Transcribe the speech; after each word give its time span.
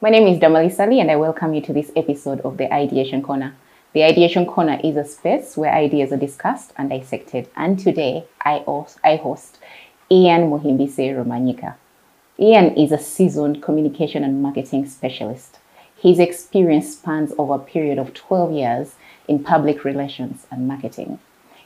My 0.00 0.10
name 0.10 0.28
is 0.28 0.38
Damali 0.38 0.70
Sali, 0.72 1.00
and 1.00 1.10
I 1.10 1.16
welcome 1.16 1.54
you 1.54 1.60
to 1.62 1.72
this 1.72 1.90
episode 1.96 2.40
of 2.42 2.56
the 2.56 2.72
Ideation 2.72 3.20
Corner. 3.20 3.56
The 3.94 4.04
Ideation 4.04 4.46
Corner 4.46 4.78
is 4.84 4.96
a 4.96 5.04
space 5.04 5.56
where 5.56 5.74
ideas 5.74 6.12
are 6.12 6.16
discussed 6.16 6.72
and 6.76 6.88
dissected. 6.88 7.48
And 7.56 7.76
today, 7.80 8.24
I 8.40 8.58
host, 8.60 9.58
Ian 10.08 10.50
Muhimbise 10.50 11.16
Romanyika. 11.16 11.74
Ian 12.38 12.76
is 12.76 12.92
a 12.92 12.98
seasoned 12.98 13.60
communication 13.60 14.22
and 14.22 14.40
marketing 14.40 14.86
specialist. 14.86 15.58
His 16.00 16.20
experience 16.20 16.92
spans 16.92 17.32
over 17.36 17.54
a 17.54 17.58
period 17.58 17.98
of 17.98 18.14
12 18.14 18.52
years 18.52 18.94
in 19.26 19.42
public 19.42 19.82
relations 19.82 20.46
and 20.52 20.68
marketing. 20.68 21.18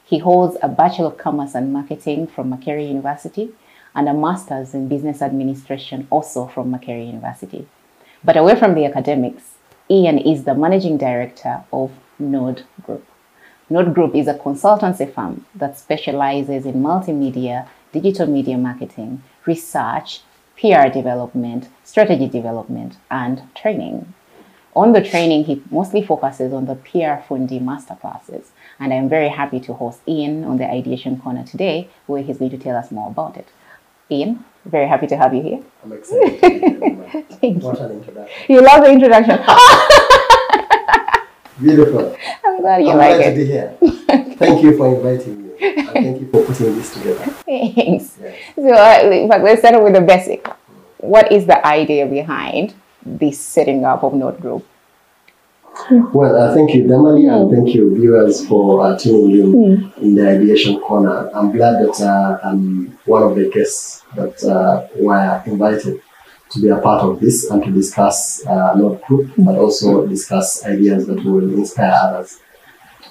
He 0.02 0.20
holds 0.20 0.56
a 0.62 0.68
Bachelor 0.68 1.08
of 1.08 1.18
Commerce 1.18 1.54
and 1.54 1.70
Marketing 1.70 2.26
from 2.26 2.50
Makerere 2.50 2.88
University 2.88 3.52
and 3.94 4.08
a 4.08 4.14
Master's 4.14 4.72
in 4.72 4.88
Business 4.88 5.20
Administration 5.20 6.06
also 6.08 6.46
from 6.46 6.72
Makerere 6.72 7.06
University. 7.06 7.68
But 8.24 8.36
away 8.36 8.54
from 8.54 8.74
the 8.74 8.84
academics, 8.84 9.54
Ian 9.90 10.16
is 10.16 10.44
the 10.44 10.54
managing 10.54 10.96
director 10.96 11.64
of 11.72 11.90
Node 12.20 12.62
Group. 12.84 13.04
Node 13.68 13.92
Group 13.92 14.14
is 14.14 14.28
a 14.28 14.34
consultancy 14.34 15.12
firm 15.12 15.44
that 15.56 15.76
specializes 15.76 16.64
in 16.64 16.74
multimedia, 16.74 17.68
digital 17.90 18.28
media 18.28 18.56
marketing, 18.56 19.24
research, 19.44 20.20
PR 20.56 20.86
development, 20.88 21.68
strategy 21.82 22.28
development, 22.28 22.96
and 23.10 23.42
training. 23.56 24.14
On 24.76 24.92
the 24.92 25.02
training, 25.02 25.44
he 25.44 25.60
mostly 25.70 26.00
focuses 26.00 26.52
on 26.52 26.66
the 26.66 26.76
PR 26.76 27.20
Fundi 27.26 27.60
masterclasses, 27.60 28.50
and 28.78 28.92
I'm 28.92 29.08
very 29.08 29.30
happy 29.30 29.58
to 29.60 29.72
host 29.74 30.00
Ian 30.06 30.44
on 30.44 30.58
the 30.58 30.70
Ideation 30.70 31.18
Corner 31.18 31.44
today, 31.44 31.90
where 32.06 32.22
he's 32.22 32.38
going 32.38 32.52
to 32.52 32.58
tell 32.58 32.76
us 32.76 32.92
more 32.92 33.10
about 33.10 33.36
it. 33.36 33.48
Ian, 34.12 34.44
very 34.66 34.86
happy 34.86 35.06
to 35.06 35.16
have 35.16 35.32
you 35.34 35.42
here. 35.42 35.62
I'm 35.82 35.92
excited. 35.92 36.40
to 36.40 36.80
be. 36.80 37.22
Thank 37.40 37.62
what 37.62 37.80
an 37.80 37.92
introduction. 37.92 38.36
You 38.48 38.60
love 38.60 38.84
the 38.84 38.90
introduction. 38.92 39.38
Beautiful. 41.60 42.16
I'm 42.44 42.60
glad 42.60 42.82
you 42.82 42.90
I'm 42.90 42.98
like 42.98 43.16
glad 43.16 43.30
to 43.30 43.36
be 43.36 43.46
here. 43.46 43.76
Thank 44.36 44.62
you 44.62 44.76
for 44.76 44.94
inviting 44.94 45.42
me. 45.42 45.50
And 45.78 45.88
thank 45.90 46.20
you 46.20 46.28
for 46.28 46.44
putting 46.44 46.74
this 46.74 46.92
together. 46.92 47.24
Thanks. 47.46 48.18
Yes. 48.20 48.34
So, 48.56 48.74
uh, 48.74 49.10
in 49.12 49.28
fact, 49.28 49.44
let's 49.44 49.60
start 49.60 49.80
with 49.80 49.94
the 49.94 50.00
basic. 50.00 50.48
What 50.98 51.30
is 51.30 51.46
the 51.46 51.64
idea 51.64 52.04
behind 52.06 52.74
this 53.06 53.38
setting 53.38 53.84
up 53.84 54.02
of 54.02 54.12
Node 54.14 54.40
Group? 54.40 54.66
Well, 55.90 56.36
uh, 56.36 56.54
thank 56.54 56.74
you, 56.74 56.84
Damali, 56.84 57.28
and 57.32 57.50
thank 57.50 57.74
you, 57.74 57.94
viewers, 57.94 58.46
for 58.46 58.84
uh, 58.84 58.98
tuning 58.98 59.30
in 59.40 59.92
in 60.02 60.14
the 60.14 60.28
Ideation 60.28 60.80
Corner. 60.80 61.30
I'm 61.34 61.50
glad 61.52 61.84
that 61.84 62.00
uh, 62.00 62.38
I'm 62.46 62.96
one 63.04 63.22
of 63.22 63.36
the 63.36 63.50
guests 63.50 64.04
that 64.14 64.42
uh, 64.44 64.86
were 64.96 65.42
invited 65.46 66.00
to 66.50 66.60
be 66.60 66.68
a 66.68 66.76
part 66.78 67.02
of 67.02 67.20
this 67.20 67.50
and 67.50 67.64
to 67.64 67.70
discuss 67.70 68.44
uh, 68.46 68.74
Node 68.76 69.02
Group, 69.02 69.32
but 69.38 69.56
also 69.56 70.06
discuss 70.06 70.64
ideas 70.64 71.06
that 71.06 71.24
will 71.24 71.52
inspire 71.54 71.94
others. 72.02 72.38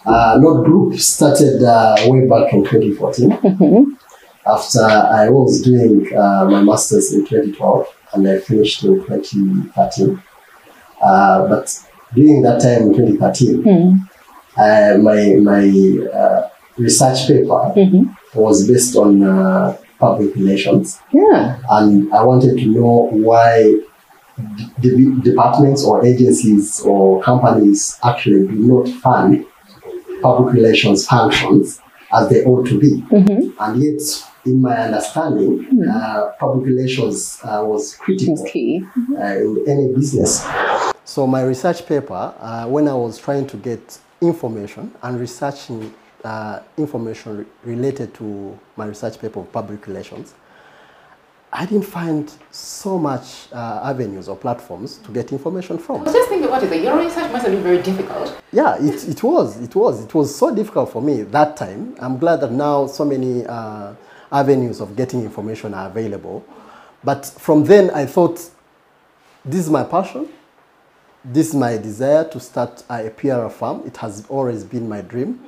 Uh, 0.05 0.37
Node 0.39 0.65
Group 0.65 0.99
started 0.99 1.63
uh, 1.63 1.95
way 2.05 2.27
back 2.27 2.53
in 2.53 2.63
2014 2.63 3.97
after 4.45 4.81
I 4.81 5.29
was 5.29 5.61
doing 5.61 6.11
uh, 6.15 6.45
my 6.45 6.61
master's 6.61 7.13
in 7.13 7.25
2012 7.25 7.87
and 8.13 8.27
I 8.27 8.39
finished 8.39 8.83
in 8.83 8.95
2013. 9.05 10.21
Uh, 11.01 11.47
but 11.47 11.85
during 12.13 12.41
that 12.41 12.61
time 12.61 12.81
in 12.87 12.93
2013, 12.93 13.63
Hmm. 13.63 13.97
uh, 14.57 14.97
my 15.07 15.35
my 15.51 15.63
uh, 16.13 16.47
research 16.77 17.27
paper 17.27 17.61
Mhm. 17.75 18.15
was 18.35 18.67
based 18.67 18.95
on 18.95 19.21
uh, 19.23 19.75
public 19.99 20.35
relations, 20.35 20.99
Yeah. 21.13 21.57
and 21.69 22.11
I 22.13 22.23
wanted 22.23 22.57
to 22.59 22.65
know 22.77 23.09
why 23.11 23.75
de- 24.79 25.15
departments 25.21 25.83
or 25.83 26.03
agencies 26.05 26.81
or 26.81 27.21
companies 27.21 27.99
actually 28.03 28.47
do 28.47 28.55
not 28.73 28.87
fund 29.03 29.45
public 30.21 30.53
relations 30.53 31.05
functions 31.05 31.79
as 32.13 32.29
they 32.29 32.43
ought 32.45 32.65
to 32.67 32.79
be. 32.79 33.03
Mhm. 33.11 33.53
And 33.59 33.83
yet, 33.83 34.01
in 34.45 34.61
my 34.61 34.75
understanding, 34.87 35.65
uh, 35.87 36.21
public 36.39 36.65
relations 36.65 37.39
uh, 37.43 37.63
was 37.63 37.95
critical 37.95 38.35
uh, 39.21 39.35
in 39.45 39.63
any 39.67 39.87
business. 39.93 40.43
So 41.11 41.27
my 41.27 41.41
research 41.41 41.85
paper, 41.85 42.33
uh, 42.39 42.67
when 42.67 42.87
I 42.87 42.93
was 42.93 43.19
trying 43.19 43.45
to 43.47 43.57
get 43.57 43.99
information 44.21 44.95
and 45.03 45.19
researching 45.19 45.93
uh, 46.23 46.61
information 46.77 47.39
re- 47.39 47.45
related 47.65 48.13
to 48.13 48.57
my 48.77 48.85
research 48.85 49.19
paper 49.19 49.41
of 49.41 49.51
public 49.51 49.87
relations, 49.87 50.35
I 51.51 51.65
didn't 51.65 51.83
find 51.83 52.31
so 52.51 52.97
much 52.97 53.51
uh, 53.51 53.81
avenues 53.83 54.29
or 54.29 54.37
platforms 54.37 54.99
to 54.99 55.11
get 55.11 55.33
information 55.33 55.79
from. 55.79 55.99
I 55.99 56.03
was 56.03 56.13
just 56.13 56.29
thinking 56.29 56.47
about 56.47 56.63
it, 56.63 56.81
your 56.81 56.97
research 56.97 57.29
must 57.29 57.45
have 57.45 57.51
been 57.55 57.63
very 57.63 57.81
difficult. 57.81 58.41
Yeah, 58.53 58.77
it, 58.79 59.05
it 59.09 59.21
was, 59.21 59.59
it 59.59 59.75
was, 59.75 60.05
it 60.05 60.13
was 60.13 60.33
so 60.33 60.55
difficult 60.55 60.93
for 60.93 61.01
me 61.01 61.23
that 61.23 61.57
time. 61.57 61.93
I'm 61.99 62.19
glad 62.19 62.39
that 62.39 62.53
now 62.53 62.87
so 62.87 63.03
many 63.03 63.45
uh, 63.45 63.95
avenues 64.31 64.79
of 64.79 64.95
getting 64.95 65.23
information 65.23 65.73
are 65.73 65.89
available. 65.89 66.45
But 67.03 67.25
from 67.25 67.65
then 67.65 67.89
I 67.89 68.05
thought, 68.05 68.49
this 69.43 69.59
is 69.59 69.69
my 69.69 69.83
passion. 69.83 70.29
This 71.23 71.49
is 71.49 71.55
my 71.55 71.77
desire 71.77 72.23
to 72.29 72.39
start 72.39 72.83
a 72.89 73.09
PR 73.09 73.47
firm. 73.49 73.83
It 73.85 73.97
has 73.97 74.25
always 74.27 74.63
been 74.63 74.89
my 74.89 75.01
dream. 75.01 75.39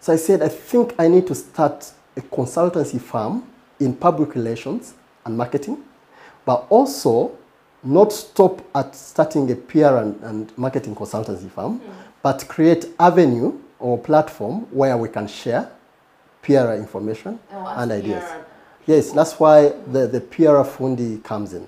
So 0.00 0.12
I 0.12 0.16
said, 0.16 0.42
I 0.42 0.48
think 0.48 0.94
I 0.98 1.08
need 1.08 1.26
to 1.28 1.34
start 1.34 1.90
a 2.16 2.20
consultancy 2.20 3.00
firm 3.00 3.44
in 3.80 3.94
public 3.94 4.34
relations 4.34 4.94
and 5.24 5.36
marketing, 5.36 5.78
but 6.44 6.66
also 6.68 7.32
not 7.82 8.12
stop 8.12 8.60
at 8.74 8.94
starting 8.94 9.50
a 9.50 9.54
PR 9.56 9.96
and, 9.98 10.20
and 10.22 10.58
marketing 10.58 10.94
consultancy 10.94 11.50
firm, 11.50 11.80
but 12.22 12.46
create 12.48 12.86
avenue 12.98 13.58
or 13.78 13.98
platform 13.98 14.66
where 14.70 14.96
we 14.96 15.08
can 15.08 15.26
share 15.26 15.70
PR 16.42 16.72
information 16.72 17.38
Oh, 17.52 17.74
and 17.78 17.92
ideas. 17.92 18.24
PR. 18.24 18.38
Yes, 18.86 19.12
that's 19.12 19.38
why 19.40 19.68
the, 19.90 20.06
the 20.06 20.20
PR 20.20 20.62
Fundi 20.64 21.22
comes 21.22 21.54
in. 21.54 21.66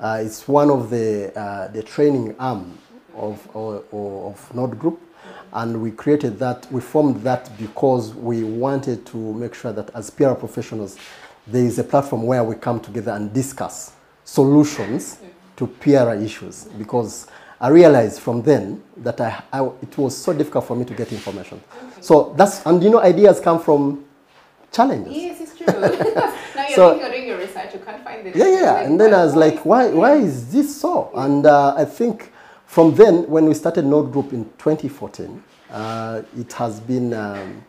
Uh, 0.00 0.22
it's 0.24 0.48
one 0.48 0.70
of 0.70 0.88
the, 0.88 1.30
uh, 1.38 1.68
the 1.68 1.82
training 1.82 2.34
arm 2.38 2.78
of, 3.14 3.46
or 3.54 3.84
of 4.30 4.54
Node 4.54 4.78
Group. 4.78 4.98
And 5.52 5.82
we 5.82 5.90
created 5.90 6.38
that, 6.38 6.70
we 6.72 6.80
formed 6.80 7.22
that 7.24 7.50
because 7.58 8.14
we 8.14 8.44
wanted 8.44 9.04
to 9.06 9.16
make 9.34 9.54
sure 9.54 9.72
that 9.72 9.90
as 9.94 10.08
PR 10.08 10.32
professionals, 10.32 10.96
there 11.46 11.64
is 11.64 11.78
a 11.78 11.84
platform 11.84 12.22
where 12.22 12.42
we 12.44 12.54
come 12.54 12.80
together 12.80 13.12
and 13.12 13.32
discuss 13.32 13.92
solutions 14.24 15.18
to 15.56 15.66
PR 15.66 16.12
issues. 16.14 16.64
Because 16.78 17.26
I 17.60 17.68
realized 17.68 18.20
from 18.20 18.42
then 18.42 18.82
that 18.98 19.20
I, 19.20 19.42
I, 19.52 19.64
it 19.82 19.98
was 19.98 20.16
so 20.16 20.32
difficult 20.32 20.66
for 20.66 20.76
me 20.76 20.84
to 20.86 20.94
get 20.94 21.12
information. 21.12 21.60
So 22.00 22.32
that's, 22.38 22.64
and 22.64 22.82
you 22.82 22.88
know, 22.88 23.00
ideas 23.00 23.40
come 23.40 23.60
from 23.60 24.04
challenges. 24.72 25.12
Yes, 25.12 25.40
it's 25.40 25.56
true. 25.58 25.66
now 26.54 26.66
you're 26.68 26.76
So- 26.76 26.94
thinking 27.70 27.88
you're 27.88 28.02
doing 28.02 28.02
your 28.02 28.02
research, 28.02 28.02
you 28.02 28.02
can't 28.02 28.04
find 28.04 28.26
the 28.26 28.38
Yeah, 28.38 28.44
yeah, 28.46 28.60
yeah. 28.60 28.86
And 28.86 29.00
then 29.00 29.14
I 29.14 29.24
was 29.24 29.36
like, 29.36 29.64
why, 29.64 29.88
why 29.88 30.16
is 30.16 30.52
this 30.52 30.80
so? 30.80 31.10
And 31.14 31.46
uh, 31.46 31.74
I 31.76 31.84
think 31.84 32.32
from 32.66 32.94
then, 32.94 33.28
when 33.28 33.46
we 33.46 33.54
started 33.54 33.84
Node 33.84 34.12
Group 34.12 34.32
in 34.32 34.44
2014, 34.58 35.42
uh, 35.70 36.22
it 36.38 36.52
has 36.54 36.80
been, 36.80 37.12
um, 37.14 37.64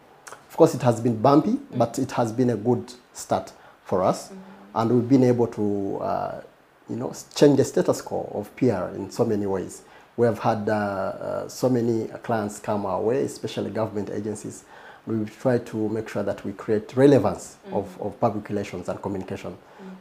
of 0.50 0.57
course, 0.57 0.75
it 0.75 0.81
has 0.81 1.01
been 1.01 1.22
bumpy, 1.22 1.57
but 1.75 2.00
it 2.00 2.12
has 2.12 2.31
been 2.31 2.50
a 2.51 2.56
good 2.56 2.94
start 3.13 3.51
for 3.84 4.03
us. 4.03 4.31
And 4.75 4.91
we've 4.91 5.09
been 5.09 5.23
able 5.23 5.47
to, 5.47 5.97
uh, 6.01 6.41
you 6.89 6.95
know, 6.95 7.13
change 7.35 7.57
the 7.57 7.66
status 7.66 8.01
quo 8.01 8.29
of 8.33 8.56
PR 8.56 8.95
in 8.95 9.09
so 9.12 9.25
many 9.25 9.45
ways. 9.45 9.81
We 10.18 10.28
have 10.28 10.39
had 10.39 10.69
uh, 10.69 10.73
uh, 10.73 11.47
so 11.47 11.69
many 11.69 12.07
clients 12.22 12.59
come 12.59 12.85
our 12.85 13.01
way, 13.01 13.23
especially 13.23 13.72
government 13.72 14.09
agencies. 14.12 14.66
We've 15.07 15.35
tried 15.39 15.66
to 15.68 15.89
make 15.89 16.09
sure 16.09 16.22
that 16.23 16.45
we 16.45 16.53
create 16.53 16.95
relevance 16.95 17.57
of, 17.71 18.00
of 18.00 18.19
public 18.19 18.50
relations 18.50 18.88
and 18.88 19.01
communication 19.01 19.57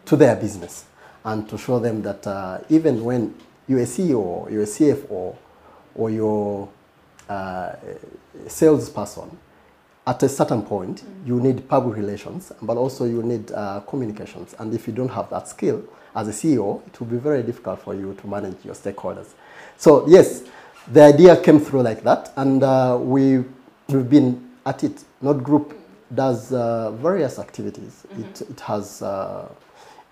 to 0.07 0.17
their 0.17 0.37
business 0.37 0.85
and 1.25 1.49
to 1.49 1.59
show 1.59 1.79
them 1.79 2.03
that 2.03 2.27
uh, 2.27 2.59
even 2.69 3.05
when 3.05 3.35
you're 3.69 3.81
a 3.81 3.87
CEO, 3.87 4.51
you're 4.51 4.63
a 4.63 4.67
CFO, 4.67 5.37
or 5.95 6.11
you're 6.11 6.69
uh, 7.29 7.75
a 8.47 8.51
salesperson, 8.51 9.39
at 10.07 10.23
a 10.23 10.29
certain 10.29 10.63
point, 10.63 11.05
you 11.25 11.41
need 11.41 11.69
public 11.69 11.97
relations, 11.97 12.53
but 12.63 12.77
also 12.77 13.05
you 13.05 13.23
need 13.23 13.53
uh, 13.53 13.81
communications. 13.81 14.55
And 14.59 14.75
if 14.75 14.87
you 14.87 14.93
don't 14.93 15.11
have 15.11 15.31
that 15.31 15.47
skill 15.47 15.85
as 16.17 16.27
a 16.29 16.33
CEO, 16.33 16.85
it 16.87 16.99
will 16.99 17.07
be 17.07 17.19
very 17.19 17.43
difficult 17.43 17.81
for 17.81 17.95
you 17.95 18.15
to 18.15 18.27
manage 18.27 18.57
your 18.65 18.75
stakeholders. 18.75 19.29
So 19.77 20.07
yes, 20.09 20.43
the 20.91 21.03
idea 21.03 21.37
came 21.41 21.61
through 21.61 21.83
like 21.83 22.03
that, 22.03 22.33
and 22.37 22.63
uh, 22.63 22.99
we 23.01 23.45
we've 23.89 24.09
been 24.09 24.51
at 24.67 24.83
it. 24.83 25.05
Node 25.21 25.45
Group 25.45 25.79
does 26.13 26.53
uh, 26.53 26.91
various 26.93 27.39
activities. 27.39 28.07
It, 28.19 28.43
it 28.43 28.61
has 28.61 29.03
uh, 29.03 29.49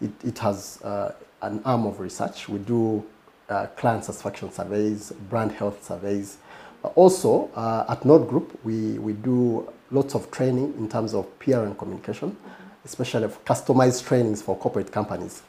it, 0.01 0.11
it 0.25 0.39
has 0.39 0.81
uh, 0.83 1.13
an 1.43 1.61
arm 1.65 1.87
of 1.87 2.01
research. 2.01 2.49
We 2.49 2.59
do 2.59 3.05
uh, 3.49 3.67
client 3.77 4.05
satisfaction 4.05 4.53
surveys, 4.53 5.13
brand 5.31 5.53
health 5.53 5.85
surveys. 5.85 6.39
Uh, 6.85 6.89
Also, 6.89 7.51
uh, 7.55 7.87
at 7.89 8.05
Node 8.05 8.29
Group, 8.29 8.59
we, 8.65 8.99
we 8.99 9.13
do 9.13 9.69
lots 9.91 10.15
of 10.15 10.31
training 10.31 10.75
in 10.79 10.89
terms 10.89 11.15
of 11.15 11.27
PR 11.39 11.61
and 11.61 11.77
communication, 11.77 12.37
especially 12.85 13.25
of 13.25 13.45
customized 13.45 14.07
trainings 14.07 14.43
for 14.43 14.57
corporate 14.57 14.93
companies. 14.93 15.43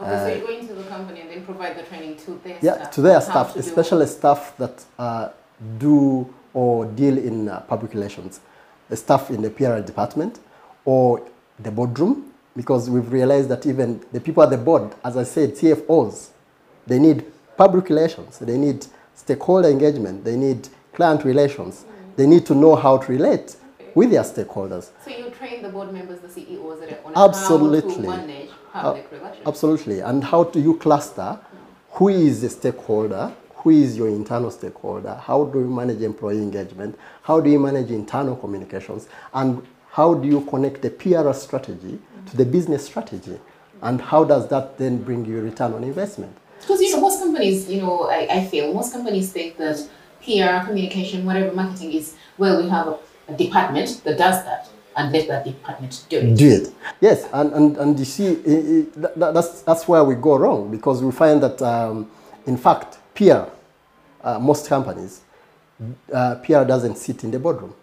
Okay, 0.00 0.10
so 0.10 0.34
you 0.34 0.46
go 0.46 0.60
into 0.60 0.74
the 0.74 0.84
company 0.84 1.20
and 1.20 1.30
then 1.30 1.44
provide 1.44 1.76
the 1.76 1.82
training 1.82 2.16
to 2.16 2.40
their 2.42 2.58
yeah, 2.60 2.74
staff. 2.74 2.90
to 2.90 3.00
their 3.02 3.20
staff, 3.20 3.52
to 3.52 3.58
especially 3.60 4.06
staff 4.06 4.56
that 4.56 4.84
uh, 4.98 5.28
do 5.78 6.32
or 6.54 6.86
deal 6.86 7.16
in 7.18 7.48
uh, 7.48 7.60
public 7.60 7.94
relations, 7.94 8.40
the 8.88 8.96
staff 8.96 9.30
in 9.30 9.42
the 9.42 9.50
PR 9.50 9.78
department 9.78 10.40
or 10.84 11.22
the 11.60 11.70
boardroom, 11.70 12.31
because 12.56 12.90
we've 12.90 13.10
realized 13.10 13.48
that 13.48 13.66
even 13.66 14.02
the 14.12 14.20
people 14.20 14.42
at 14.42 14.50
the 14.50 14.58
board, 14.58 14.94
as 15.04 15.16
I 15.16 15.24
said, 15.24 15.54
CFOs, 15.54 16.28
they 16.86 16.98
need 16.98 17.24
public 17.56 17.88
relations, 17.88 18.38
they 18.38 18.58
need 18.58 18.86
stakeholder 19.14 19.68
engagement, 19.68 20.24
they 20.24 20.36
need 20.36 20.68
client 20.92 21.24
relations, 21.24 21.84
mm. 21.84 22.16
they 22.16 22.26
need 22.26 22.44
to 22.46 22.54
know 22.54 22.74
how 22.76 22.98
to 22.98 23.12
relate 23.12 23.56
with 23.94 24.10
their 24.10 24.22
stakeholders. 24.22 24.90
So 25.04 25.10
you 25.10 25.30
train 25.30 25.62
the 25.62 25.68
board 25.68 25.92
members, 25.92 26.20
the 26.20 26.28
CEOs, 26.28 26.80
on 27.04 27.12
Absolutely. 27.16 28.06
how 28.06 28.12
to 28.12 28.26
manage 28.26 28.50
public 28.72 29.12
relations. 29.12 29.46
Absolutely. 29.46 30.00
And 30.00 30.24
how 30.24 30.44
do 30.44 30.60
you 30.60 30.76
cluster 30.78 31.38
who 31.92 32.08
is 32.08 32.40
the 32.40 32.48
stakeholder, 32.48 33.32
who 33.56 33.70
is 33.70 33.96
your 33.96 34.08
internal 34.08 34.50
stakeholder, 34.50 35.14
how 35.14 35.44
do 35.44 35.60
you 35.60 35.68
manage 35.68 36.00
employee 36.02 36.38
engagement, 36.38 36.98
how 37.22 37.38
do 37.40 37.50
you 37.50 37.60
manage 37.60 37.90
internal 37.90 38.34
communications, 38.36 39.08
and 39.34 39.62
how 39.90 40.14
do 40.14 40.26
you 40.26 40.40
connect 40.46 40.80
the 40.80 40.90
PR 40.90 41.32
strategy 41.32 41.98
to 42.30 42.36
the 42.36 42.44
business 42.44 42.86
strategy, 42.86 43.38
and 43.82 44.00
how 44.00 44.24
does 44.24 44.48
that 44.48 44.78
then 44.78 45.02
bring 45.02 45.24
you 45.24 45.40
return 45.40 45.72
on 45.74 45.84
investment? 45.84 46.36
Because 46.60 46.80
you 46.80 46.92
know, 46.92 47.00
most 47.00 47.20
companies, 47.20 47.68
you 47.68 47.80
know, 47.82 48.04
I, 48.08 48.28
I 48.30 48.44
feel 48.46 48.72
most 48.72 48.92
companies 48.92 49.32
think 49.32 49.56
that 49.58 49.76
PR, 50.24 50.64
communication, 50.66 51.24
whatever 51.26 51.52
marketing 51.54 51.92
is, 51.92 52.14
well, 52.38 52.62
we 52.62 52.68
have 52.68 52.86
a, 52.88 52.98
a 53.28 53.32
department 53.36 54.00
that 54.04 54.16
does 54.18 54.44
that, 54.44 54.68
and 54.96 55.12
let 55.12 55.26
that 55.28 55.44
department 55.44 56.04
do 56.08 56.18
it. 56.18 56.36
do 56.36 56.48
it. 56.48 56.68
Yes, 57.00 57.26
and, 57.32 57.52
and, 57.52 57.76
and 57.78 57.98
you 57.98 58.04
see, 58.04 58.28
i- 58.28 58.30
i- 58.30 58.86
that, 59.00 59.18
that- 59.18 59.34
that's, 59.34 59.62
that's 59.62 59.88
where 59.88 60.04
we 60.04 60.14
go 60.14 60.36
wrong 60.36 60.70
because 60.70 61.02
we 61.02 61.10
find 61.10 61.42
that, 61.42 61.60
um, 61.62 62.08
in 62.46 62.56
fact, 62.56 62.98
PR, 63.16 63.46
uh, 64.22 64.38
most 64.38 64.68
companies, 64.68 65.22
uh, 66.12 66.36
PR 66.36 66.62
doesn't 66.64 66.96
sit 66.96 67.24
in 67.24 67.32
the 67.32 67.38
boardroom. 67.40 67.74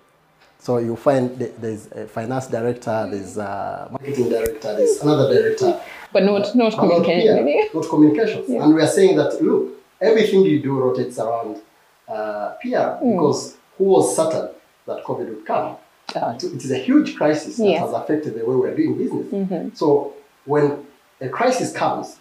So 0.62 0.78
you 0.78 0.96
find 0.96 1.38
th- 1.40 1.54
there's 1.60 1.88
a 1.92 2.06
finance 2.08 2.48
director, 2.48 3.08
there's 3.10 3.38
a 3.38 3.88
marketing 3.92 4.30
director, 4.30 4.76
there's 4.76 5.02
another 5.02 5.34
director. 5.34 5.80
But 6.12 6.24
not 6.24 6.54
not 6.56 6.72
But 6.76 6.78
not 6.78 6.80
communication. 6.80 7.70
Not 7.74 7.88
communications. 7.90 8.50
And 8.50 8.74
we 8.76 8.82
are 8.82 8.88
saying 8.88 9.16
that, 9.18 9.42
look, 9.42 9.70
everything 10.02 10.42
you 10.44 10.62
do 10.62 10.78
rotates 10.80 11.18
around 11.20 11.62
uh, 12.08 12.56
PR 12.62 12.98
Hmm. 13.00 13.12
because 13.14 13.56
who 13.78 13.86
was 13.86 14.16
certain 14.16 14.50
that 14.88 15.04
COVID 15.06 15.30
would 15.30 15.46
come? 15.46 15.78
Oh. 16.16 16.32
It 16.36 16.44
is 16.44 16.72
a 16.72 16.78
huge 16.78 17.16
crisis 17.16 17.58
that. 17.58 17.64
Mm-hmm. 17.64 17.86
has 17.86 17.94
affected 17.94 18.34
the 18.38 18.44
way 18.44 18.56
we 18.56 18.68
are 18.68 18.76
doing 18.76 18.98
business. 18.98 19.78
So 19.78 20.14
when 20.46 20.86
a 21.22 21.30
crisis 21.30 21.72
comes, 21.72 22.18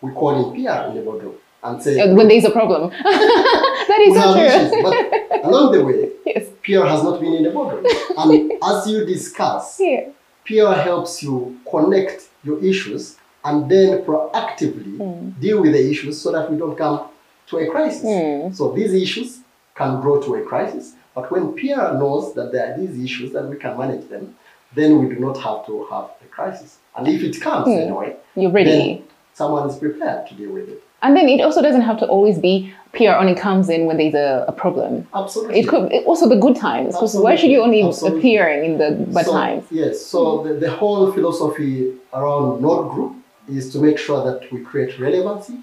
we 0.00 0.12
call 0.12 0.32
in 0.54 0.54
PR 0.54 0.88
in 0.88 0.94
the 0.94 1.02
boardroom 1.02 1.34
and 1.64 1.82
say, 1.82 1.98
Uh, 2.00 2.14
When 2.14 2.28
there's 2.28 2.44
a 2.44 2.50
problem. 2.50 2.90
that 3.02 4.00
is 4.06 4.14
so 4.14 4.20
have 4.20 4.36
issues. 4.36 4.70
true. 4.70 4.82
But 4.84 5.44
along 5.44 5.72
the 5.72 5.84
way, 5.84 6.10
yes. 6.24 6.47
PR 6.68 6.86
has 6.86 7.02
not 7.02 7.18
been 7.20 7.32
in 7.32 7.42
the 7.44 7.50
boardroom. 7.50 7.86
And 8.18 8.52
as 8.62 8.86
you 8.86 9.04
discuss, 9.06 9.80
Yeah. 9.80 10.10
PR 10.44 10.74
helps 10.88 11.22
you 11.22 11.58
connect 11.70 12.28
your 12.44 12.62
issues 12.62 13.16
and 13.44 13.70
then 13.70 14.04
proactively 14.04 14.96
hmm. 14.98 15.30
deal 15.40 15.62
with 15.62 15.72
the 15.72 15.90
issues 15.90 16.20
so 16.20 16.32
that 16.32 16.50
we 16.50 16.58
don't 16.58 16.76
come 16.76 17.08
to 17.46 17.58
a 17.58 17.70
crisis. 17.70 18.02
Hmm. 18.02 18.52
So 18.52 18.72
these 18.72 18.92
issues 18.92 19.40
can 19.74 20.00
grow 20.00 20.20
to 20.20 20.34
a 20.36 20.42
crisis, 20.42 20.94
but 21.14 21.30
when 21.30 21.54
PR 21.54 21.94
knows 22.00 22.34
that 22.34 22.52
there 22.52 22.64
are 22.72 22.78
these 22.78 22.98
issues 23.02 23.34
and 23.34 23.48
we 23.48 23.56
can 23.56 23.78
manage 23.78 24.08
them, 24.08 24.36
then 24.74 24.98
we 24.98 25.14
do 25.14 25.20
not 25.20 25.36
have 25.38 25.64
to 25.66 25.86
have 25.90 26.10
a 26.22 26.28
crisis. 26.30 26.78
And 26.96 27.08
if 27.08 27.22
it 27.22 27.40
comes 27.40 27.66
hmm. 27.66 27.80
anyway, 27.84 28.16
You're 28.34 28.50
ready. 28.50 28.70
then 28.70 29.04
someone 29.34 29.70
is 29.70 29.76
prepared 29.76 30.28
to 30.28 30.34
deal 30.34 30.52
with 30.52 30.68
it. 30.68 30.82
And 31.02 31.16
then 31.16 31.28
it 31.28 31.40
also 31.40 31.62
doesn't 31.62 31.82
have 31.82 31.98
to 32.00 32.06
always 32.06 32.38
be 32.38 32.74
PR 32.92 33.10
only 33.10 33.34
comes 33.34 33.68
in 33.68 33.86
when 33.86 33.98
there's 33.98 34.14
a, 34.14 34.46
a 34.48 34.52
problem. 34.52 35.06
Absolutely. 35.14 35.60
It 35.60 35.68
could 35.68 35.92
it, 35.92 36.04
also 36.06 36.28
the 36.28 36.36
good 36.36 36.56
times 36.56 36.94
because 36.94 37.14
why 37.16 37.36
should 37.36 37.50
you 37.50 37.62
only 37.62 37.82
Absolutely. 37.82 38.18
appearing 38.18 38.64
in 38.64 38.78
the 38.78 38.90
bad 39.12 39.26
so, 39.26 39.32
times? 39.32 39.64
Yes, 39.70 40.04
so 40.04 40.42
the, 40.42 40.54
the 40.54 40.70
whole 40.70 41.12
philosophy 41.12 41.94
around 42.12 42.62
Node 42.62 42.90
Group 42.90 43.16
is 43.48 43.70
to 43.72 43.78
make 43.78 43.98
sure 43.98 44.24
that 44.24 44.50
we 44.50 44.60
create 44.60 44.98
relevancy, 44.98 45.58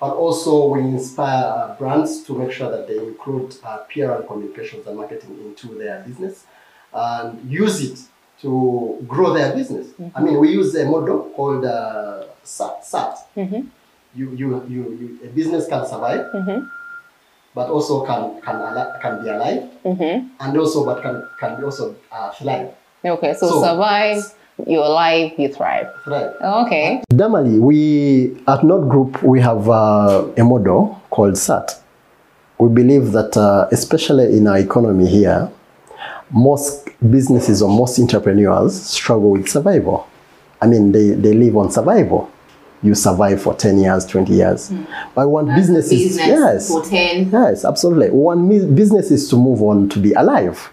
but 0.00 0.14
also 0.14 0.68
we 0.68 0.80
inspire 0.80 1.44
uh, 1.44 1.76
brands 1.76 2.22
to 2.24 2.38
make 2.38 2.52
sure 2.52 2.70
that 2.70 2.86
they 2.86 2.98
include 2.98 3.56
uh, 3.64 3.78
PR 3.92 4.12
and 4.12 4.26
communications 4.26 4.86
and 4.86 4.96
marketing 4.96 5.36
into 5.44 5.74
their 5.74 6.04
business 6.06 6.46
and 6.94 7.50
use 7.50 7.82
it 7.82 7.98
to 8.40 9.04
grow 9.06 9.34
their 9.34 9.52
business. 9.52 9.88
I 10.14 10.22
mean, 10.22 10.38
we 10.38 10.52
use 10.52 10.74
a 10.76 10.84
model 10.84 11.30
called 11.34 11.64
uh, 11.64 12.24
SAT. 12.44 12.84
SAT. 12.84 13.18
You, 14.14 14.30
you, 14.32 14.64
you, 14.68 14.82
you, 15.00 15.18
a 15.24 15.28
business 15.28 15.68
can 15.68 15.86
survive, 15.86 16.26
but 17.54 17.68
also 17.70 18.04
can, 18.06 18.40
can, 18.40 18.56
ali- 18.56 18.98
can 19.00 19.22
be 19.22 19.28
alive, 19.28 19.68
and 19.84 20.58
also 20.58 20.84
but 20.84 21.02
can, 21.02 21.22
can 21.38 21.56
be 21.56 21.64
also 21.64 21.94
uh, 22.10 22.30
thrive. 22.32 22.70
Okay, 23.04 23.34
so, 23.34 23.48
So- 23.48 23.62
survive, 23.62 24.34
you're 24.66 24.82
alive, 24.84 25.32
you 25.38 25.48
thrive. 25.52 25.88
thrive. 26.04 26.32
Okay. 26.42 27.02
Normally, 27.12 27.58
we 27.60 28.36
at 28.48 28.64
Node 28.64 28.88
Group 28.88 29.22
we 29.22 29.40
have 29.40 29.68
uh, 29.68 30.26
a 30.36 30.42
model 30.44 31.00
called 31.10 31.36
SAT. 31.38 31.80
We 32.58 32.68
believe 32.70 33.12
that, 33.12 33.36
uh, 33.36 33.68
especially 33.70 34.36
in 34.36 34.48
our 34.48 34.58
economy 34.58 35.06
here, 35.08 35.48
most 36.30 36.88
businesses 37.08 37.62
or 37.62 37.68
most 37.70 38.00
entrepreneurs 38.00 38.80
struggle 38.82 39.30
with 39.30 39.48
survival. 39.48 40.08
I 40.60 40.66
mean, 40.66 40.90
they, 40.90 41.10
they 41.10 41.34
live 41.34 41.56
on 41.56 41.70
survival. 41.70 42.28
You 42.82 42.94
survive 42.94 43.42
for 43.42 43.54
10 43.54 43.78
years, 43.78 44.06
20 44.06 44.32
years. 44.32 44.68
Hmm. 44.68 44.84
But 45.14 45.28
one 45.28 45.46
business 45.54 45.90
is, 45.90 46.16
Business 46.16 46.26
yes, 46.26 46.68
for 46.68 46.84
10. 46.84 47.30
Yes, 47.30 47.64
absolutely. 47.64 48.10
One 48.10 48.48
mi- 48.48 48.66
business 48.66 49.10
is 49.10 49.28
to 49.30 49.36
move 49.36 49.62
on 49.62 49.88
to 49.88 49.98
be 49.98 50.12
alive. 50.12 50.70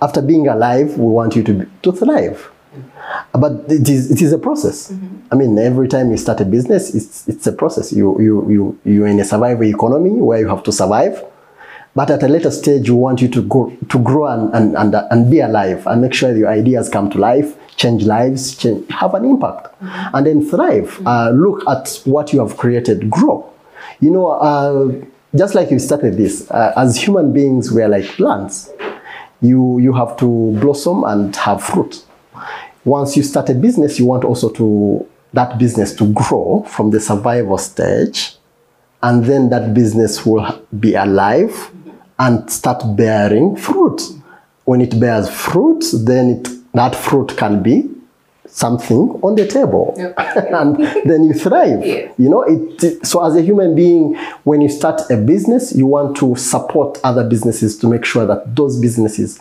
After 0.00 0.20
being 0.20 0.48
alive, 0.48 0.98
we 0.98 1.06
want 1.06 1.36
you 1.36 1.44
to 1.44 1.52
be, 1.54 1.66
to 1.82 1.92
thrive. 1.92 2.40
Hmm. 2.40 3.40
But 3.40 3.70
it 3.70 3.88
is 3.88 4.10
it 4.10 4.22
is 4.22 4.32
a 4.32 4.38
process. 4.38 4.90
Mm-hmm. 4.90 5.16
I 5.30 5.36
mean, 5.36 5.58
every 5.58 5.88
time 5.88 6.10
you 6.10 6.16
start 6.16 6.40
a 6.40 6.44
business, 6.44 6.94
it's 6.94 7.28
it's 7.28 7.46
a 7.46 7.52
process. 7.52 7.92
You 7.92 8.20
you 8.20 8.50
you 8.50 8.78
you're 8.84 9.06
in 9.06 9.20
a 9.20 9.24
survival 9.24 9.64
economy 9.64 10.10
where 10.10 10.40
you 10.40 10.48
have 10.48 10.62
to 10.64 10.72
survive. 10.72 11.22
But 11.94 12.10
at 12.10 12.22
a 12.22 12.28
later 12.28 12.50
stage, 12.50 12.88
we 12.88 12.96
want 12.96 13.20
you 13.20 13.28
to 13.28 13.42
go 13.42 13.76
to 13.90 13.98
grow 13.98 14.26
and, 14.26 14.54
and, 14.54 14.76
and, 14.76 14.94
and 15.10 15.30
be 15.30 15.40
alive 15.40 15.86
and 15.86 16.00
make 16.00 16.14
sure 16.14 16.34
your 16.34 16.48
ideas 16.48 16.88
come 16.88 17.10
to 17.10 17.18
life, 17.18 17.54
change 17.76 18.04
lives, 18.04 18.56
change, 18.56 18.90
have 18.90 19.12
an 19.12 19.26
impact, 19.26 19.68
and 19.80 20.26
then 20.26 20.42
thrive. 20.48 21.00
Uh, 21.06 21.30
look 21.30 21.62
at 21.68 22.00
what 22.04 22.32
you 22.32 22.40
have 22.40 22.56
created, 22.56 23.10
grow. 23.10 23.52
You 24.00 24.10
know, 24.10 24.28
uh, 24.28 25.04
just 25.36 25.54
like 25.54 25.70
you 25.70 25.78
started 25.78 26.16
this, 26.16 26.50
uh, 26.50 26.72
as 26.76 26.96
human 26.96 27.32
beings, 27.32 27.70
we 27.70 27.82
are 27.82 27.88
like 27.88 28.04
plants. 28.04 28.70
You 29.42 29.78
you 29.78 29.92
have 29.92 30.16
to 30.18 30.56
blossom 30.60 31.04
and 31.04 31.34
have 31.36 31.62
fruit. 31.62 32.04
Once 32.84 33.16
you 33.16 33.22
start 33.22 33.50
a 33.50 33.54
business, 33.54 33.98
you 33.98 34.06
want 34.06 34.24
also 34.24 34.48
to 34.50 35.06
that 35.32 35.58
business 35.58 35.94
to 35.96 36.12
grow 36.12 36.64
from 36.68 36.90
the 36.90 37.00
survival 37.00 37.58
stage 37.58 38.36
and 39.02 39.24
then 39.24 39.50
that 39.50 39.74
business 39.74 40.24
will 40.24 40.64
be 40.78 40.94
alive 40.94 41.70
and 42.18 42.48
start 42.50 42.82
bearing 42.96 43.56
fruit. 43.56 44.02
When 44.64 44.80
it 44.80 44.98
bears 45.00 45.28
fruit, 45.28 45.84
then 46.04 46.30
it, 46.30 46.48
that 46.72 46.94
fruit 46.94 47.36
can 47.36 47.62
be 47.62 47.88
something 48.46 49.08
on 49.22 49.34
the 49.34 49.46
table, 49.46 49.94
and 50.18 50.76
then 51.08 51.24
you 51.24 51.32
thrive. 51.32 51.84
Yeah. 51.84 52.12
You 52.18 52.28
know, 52.28 52.42
it, 52.42 53.04
So 53.06 53.24
as 53.24 53.34
a 53.34 53.40
human 53.42 53.74
being, 53.74 54.14
when 54.44 54.60
you 54.60 54.68
start 54.68 55.00
a 55.10 55.16
business, 55.16 55.74
you 55.74 55.86
want 55.86 56.16
to 56.18 56.36
support 56.36 56.98
other 57.02 57.26
businesses 57.26 57.78
to 57.78 57.88
make 57.88 58.04
sure 58.04 58.26
that 58.26 58.54
those 58.54 58.78
businesses 58.78 59.40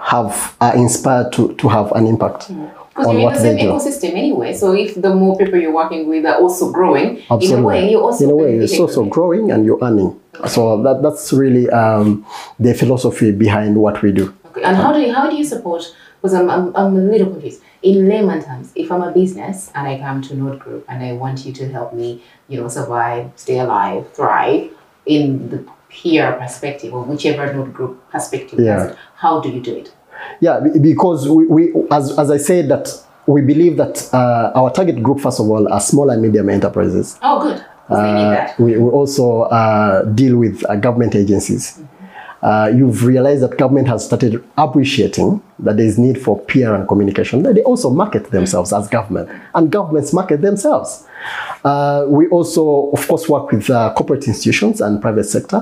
have 0.00 0.54
are 0.60 0.76
inspired 0.76 1.32
to, 1.32 1.54
to 1.54 1.68
have 1.68 1.90
an 1.92 2.06
impact 2.06 2.48
Because 2.48 3.06
on 3.06 3.18
you're 3.18 3.28
in 3.30 3.34
the 3.34 3.40
same 3.40 3.56
do. 3.56 3.62
ecosystem 3.64 4.10
anyway. 4.14 4.54
So 4.54 4.72
if 4.74 4.94
the 5.00 5.14
more 5.14 5.36
people 5.36 5.58
you're 5.58 5.72
working 5.72 6.06
with 6.08 6.24
are 6.26 6.36
also 6.36 6.70
growing, 6.70 7.22
in 7.40 7.52
a 7.58 7.62
way, 7.62 7.90
you're 7.90 8.02
also 8.02 8.24
in 8.24 8.30
a 8.30 8.34
way, 8.34 8.52
benefiting 8.58 8.80
also 8.80 9.04
growing 9.06 9.50
and 9.50 9.64
you're 9.64 9.78
earning. 9.82 10.20
So 10.46 10.82
that, 10.82 11.02
that's 11.02 11.32
really 11.32 11.68
um, 11.70 12.24
the 12.58 12.74
philosophy 12.74 13.32
behind 13.32 13.76
what 13.76 14.02
we 14.02 14.12
do. 14.12 14.34
Okay. 14.46 14.62
And 14.62 14.76
how 14.76 14.92
do 14.92 15.00
you, 15.00 15.12
how 15.12 15.28
do 15.28 15.36
you 15.36 15.44
support? 15.44 15.84
Because 16.20 16.34
I'm, 16.34 16.50
I'm, 16.50 16.74
I'm 16.76 16.96
a 16.96 17.00
little 17.00 17.30
confused. 17.30 17.62
In 17.82 18.08
layman 18.08 18.42
terms, 18.42 18.72
if 18.74 18.90
I'm 18.90 19.02
a 19.02 19.12
business 19.12 19.70
and 19.74 19.86
I 19.86 19.98
come 19.98 20.20
to 20.22 20.34
Node 20.34 20.58
Group 20.58 20.84
and 20.88 21.02
I 21.02 21.12
want 21.12 21.46
you 21.46 21.52
to 21.52 21.68
help 21.68 21.92
me, 21.94 22.22
you 22.48 22.60
know, 22.60 22.68
survive, 22.68 23.30
stay 23.36 23.58
alive, 23.60 24.12
thrive 24.14 24.70
in 25.06 25.48
the 25.50 25.58
PR 25.90 26.36
perspective 26.38 26.92
or 26.92 27.04
whichever 27.04 27.52
Node 27.52 27.72
Group 27.72 28.10
perspective 28.10 28.58
Yeah. 28.60 28.88
it, 28.88 28.96
how 29.14 29.40
do 29.40 29.48
you 29.48 29.60
do 29.60 29.76
it? 29.76 29.92
Yeah, 30.40 30.60
because 30.80 31.28
we, 31.28 31.46
we 31.46 31.72
as, 31.90 32.18
as 32.18 32.30
I 32.30 32.36
said 32.38 32.68
that 32.68 32.88
we 33.26 33.42
believe 33.42 33.76
that 33.76 34.12
uh, 34.12 34.50
our 34.54 34.70
target 34.72 35.02
group, 35.02 35.20
first 35.20 35.38
of 35.38 35.48
all, 35.48 35.72
are 35.72 35.80
small 35.80 36.10
and 36.10 36.20
medium 36.22 36.48
enterprises. 36.48 37.18
Oh, 37.22 37.40
good. 37.42 37.64
'Cause 37.88 37.98
they 38.02 38.12
need 38.12 38.36
Uh, 38.36 38.48
we, 38.58 38.76
we 38.76 38.90
also 38.90 39.42
uh, 39.42 40.02
deal 40.04 40.36
with 40.36 40.64
uh, 40.68 40.76
government 40.76 41.14
agencies. 41.14 41.78
uh, 42.42 42.70
you've 42.72 43.04
realized 43.04 43.42
that 43.42 43.58
government 43.58 43.88
has 43.88 44.04
started 44.04 44.40
appreciating 44.56 45.40
that 45.58 45.76
there 45.76 45.86
is 45.86 45.98
need 45.98 46.16
for 46.24 46.38
PR 46.50 46.72
and 46.78 46.86
communication. 46.86 47.42
They 47.42 47.62
also 47.64 47.90
market 47.90 48.30
themselves 48.30 48.72
as 48.72 48.86
government, 48.88 49.28
and 49.56 49.72
governments 49.72 50.12
market 50.12 50.40
themselves. 50.40 51.04
Uh, 51.64 52.04
we 52.06 52.28
also, 52.28 52.90
of 52.92 53.08
course, 53.08 53.28
work 53.28 53.50
with 53.50 53.68
uh, 53.70 53.92
corporate 53.96 54.28
institutions 54.28 54.80
and 54.80 55.02
private 55.02 55.24
sector, 55.24 55.60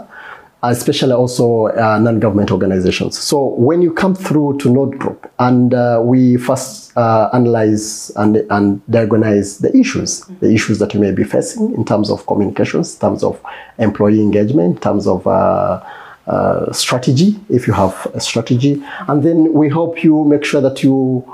especially 0.71 1.13
also 1.13 1.67
uh, 1.67 1.99
non-government 1.99 2.51
organizations. 2.51 3.19
So 3.19 3.55
when 3.55 3.83
you 3.83 3.93
come 3.93 4.15
through 4.15 4.59
to 4.59 4.71
Node 4.71 4.99
Group, 4.99 5.31
and 5.39 5.75
uh, 5.75 6.01
we 6.03 6.37
first 6.37 6.97
uh, 6.97 7.29
analyze 7.33 8.11
and, 8.17 8.37
and 8.51 8.87
diagnose 8.89 9.59
the 9.59 9.77
issues, 9.77 10.21
the 10.41 10.53
issues 10.53 10.79
that 10.79 10.95
you 10.95 11.01
may 11.01 11.13
be 11.13 11.25
facing 11.25 11.75
in 11.75 11.85
terms 11.85 12.11
of 12.11 12.27
communications, 12.27 12.95
in 12.95 13.01
terms 13.01 13.23
of 13.23 13.41
employee 13.79 14.21
engagement, 14.21 14.77
in 14.77 14.81
terms 14.81 15.07
of 15.07 15.27
uh, 15.27 15.83
uh, 16.27 16.73
strategy, 16.73 17.39
if 17.49 17.67
you 17.67 17.73
have 17.73 18.07
a 18.15 18.21
strategy. 18.21 18.83
And 19.09 19.23
then 19.23 19.53
we 19.53 19.69
help 19.69 20.03
you 20.03 20.25
make 20.25 20.45
sure 20.45 20.61
that 20.61 20.83
you 20.83 21.25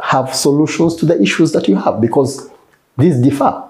have 0.00 0.34
solutions 0.34 0.96
to 0.96 1.06
the 1.06 1.20
issues 1.20 1.52
that 1.52 1.68
you 1.68 1.76
have 1.76 2.00
because 2.00 2.50
these 2.96 3.20
differ. 3.20 3.67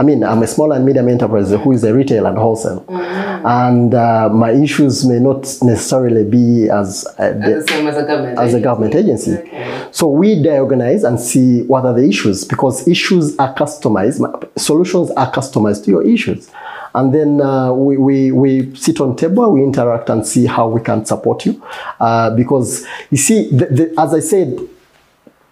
I 0.00 0.04
mean, 0.04 0.22
I'm 0.22 0.42
a 0.44 0.46
small 0.46 0.70
and 0.72 0.86
medium 0.86 1.08
enterprise 1.08 1.50
who 1.50 1.72
is 1.72 1.82
a 1.82 1.92
retail 1.92 2.26
and 2.26 2.38
wholesale. 2.38 2.84
And 2.88 3.92
uh, 3.94 4.28
my 4.32 4.52
issues 4.52 5.04
may 5.04 5.18
not 5.18 5.40
necessarily 5.60 6.24
be 6.24 6.68
as, 6.70 7.04
uh, 7.18 7.32
the- 7.32 7.56
As 7.56 7.66
the 7.66 7.72
same 7.72 7.86
as 7.88 7.96
a 7.96 8.06
government. 8.06 8.38
as 8.38 8.54
a 8.54 8.60
government 8.60 8.94
agency. 8.94 9.34
Okay. 9.38 9.88
So 9.90 10.08
we 10.08 10.40
diagnose 10.40 11.02
and 11.02 11.18
see 11.18 11.62
what 11.62 11.84
are 11.84 11.94
the 11.94 12.06
issues 12.08 12.44
because 12.44 12.86
issues 12.86 13.36
are 13.38 13.52
customized, 13.54 14.20
solutions 14.56 15.10
are 15.12 15.32
customized 15.32 15.84
to 15.86 15.90
your 15.90 16.04
issues. 16.06 16.48
And 16.94 17.12
then 17.12 17.40
uh, 17.40 17.72
we, 17.72 17.96
we, 17.96 18.30
we 18.32 18.74
sit 18.76 19.00
on 19.00 19.16
table, 19.16 19.52
we 19.52 19.62
interact 19.64 20.10
and 20.10 20.24
see 20.24 20.46
how 20.46 20.68
we 20.68 20.80
can 20.80 21.04
support 21.04 21.44
you. 21.44 21.60
Uh, 21.98 22.30
because 22.36 22.86
you 23.10 23.18
see, 23.18 23.50
the, 23.50 23.66
the, 23.66 23.94
as 24.00 24.14
I 24.14 24.20
said, 24.20 24.58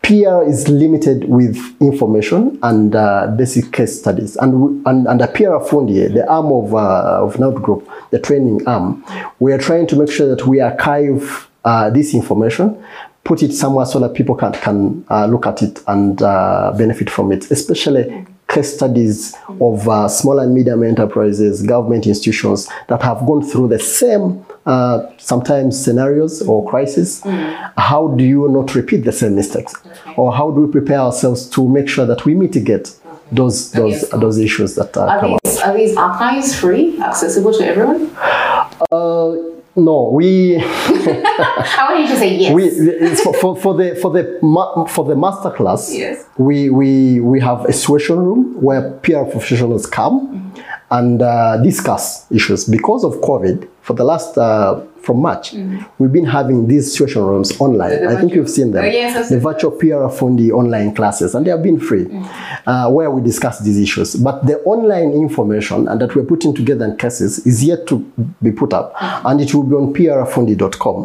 PR 0.07 0.45
is 0.45 0.69
limited 0.69 1.29
with 1.29 1.57
information 1.81 2.57
and 2.63 2.95
uh, 2.95 3.27
basic 3.37 3.73
case 3.73 3.99
studies. 3.99 4.37
And, 4.37 4.87
and, 4.87 5.21
the 5.21 5.27
PR 5.27 5.59
Fundi, 5.69 6.15
the 6.15 6.25
arm 6.31 6.47
of, 6.53 6.73
uh, 6.77 7.25
of 7.25 7.41
Node 7.41 7.61
Group, 7.61 7.91
the 8.11 8.21
training 8.21 8.65
arm, 8.69 9.05
we 9.41 9.53
are 9.53 9.59
trying 9.59 9.89
to 9.89 9.97
make 9.97 10.09
sure 10.09 10.33
that 10.33 10.47
we 10.47 10.61
archive 10.61 11.51
uh, 11.65 11.91
this 11.91 12.15
information, 12.15 12.81
put 13.25 13.43
it 13.43 13.53
somewhere 13.53 13.85
so 13.85 13.99
that 13.99 14.15
people 14.15 14.37
can, 14.37 14.53
can 14.53 15.05
uh, 15.11 15.27
look 15.27 15.45
at 15.45 15.61
it 15.61 15.83
and 15.89 16.23
uh, 16.23 16.73
benefit 16.79 17.11
from 17.11 17.33
it, 17.33 17.51
especially 17.51 18.25
case 18.49 18.77
studies 18.77 19.35
of 19.61 19.89
uh, 19.89 20.07
small 20.07 20.39
and 20.39 20.55
medium 20.55 20.85
enterprises, 20.85 21.65
government 21.65 22.07
institutions 22.07 22.69
that 22.87 23.03
have 23.03 23.27
gone 23.27 23.43
through 23.43 23.67
the 23.67 23.81
same 23.81 24.47
uh, 24.67 25.07
sometimes 25.19 25.83
scenarios 25.83 26.43
or 26.43 26.69
crisis. 26.69 27.23
How 27.77 28.09
do 28.17 28.25
you 28.25 28.49
not 28.49 28.75
repeat 28.75 29.05
the 29.05 29.13
same 29.13 29.35
mistakes? 29.37 29.75
Or 30.17 30.33
how 30.35 30.51
do 30.51 30.63
we 30.63 30.73
prepare 30.73 30.99
ourselves 31.01 31.49
to 31.51 31.69
make 31.69 31.89
sure 31.89 32.07
that 32.07 32.25
we 32.25 32.35
mitigate 32.35 32.95
those 33.33 33.73
those 33.73 33.93
Yes. 34.03 34.09
those 34.11 34.39
issues 34.39 34.75
that 34.77 34.97
uh, 34.97 35.01
Are 35.07 35.21
come 35.21 35.35
up? 35.35 35.41
are 35.65 35.75
these 35.77 35.97
archives 35.97 36.55
free, 36.55 36.99
accessible 37.01 37.53
to 37.53 37.67
everyone? 37.67 38.11
Uh, 38.93 39.53
no, 39.79 40.11
we 40.13 40.57
I 40.61 41.87
want 41.91 42.01
you 42.03 42.09
to 42.09 42.17
say 42.17 42.35
yes. 42.37 42.55
we 42.55 42.65
it's 42.65 43.21
for, 43.23 43.35
for, 43.35 43.57
for 43.57 43.75
the 43.75 43.95
for 43.97 44.11
the 44.11 44.23
for 44.89 45.05
the 45.05 45.15
master 45.17 45.51
class 45.51 45.93
Yes. 45.95 46.25
we 46.39 46.71
we 46.71 47.21
we 47.21 47.41
have 47.41 47.65
a 47.67 47.73
situation 47.73 48.17
room 48.19 48.55
where 48.63 48.93
PR 49.03 49.25
professionals 49.25 49.85
come 49.87 50.53
and 50.91 51.23
uh, 51.23 51.57
discuss 51.59 52.31
issues. 52.31 52.65
Because 52.65 53.05
of 53.05 53.15
covid 53.21 53.69
for 53.83 53.95
the 53.95 54.05
last 54.05 54.37
uh, 54.39 54.81
from 55.07 55.19
march 55.29 55.47
we've 55.99 56.13
been 56.19 56.27
having 56.39 56.59
these 56.73 56.87
situation 56.93 57.23
rooms 57.31 57.49
online. 57.65 57.91
The- 57.91 58.11
i 58.13 58.17
think 58.21 58.31
you've 58.37 58.51
seen 58.59 58.69
them. 58.75 58.85
Oh, 58.85 58.89
yes, 58.89 59.29
the 59.35 59.39
virtual 59.51 59.71
PR 59.81 60.07
fundi 60.19 60.49
online 60.61 60.91
classes 60.99 61.31
and 61.35 61.41
they 61.47 61.53
have 61.57 61.63
been 61.69 61.79
free 61.89 62.07
uh, 62.71 62.91
where 62.97 63.11
we 63.15 63.21
discuss 63.31 63.55
these 63.67 63.79
issues. 63.87 64.09
But 64.27 64.37
the 64.51 64.57
online 64.75 65.11
information 65.27 65.79
and 65.89 65.97
that 66.01 66.11
we're 66.17 66.25
putting 66.35 66.53
together 66.61 66.85
in 66.89 66.97
cases 66.97 67.31
is 67.51 67.57
yet 67.71 67.81
to 67.91 67.95
be 68.43 68.51
put 68.63 68.73
up 68.79 68.87
and 69.29 69.41
it 69.45 69.51
will 69.55 69.63
be 69.73 69.77
on 69.77 69.87
prfundi.com 69.97 70.99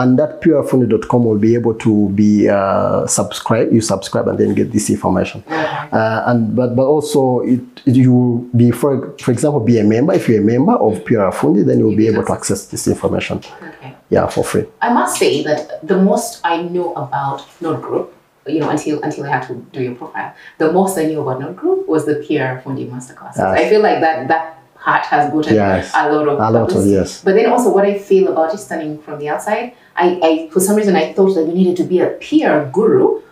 and 0.00 0.18
that 0.18 0.40
prfundi.com 0.42 1.24
will 1.24 1.38
be 1.38 1.54
able 1.54 1.74
to 1.86 2.08
be 2.10 2.48
uh, 2.48 3.06
subscribe 3.06 3.72
you 3.72 3.80
subscribe 3.80 4.26
and 4.28 4.38
then 4.38 4.54
get 4.54 4.72
this 4.72 4.88
information. 4.90 5.42
Uh, 5.50 6.22
and 6.26 6.56
but 6.56 6.74
but 6.76 6.86
also 6.86 7.40
it, 7.40 7.60
it- 7.86 7.94
you 8.04 8.12
will 8.12 8.38
be 8.56 8.70
for 8.70 8.92
for 9.18 9.30
example 9.30 9.60
be 9.60 9.78
a 9.78 9.84
member. 9.84 10.12
If 10.14 10.28
you're 10.28 10.40
a 10.40 10.44
member 10.54 10.72
of 10.72 11.04
PR 11.04 11.30
Fundi 11.38 11.62
then 11.68 11.78
you'll 11.78 11.96
be 11.96 12.08
able 12.08 12.24
to 12.24 12.32
access 12.32 12.66
this 12.66 12.88
information 12.88 13.33
Okay. 13.36 13.94
yeah 14.10 14.26
for 14.26 14.44
free 14.44 14.66
I 14.80 14.92
must 14.92 15.18
say 15.18 15.42
that 15.44 15.86
the 15.86 15.96
most 16.10 16.40
I 16.44 16.62
know 16.62 16.92
about 16.94 17.42
Node 17.60 17.82
Group, 17.82 18.06
you 18.46 18.60
know, 18.60 18.70
until 18.70 19.02
until 19.02 19.24
I 19.24 19.30
had 19.36 19.46
to 19.48 19.54
do 19.72 19.82
your 19.82 19.94
profile, 19.94 20.34
the 20.58 20.70
most 20.72 20.98
I 20.98 21.04
knew 21.04 21.20
about 21.22 21.40
Node 21.40 21.56
Group 21.56 21.88
was 21.88 22.04
the 22.06 22.16
PR 22.26 22.60
Fundi 22.62 22.84
masterclasses. 22.94 23.38
Yes. 23.38 23.60
I 23.60 23.68
feel 23.70 23.80
like 23.88 24.00
that 24.00 24.28
that 24.28 24.44
part 24.84 25.04
has 25.06 25.32
gotten 25.32 25.54
Yes. 25.54 25.90
a 25.94 26.12
lot 26.12 26.28
of 26.28 26.36
A 26.38 26.50
lot 26.58 26.70
of, 26.76 26.86
yes. 26.86 27.22
But 27.24 27.34
then 27.36 27.46
also 27.52 27.68
what 27.76 27.84
I 27.86 27.94
feel 27.98 28.28
about 28.32 28.52
it 28.54 28.58
standing 28.58 28.98
from 29.04 29.18
the 29.18 29.28
outside, 29.30 29.72
I, 29.96 30.06
I 30.28 30.30
for 30.52 30.60
some 30.60 30.76
reason 30.76 30.94
I 30.94 31.12
thought 31.14 31.32
that 31.36 31.46
you 31.48 31.54
needed 31.60 31.76
to 31.78 31.84
be 31.92 32.00
a 32.00 32.10
PR 32.24 32.56
guru 32.70 33.22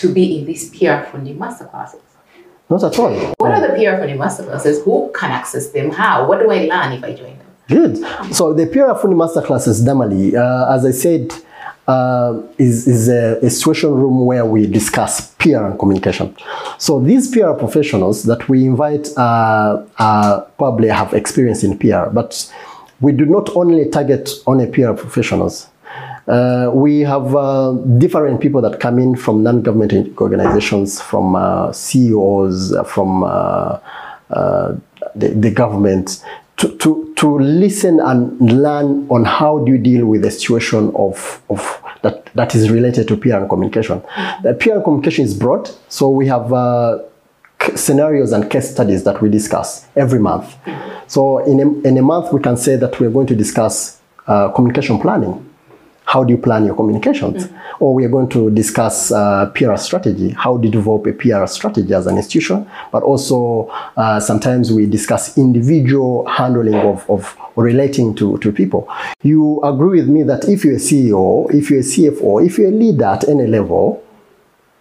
to 0.00 0.06
be 0.12 0.38
in 0.38 0.46
these 0.46 0.70
PR 0.70 1.02
Fundi 1.10 1.32
masterclasses. 1.36 2.00
not 2.70 2.82
at 2.84 2.98
all 2.98 3.12
What 3.42 3.50
are 3.54 3.60
the 3.66 3.72
PR 3.78 3.94
Fundi 4.00 4.16
masterclasses? 4.24 4.76
Who 4.84 5.10
can 5.18 5.30
access 5.40 5.70
them? 5.74 5.90
How? 5.90 6.26
What 6.28 6.38
do 6.40 6.46
I 6.50 6.58
learn 6.72 6.92
if 6.92 7.02
I 7.04 7.12
join 7.12 7.36
them? 7.38 7.43
Good. 7.68 7.96
So 8.34 8.52
the 8.52 8.66
PR 8.66 8.92
Fundi 9.00 9.14
Masterclasses, 9.14 9.82
Damali, 9.82 10.34
uh, 10.34 10.74
as 10.74 10.84
I 10.84 10.90
said, 10.90 11.32
uh, 11.86 12.42
is, 12.58 12.86
is 12.86 13.08
a, 13.08 13.38
a 13.44 13.50
situation 13.50 13.90
room 13.90 14.26
where 14.26 14.44
we 14.44 14.66
discuss 14.66 15.34
PR 15.34 15.64
and 15.64 15.78
communication. 15.78 16.34
So 16.78 17.00
these 17.00 17.30
PR 17.30 17.52
professionals 17.52 18.24
that 18.24 18.48
we 18.48 18.64
invite 18.64 19.08
uh, 19.16 19.84
uh, 19.98 20.40
probably 20.58 20.88
have 20.88 21.14
experience 21.14 21.62
in 21.62 21.78
PR, 21.78 22.10
but 22.10 22.52
we 23.00 23.12
do 23.12 23.24
not 23.24 23.54
only 23.56 23.88
target 23.88 24.30
only 24.46 24.66
PR 24.66 24.92
professionals. 24.92 25.68
Uh, 26.26 26.70
we 26.72 27.00
have 27.00 27.36
uh, 27.36 27.72
different 27.98 28.40
people 28.40 28.62
that 28.62 28.80
come 28.80 28.98
in 28.98 29.14
from 29.14 29.42
non-government 29.42 30.18
organizations, 30.18 31.00
from 31.00 31.36
uh, 31.36 31.70
CEOs, 31.70 32.74
from 32.86 33.20
the, 34.30 35.28
the 35.28 35.50
government, 35.50 36.24
to, 36.56 36.76
to, 36.78 37.13
to 37.24 37.38
listen 37.38 38.00
and 38.00 38.38
learn 38.38 39.06
on 39.08 39.24
how 39.24 39.58
do 39.64 39.72
you 39.72 39.78
deal 39.78 40.04
with 40.04 40.20
the 40.20 40.30
situation 40.30 40.92
of, 40.94 41.40
of 41.48 41.82
that, 42.02 42.26
that 42.34 42.54
is 42.54 42.68
related 42.68 43.08
to 43.08 43.16
PR 43.16 43.36
and 43.36 43.48
communication. 43.48 44.02
The 44.42 44.52
PR 44.52 44.72
and 44.72 44.84
communication 44.84 45.24
is 45.24 45.32
broad, 45.32 45.70
so 45.88 46.10
we 46.10 46.26
have 46.26 46.52
uh, 46.52 46.98
scenarios 47.76 48.32
and 48.32 48.50
case 48.50 48.70
studies 48.70 49.04
that 49.04 49.22
we 49.22 49.30
discuss 49.30 49.86
every 49.96 50.18
month. 50.18 50.54
So 51.06 51.38
in 51.38 51.60
a, 51.60 51.88
in 51.88 51.96
a 51.96 52.02
month, 52.02 52.30
we 52.30 52.40
can 52.42 52.58
say 52.58 52.76
that 52.76 53.00
we're 53.00 53.08
going 53.08 53.28
to 53.28 53.34
discuss 53.34 54.02
uh, 54.26 54.50
communication 54.50 55.00
planning. 55.00 55.48
How 56.04 56.22
do 56.22 56.32
you 56.32 56.38
plan 56.38 56.64
your 56.66 56.76
communications? 56.76 57.48
Or 57.80 57.94
we 57.94 58.04
are 58.04 58.08
going 58.08 58.28
to 58.30 58.50
discuss 58.50 59.10
uh, 59.10 59.50
PR 59.54 59.76
strategy. 59.76 60.30
How 60.30 60.56
do 60.56 60.68
you 60.68 60.72
develop 60.72 61.06
a 61.06 61.12
PR 61.12 61.46
strategy 61.46 61.92
as 61.92 62.06
an 62.06 62.16
institution? 62.16 62.70
But 62.92 63.02
also, 63.02 63.68
uh, 63.96 64.20
sometimes 64.20 64.70
we 64.72 64.86
discuss 64.86 65.36
individual 65.38 66.26
handling 66.26 66.74
of, 66.74 67.08
of 67.10 67.36
relating 67.56 68.14
to, 68.16 68.38
to 68.38 68.52
people. 68.52 68.88
You 69.22 69.62
agree 69.62 70.00
with 70.00 70.08
me 70.08 70.22
that 70.24 70.44
if 70.48 70.64
you're 70.64 70.74
a 70.74 70.78
CEO, 70.78 71.52
if 71.52 71.70
you're 71.70 71.80
a 71.80 71.82
CFO, 71.82 72.46
if 72.46 72.58
you're 72.58 72.68
a 72.68 72.74
leader 72.74 73.06
at 73.06 73.28
any 73.28 73.46
level, 73.46 74.04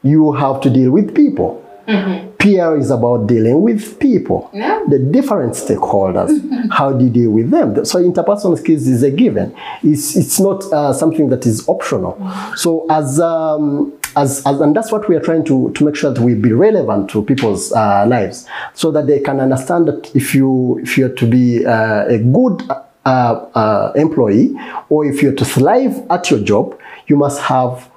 you 0.03 0.33
have 0.33 0.59
to 0.61 0.69
deal 0.69 0.91
with 0.91 1.15
people. 1.15 1.62
PR 1.85 2.75
is 2.77 2.91
about 2.91 3.27
dealing 3.27 3.61
with 3.61 3.99
people, 3.99 4.49
Yeah. 4.53 4.81
the 4.89 4.99
different 4.99 5.53
stakeholders. 5.53 6.31
How 6.71 6.91
do 6.91 7.05
you 7.05 7.11
deal 7.11 7.31
with 7.31 7.51
them? 7.51 7.85
So 7.85 7.99
interpersonal 8.03 8.57
skills 8.57 8.87
is 8.87 9.03
a 9.03 9.11
given. 9.11 9.55
It's 9.83 10.15
it's 10.15 10.39
not 10.39 10.63
uh, 10.73 10.93
something 10.93 11.29
that 11.29 11.45
is 11.45 11.67
optional. 11.67 12.17
So 12.55 12.85
as 12.89 13.19
um, 13.19 13.93
as, 14.15 14.45
as 14.45 14.59
and 14.61 14.75
that's 14.75 14.91
what 14.91 15.07
we 15.09 15.15
are 15.15 15.21
trying 15.21 15.43
to 15.45 15.71
to 15.71 15.83
make 15.85 15.95
sure 15.95 16.13
that 16.13 16.21
we 16.21 16.33
be 16.35 16.51
relevant 16.53 17.09
to 17.11 17.23
people's 17.23 17.71
uh, 17.71 18.05
lives, 18.07 18.47
so 18.73 18.91
that 18.91 19.07
they 19.07 19.19
can 19.19 19.39
understand 19.39 19.87
that 19.87 20.15
if 20.15 20.35
you 20.35 20.79
if 20.83 20.97
you're 20.97 21.15
to 21.15 21.25
be 21.25 21.65
uh, 21.65 22.05
a 22.07 22.17
good 22.19 22.61
uh, 23.05 23.09
uh, 23.55 23.91
employee 23.95 24.55
or 24.89 25.05
if 25.05 25.21
you're 25.21 25.33
to 25.35 25.45
thrive 25.45 26.01
at 26.09 26.29
your 26.29 26.39
job, 26.39 26.77
you 27.07 27.15
must 27.15 27.39
have 27.41 27.89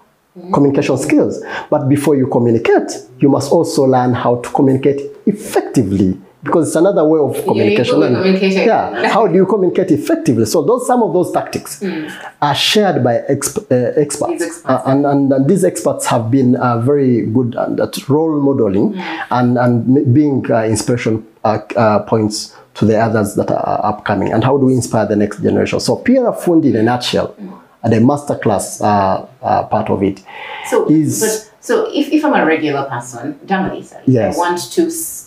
communication 0.53 0.97
skills. 0.99 1.43
But 1.71 1.89
before 1.89 2.17
you 2.17 2.27
communicate, 2.27 2.91
you 3.21 3.29
must 3.29 3.51
also 3.53 3.85
learn 3.85 4.15
how 4.15 4.37
to 4.37 4.49
communicate 4.51 5.01
effectively 5.27 6.19
because 6.43 6.69
it's 6.69 6.77
another 6.77 7.05
way 7.05 7.19
of 7.19 7.45
communication. 7.45 7.99
with 7.99 8.15
communication. 8.15 8.67
Yeah, 8.67 9.09
how 9.09 9.27
do 9.27 9.35
you 9.35 9.47
communicate 9.47 9.91
effectively? 9.91 10.45
So 10.47 10.63
those 10.63 10.87
some 10.87 11.03
of 11.03 11.13
those 11.13 11.33
tactics 11.33 11.83
are 12.41 12.55
shared 12.55 13.03
by 13.03 13.19
exp- 13.29 13.67
uh, 13.71 14.01
experts, 14.01 14.43
experts. 14.43 14.65
Uh, 14.65 14.83
and, 14.87 15.05
and, 15.07 15.33
and 15.33 15.49
these 15.49 15.65
experts 15.65 16.07
have 16.07 16.31
been 16.31 16.55
uh, 16.57 16.79
very 16.79 17.27
good 17.27 17.57
at 17.57 18.09
role 18.09 18.41
modeling 18.41 18.97
and 19.31 19.59
and 19.59 20.15
being 20.15 20.49
uh, 20.51 20.63
inspiration 20.65 21.27
uh, 21.45 21.59
uh, 21.77 21.99
points 22.05 22.55
to 22.75 22.85
the 22.85 22.97
others 22.97 23.35
that 23.37 23.51
are 23.51 23.81
upcoming, 23.85 24.33
and 24.33 24.45
how 24.45 24.57
do 24.59 24.67
we 24.67 24.75
inspire 24.75 25.07
the 25.07 25.17
next 25.17 25.43
generation? 25.43 25.81
So 25.81 25.97
PR 25.97 26.31
Fundi, 26.43 26.67
in 26.67 26.77
a 26.77 26.83
nutshell, 26.83 27.35
the 27.91 27.97
masterclass 27.97 28.81
uh, 28.81 29.27
uh, 29.43 29.63
part 29.67 29.91
of 29.91 30.03
it 30.03 30.23
So, 30.71 30.89
is 30.91 31.21
but, 31.21 31.53
so 31.61 31.91
if, 31.93 32.13
if 32.13 32.25
I'm 32.25 32.35
a 32.35 32.45
regular 32.47 32.85
person, 32.85 33.35
Damali, 33.47 33.85
sorry, 33.85 34.05
Yes. 34.07 34.37
I 34.37 34.39
want 34.39 34.59
to, 34.73 34.83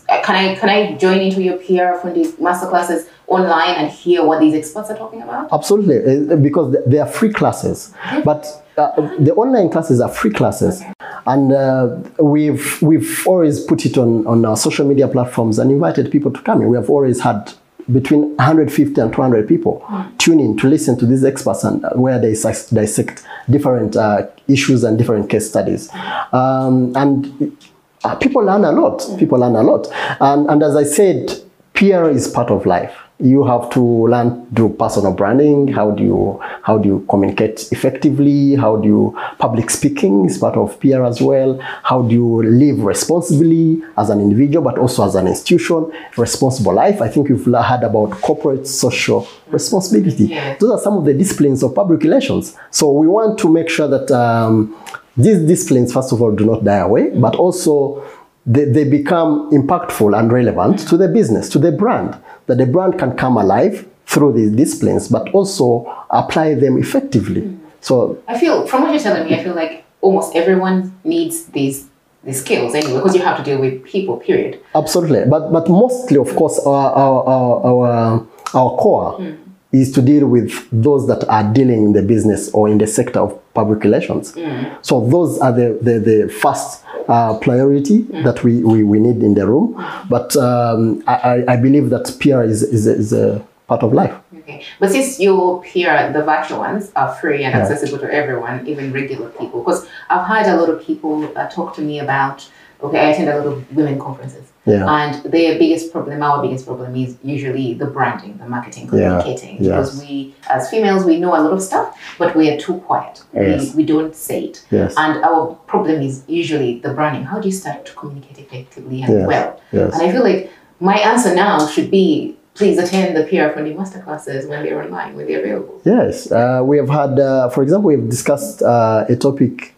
uh, 0.09 0.21
can 0.25 0.35
I 0.35 0.55
can 0.55 0.69
I 0.69 0.95
join 0.97 1.19
into 1.19 1.41
your 1.41 1.57
PR 1.57 1.99
Fundi 2.01 2.25
masterclasses 2.39 3.07
online 3.27 3.75
and 3.75 3.89
hear 3.91 4.23
what 4.25 4.39
these 4.39 4.53
experts 4.53 4.89
are 4.89 4.97
talking 4.97 5.21
about? 5.21 5.51
Absolutely, 5.51 5.97
uh, 6.33 6.35
because 6.37 6.73
th- 6.73 6.85
they 6.87 6.97
are 6.99 7.07
free 7.07 7.31
classes. 7.33 7.93
But 8.23 8.47
uh, 8.77 8.91
the 9.19 9.33
online 9.35 9.69
classes 9.69 9.99
are 10.01 10.09
free 10.09 10.31
classes, 10.31 10.81
and 11.27 11.51
uh, 11.51 11.97
we've 12.19 12.81
we've 12.81 13.23
always 13.27 13.59
put 13.65 13.85
it 13.85 13.97
on 13.97 14.25
on 14.25 14.45
our 14.45 14.55
social 14.57 14.87
media 14.87 15.07
platforms 15.07 15.59
and 15.59 15.69
invited 15.71 16.09
people 16.11 16.31
to 16.31 16.41
come 16.41 16.61
in. 16.61 16.69
We 16.69 16.77
have 16.77 16.89
always 16.89 17.19
had 17.21 17.53
between 17.91 18.35
150 18.35 19.01
and 19.01 19.13
200 19.13 19.47
people 19.47 19.85
tune 20.17 20.39
in 20.39 20.55
to 20.57 20.67
listen 20.67 20.97
to 20.97 21.05
these 21.05 21.23
experts 21.23 21.63
and 21.63 21.83
uh, 21.85 21.89
where 21.91 22.19
they 22.19 22.33
dissect 22.33 23.23
different 23.49 23.95
uh, 23.95 24.27
issues 24.47 24.83
and 24.83 24.97
different 24.97 25.29
case 25.29 25.49
studies, 25.49 25.89
um, 26.33 26.93
and 26.95 27.57
uh, 28.03 28.15
people 28.15 28.43
learn 28.43 28.63
a 28.63 28.71
lot. 28.71 29.03
People 29.17 29.39
learn 29.39 29.55
a 29.55 29.63
lot, 29.63 29.87
and 30.21 30.49
and 30.49 30.63
as 30.63 30.75
I 30.75 30.83
said, 30.83 31.29
PR 31.73 32.09
is 32.09 32.27
part 32.27 32.51
of 32.51 32.65
life. 32.65 32.95
You 33.21 33.43
have 33.43 33.69
to 33.71 33.81
learn 33.81 34.45
to 34.45 34.53
do 34.53 34.69
personal 34.69 35.13
branding. 35.13 35.67
How 35.67 35.91
do 35.91 36.01
you 36.03 36.39
how 36.63 36.77
do 36.77 36.87
you 36.87 37.05
communicate 37.09 37.69
effectively? 37.73 38.55
How 38.55 38.77
do 38.77 38.87
you 38.87 39.19
public 39.39 39.69
speaking 39.69 40.25
is 40.25 40.37
part 40.37 40.55
of 40.55 40.79
PR 40.79 41.03
as 41.03 41.19
well. 41.19 41.59
How 41.83 42.01
do 42.01 42.15
you 42.15 42.43
live 42.43 42.79
responsibly 42.79 43.83
as 43.97 44.09
an 44.09 44.21
individual, 44.21 44.63
but 44.63 44.77
also 44.77 45.05
as 45.05 45.15
an 45.15 45.27
institution? 45.27 45.91
Responsible 46.15 46.73
life. 46.73 47.01
I 47.01 47.09
think 47.09 47.27
you've 47.27 47.43
heard 47.43 47.83
about 47.83 48.11
corporate 48.21 48.65
social 48.65 49.27
responsibility. 49.47 50.25
Yes. 50.25 50.59
Those 50.61 50.71
are 50.71 50.79
some 50.79 50.95
of 50.95 51.03
the 51.03 51.13
disciplines 51.13 51.61
of 51.61 51.75
public 51.75 52.01
relations. 52.03 52.55
So 52.71 52.89
we 52.91 53.07
want 53.07 53.37
to 53.39 53.51
make 53.51 53.69
sure 53.69 53.89
that 53.89 54.09
um, 54.11 54.73
these 55.17 55.39
disciplines, 55.39 55.91
first 55.91 56.13
of 56.13 56.21
all, 56.21 56.31
do 56.33 56.45
not 56.45 56.63
die 56.63 56.77
away, 56.77 57.09
but 57.09 57.35
also 57.35 58.01
they, 58.49 58.65
they 58.65 58.83
become 58.83 59.49
impactful 59.51 60.17
and 60.17 60.33
relevant 60.33 60.79
to 60.89 60.97
the 60.97 61.07
business, 61.07 61.47
to 61.49 61.59
the 61.59 61.71
brand, 61.71 62.17
that 62.47 62.57
the 62.57 62.65
brand 62.65 62.97
can 62.97 63.15
come 63.15 63.37
alive 63.37 63.87
through 64.07 64.33
these 64.33 64.51
disciplines, 64.51 65.07
but 65.07 65.29
also 65.37 65.85
apply 66.09 66.55
them 66.55 66.77
effectively. 66.77 67.41
Mm. 67.41 67.59
So 67.81 68.21
I 68.27 68.39
feel 68.39 68.65
from 68.67 68.81
what 68.81 68.91
you're 68.91 68.99
telling 68.99 69.25
me, 69.25 69.35
I 69.39 69.43
feel 69.43 69.55
like 69.55 69.85
almost 70.01 70.35
everyone 70.35 70.97
needs 71.03 71.45
these 71.57 71.87
these 72.23 72.41
skills 72.41 72.75
anyway, 72.75 72.95
because 72.95 73.15
you 73.15 73.21
have 73.21 73.37
to 73.37 73.43
deal 73.43 73.59
with 73.61 73.83
people. 73.85 74.17
Period. 74.17 74.59
Absolutely, 74.73 75.23
but 75.29 75.51
but 75.51 75.69
mostly, 75.69 76.17
of 76.17 76.35
course, 76.35 76.59
our 76.65 76.91
our 76.91 77.23
our 77.23 77.65
our, 77.65 78.27
our 78.55 78.77
core 78.77 79.19
mm. 79.19 79.37
Is 79.71 79.91
to 79.91 80.01
deal 80.01 80.27
with 80.27 80.51
those 80.71 81.05
that 81.07 81.27
are 81.29 81.43
dealing 81.53 81.83
in 81.83 81.93
the 81.93 82.01
business 82.01 82.49
or 82.53 82.67
in 82.67 82.77
the 82.79 82.87
sector 82.87 83.19
of 83.19 83.39
public 83.53 83.83
relations. 83.83 84.33
So 84.81 85.07
those 85.07 85.39
are 85.39 85.51
the 85.51 85.77
the, 85.81 85.99
the 85.99 86.29
first 86.29 86.83
uh, 87.07 87.37
priority 87.39 88.03
that 88.23 88.43
we, 88.43 88.63
we 88.63 88.83
we 88.83 88.99
need 88.99 89.21
in 89.23 89.33
the 89.35 89.45
room. 89.47 89.75
But 90.09 90.35
um, 90.37 91.03
I, 91.07 91.43
I 91.47 91.55
believe 91.57 91.89
that 91.91 92.05
PR 92.19 92.41
is 92.43 92.63
is 92.63 92.87
a, 92.87 92.95
is 92.95 93.13
a 93.13 93.45
part 93.67 93.83
of 93.83 93.93
life. 93.93 94.15
Okay, 94.39 94.63
but 94.79 94.89
since 94.89 95.19
your 95.19 95.61
peer, 95.61 96.11
the 96.11 96.23
virtual 96.23 96.59
ones, 96.59 96.91
are 96.95 97.13
free 97.15 97.43
and 97.43 97.53
accessible 97.53 97.99
to 97.99 98.11
everyone, 98.11 98.65
even 98.67 98.91
regular 98.91 99.29
people, 99.29 99.61
because 99.61 99.87
I've 100.09 100.25
had 100.25 100.47
a 100.47 100.55
lot 100.59 100.69
of 100.69 100.83
people 100.83 101.31
uh, 101.37 101.47
talk 101.49 101.75
to 101.75 101.81
me 101.81 101.99
about. 101.99 102.49
Okay, 102.81 102.97
I 102.97 103.09
attend 103.11 103.29
a 103.29 103.37
lot 103.37 103.45
of 103.45 103.75
women 103.75 103.99
conferences, 103.99 104.45
Yeah. 104.69 104.85
and 104.99 105.11
their 105.31 105.57
biggest 105.57 105.91
problem, 105.91 106.21
our 106.21 106.41
biggest 106.41 106.65
problem, 106.65 106.95
is 106.95 107.17
usually 107.23 107.73
the 107.73 107.85
branding, 107.85 108.37
the 108.37 108.47
marketing, 108.47 108.83
Yeah, 108.85 108.89
communicating. 109.21 109.55
yes. 109.59 109.67
Because 109.69 109.91
we, 110.01 110.35
as 110.49 110.69
females, 110.69 111.05
we 111.05 111.19
know 111.19 111.31
a 111.39 111.41
lot 111.45 111.53
of 111.53 111.61
stuff, 111.61 111.87
but 112.17 112.35
we 112.35 112.49
are 112.51 112.57
too 112.57 112.75
quiet. 112.89 113.23
Yes. 113.33 113.73
We, 113.73 113.83
we 113.83 113.83
don't 113.93 114.15
say 114.15 114.39
it. 114.45 114.63
Yes. 114.71 114.93
And 114.97 115.23
our 115.23 115.55
problem 115.67 116.01
is 116.01 116.23
usually 116.27 116.79
the 116.79 116.93
branding. 116.93 117.23
How 117.23 117.39
do 117.39 117.47
you 117.47 117.53
start 117.63 117.85
to 117.87 117.93
communicate 117.93 118.37
effectively 118.45 119.01
and 119.03 119.11
Yes, 119.19 119.27
well? 119.27 119.61
yes. 119.71 119.93
And 119.93 120.01
I 120.03 120.11
feel 120.11 120.23
like 120.23 120.51
my 120.79 120.97
answer 120.97 121.33
now 121.35 121.65
should 121.67 121.89
be 121.91 122.35
please 122.55 122.77
attend 122.77 123.15
the 123.15 123.23
PR 123.23 123.47
Fundi 123.57 123.73
masterclasses 123.73 124.47
when 124.49 124.63
they're 124.63 124.81
online, 124.83 125.15
when 125.15 125.25
they're 125.27 125.39
available. 125.39 125.81
Yes, 125.85 126.29
uh, 126.31 126.61
we 126.63 126.75
have 126.77 126.89
had, 126.89 127.17
uh, 127.17 127.49
for 127.49 127.63
example, 127.63 127.87
we 127.87 127.95
have 127.95 128.09
discussed 128.09 128.61
uh, 128.61 129.05
a 129.07 129.15
topic 129.15 129.73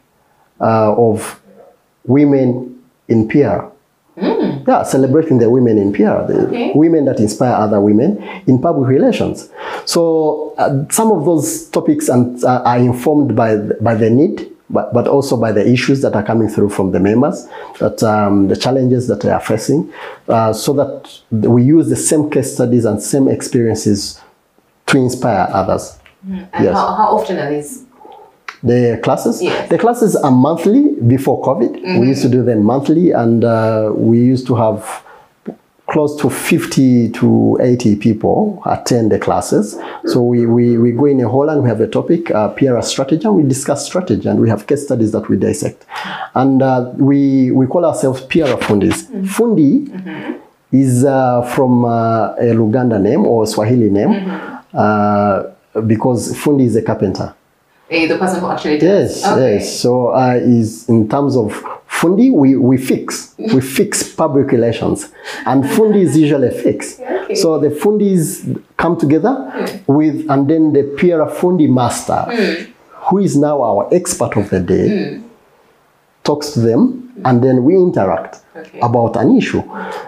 uh, 0.60 0.94
of 0.96 1.40
women 2.06 2.82
in 3.08 3.28
PR. 3.28 3.71
Yeah, 4.18 4.84
celebrating 4.84 5.40
the 5.40 5.50
women 5.50 5.78
in 5.78 5.92
PR, 5.94 6.26
the 6.28 6.46
Okay. 6.48 6.72
women 6.76 7.06
that 7.06 7.20
inspire 7.20 7.54
other 7.54 7.80
women 7.82 8.22
in 8.46 8.60
public 8.60 8.88
relations. 8.90 9.50
So 9.86 10.54
uh, 10.58 10.84
some 10.90 11.12
of 11.12 11.26
those 11.26 11.68
topics 11.70 12.10
and, 12.10 12.44
uh, 12.44 12.62
are 12.66 12.78
informed 12.78 13.36
by 13.36 13.56
the, 13.56 13.76
by 13.82 13.96
the 13.96 14.10
need, 14.10 14.50
but, 14.70 14.94
but 14.94 15.08
also 15.08 15.36
by 15.38 15.52
the 15.52 15.68
issues 15.68 16.02
that 16.02 16.16
are 16.16 16.24
coming 16.24 16.48
through 16.50 16.70
from 16.70 16.92
the 16.92 17.00
members, 17.00 17.48
that 17.80 18.04
um, 18.04 18.48
the 18.50 18.56
challenges 18.56 19.08
that 19.08 19.22
they 19.22 19.30
are 19.32 19.40
facing, 19.42 19.92
uh, 20.28 20.54
so 20.54 20.74
that 20.74 21.20
we 21.32 21.64
use 21.64 21.90
the 21.90 21.96
same 21.96 22.30
case 22.30 22.54
studies 22.54 22.86
and 22.86 23.02
same 23.02 23.28
experiences 23.28 24.22
to 24.88 24.98
inspire 24.98 25.48
others. 25.52 25.98
And 26.30 26.48
Yes. 26.64 26.76
how, 26.76 26.94
how 26.96 27.18
often 27.18 27.38
are 27.40 27.50
these? 27.50 27.86
The 28.64 29.00
classes, 29.04 29.42
Yes. 29.42 29.70
the 29.70 29.78
classes 29.80 30.16
are 30.16 30.30
monthly 30.32 30.91
before 31.08 31.42
COVID. 31.42 32.00
We 32.00 32.08
used 32.08 32.22
to 32.24 32.30
do 32.30 32.44
them 32.44 32.64
monthly, 32.64 33.12
and 33.12 33.44
uh, 33.44 33.92
we 33.94 34.20
used 34.20 34.48
to 34.48 34.56
have 34.56 35.04
close 35.92 36.16
to 36.22 36.30
50 36.30 37.12
to 37.12 37.58
80 37.62 37.98
people 37.98 38.62
attend 38.66 39.12
the 39.12 39.20
classes. 39.20 39.78
So 40.06 40.22
we, 40.22 40.46
we, 40.46 40.78
we 40.78 40.94
go 40.94 41.06
in 41.06 41.20
a 41.20 41.28
hall 41.28 41.50
and 41.50 41.62
we 41.64 41.70
have 41.70 41.82
a 41.82 41.88
topic, 41.88 42.32
uh, 42.32 42.50
PR 42.50 42.80
strategy, 42.82 43.26
and 43.26 43.36
we 43.36 43.44
discuss 43.44 43.86
strategy, 43.86 44.28
and 44.30 44.40
we 44.40 44.48
have 44.50 44.68
case 44.68 44.86
studies 44.86 45.12
that 45.12 45.28
we 45.28 45.36
dissect. 45.36 45.86
And 46.34 46.62
uh, 46.62 46.92
we, 46.96 47.52
we 47.52 47.68
call 47.68 47.84
ourselves 47.86 48.22
PR 48.22 48.56
Fundis. 48.66 49.04
Fundi 49.28 50.40
is 50.72 51.04
uh, 51.04 51.42
from 51.54 51.84
uh, 51.84 52.36
a 52.36 52.54
Luganda 52.54 53.00
name 53.00 53.26
or 53.26 53.46
Swahili 53.46 53.90
name 53.90 54.14
uh, 54.74 55.44
because 55.86 56.34
Fundi 56.38 56.66
is 56.68 56.76
a 56.78 56.82
carpenter. 56.82 57.36
Eh, 57.92 58.08
the 58.08 58.18
person 58.18 58.40
who 58.40 58.48
actually 58.50 58.78
does. 58.78 59.22
Yes, 59.22 59.32
Okay. 59.34 59.54
yes. 59.56 59.80
So 59.82 60.08
uh, 60.16 60.40
is 60.42 60.88
in 60.88 61.10
terms 61.10 61.36
of 61.36 61.52
fundi, 61.90 62.32
we, 62.32 62.56
we 62.56 62.78
fix 62.78 63.36
we 63.38 63.60
fix 63.78 64.02
public 64.16 64.48
relations, 64.52 65.12
and 65.46 65.64
fundi 65.66 66.02
is 66.02 66.16
usually 66.18 66.48
a 66.48 66.52
fix. 66.52 67.00
Okay. 67.00 67.36
So 67.36 67.60
the 67.60 67.68
fundis 67.70 68.62
come 68.78 68.98
together 68.98 69.36
with, 69.88 70.26
and 70.30 70.50
then 70.50 70.72
the 70.74 70.84
PR 70.98 71.28
fundi 71.40 71.68
master, 71.70 72.22
who 73.10 73.18
is 73.20 73.36
now 73.36 73.62
our 73.62 73.90
expert 73.94 74.38
of 74.38 74.50
the 74.50 74.62
day, 74.62 75.22
talks 76.24 76.52
to 76.52 76.62
them, 76.62 77.12
and 77.26 77.44
then 77.44 77.64
we 77.66 77.76
interact 77.76 78.38
Okay. 78.56 78.80
about 78.82 79.16
an 79.18 79.36
issue, 79.38 79.64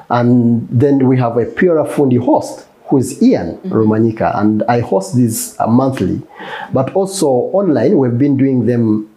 and 0.09 0.67
then 0.69 1.07
we 1.07 1.17
have 1.17 1.37
a 1.37 1.45
PR 1.45 1.83
fundi 1.95 2.17
host 2.19 2.65
is 2.97 3.21
Ian 3.21 3.57
Romanyika, 3.59 4.37
and 4.37 4.63
I 4.63 4.79
host 4.79 5.15
these 5.15 5.59
uh, 5.59 5.67
monthly, 5.67 6.21
but 6.73 6.93
also 6.93 7.27
online. 7.27 7.97
We've 7.97 8.17
been 8.17 8.37
doing 8.37 8.65
them 8.65 9.09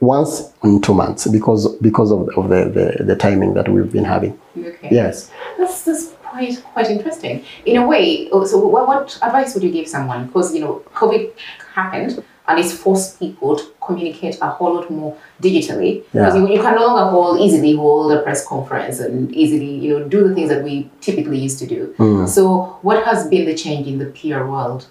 once 0.00 0.52
in 0.62 0.80
two 0.80 0.94
months 0.94 1.26
because 1.26 1.74
because 1.76 2.10
of, 2.10 2.28
of 2.36 2.48
the, 2.48 2.96
the, 2.98 3.04
the 3.04 3.16
timing 3.16 3.54
that 3.54 3.68
we've 3.68 3.90
been 3.90 4.04
having. 4.04 4.38
Okay. 4.58 4.88
Yes. 4.90 5.30
That's, 5.58 5.82
that's 5.84 6.12
quite 6.22 6.62
quite 6.72 6.90
interesting. 6.90 7.44
In 7.64 7.76
a 7.78 7.86
way, 7.86 8.28
oh, 8.30 8.44
so 8.44 8.66
what, 8.66 8.86
what 8.86 9.18
advice 9.22 9.54
would 9.54 9.62
you 9.62 9.70
give 9.70 9.88
someone? 9.88 10.26
Because 10.26 10.54
you 10.54 10.60
know, 10.60 10.82
COVID 10.94 11.32
happened 11.74 12.22
and 12.48 12.58
it's 12.60 12.72
forced 12.72 13.18
people 13.18 13.56
to 13.56 13.64
communicate 13.80 14.38
a 14.40 14.48
whole 14.48 14.74
lot 14.74 14.90
more 14.90 15.16
digitally. 15.42 16.02
Because 16.12 16.34
Yeah. 16.34 16.40
you, 16.40 16.48
you 16.54 16.60
can 16.62 16.74
no 16.76 16.86
longer 16.86 17.10
hold 17.10 17.40
easily 17.40 17.74
hold 17.76 18.12
a 18.12 18.22
press 18.22 18.46
conference 18.46 19.00
and 19.00 19.32
easily 19.34 19.74
you 19.74 19.98
know 19.98 20.08
do 20.08 20.26
the 20.28 20.34
things 20.34 20.48
that 20.48 20.62
we 20.62 20.88
typically 21.00 21.38
used 21.38 21.58
to 21.60 21.66
do. 21.66 21.94
Mm. 21.98 22.28
So, 22.28 22.76
what 22.82 23.04
has 23.04 23.26
been 23.28 23.46
the 23.46 23.54
change 23.54 23.86
in 23.86 23.98
the 23.98 24.06
PR 24.06 24.44
world 24.44 24.86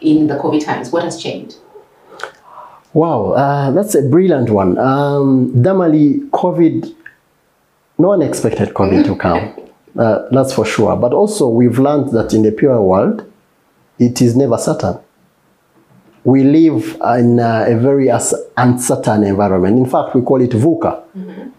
in 0.00 0.26
the 0.26 0.34
COVID 0.36 0.64
times? 0.64 0.90
What 0.90 1.04
has 1.04 1.20
changed? 1.22 1.56
Wow, 2.92 3.32
uh, 3.32 3.70
that's 3.72 3.94
a 3.96 4.02
brilliant 4.02 4.50
one. 4.50 4.78
Um, 4.78 5.50
Damali, 5.50 6.30
COVID, 6.30 6.94
no 7.98 8.08
one 8.08 8.22
expected 8.22 8.72
COVID 8.72 9.04
to 9.06 9.16
come. 9.16 9.52
Uh, 9.98 10.28
that's 10.30 10.52
for 10.52 10.64
sure. 10.64 10.94
But 10.96 11.12
also, 11.12 11.48
we've 11.48 11.78
learned 11.80 12.10
that 12.12 12.32
in 12.32 12.42
the 12.42 12.52
PR 12.52 12.76
world, 12.78 13.28
it 13.98 14.22
is 14.22 14.36
never 14.36 14.56
certain. 14.58 14.98
We 16.24 16.42
live 16.42 16.96
in 17.18 17.38
uh, 17.38 17.66
a 17.68 17.76
very 17.76 18.08
uncertain 18.08 19.24
environment. 19.24 19.78
In 19.78 19.86
fact, 19.86 20.14
we 20.14 20.22
call 20.22 20.40
it 20.40 20.50
VUCA. 20.50 21.02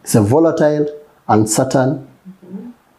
It's 0.03 0.15
a 0.15 0.21
volatile, 0.21 0.87
uncertain 1.27 2.07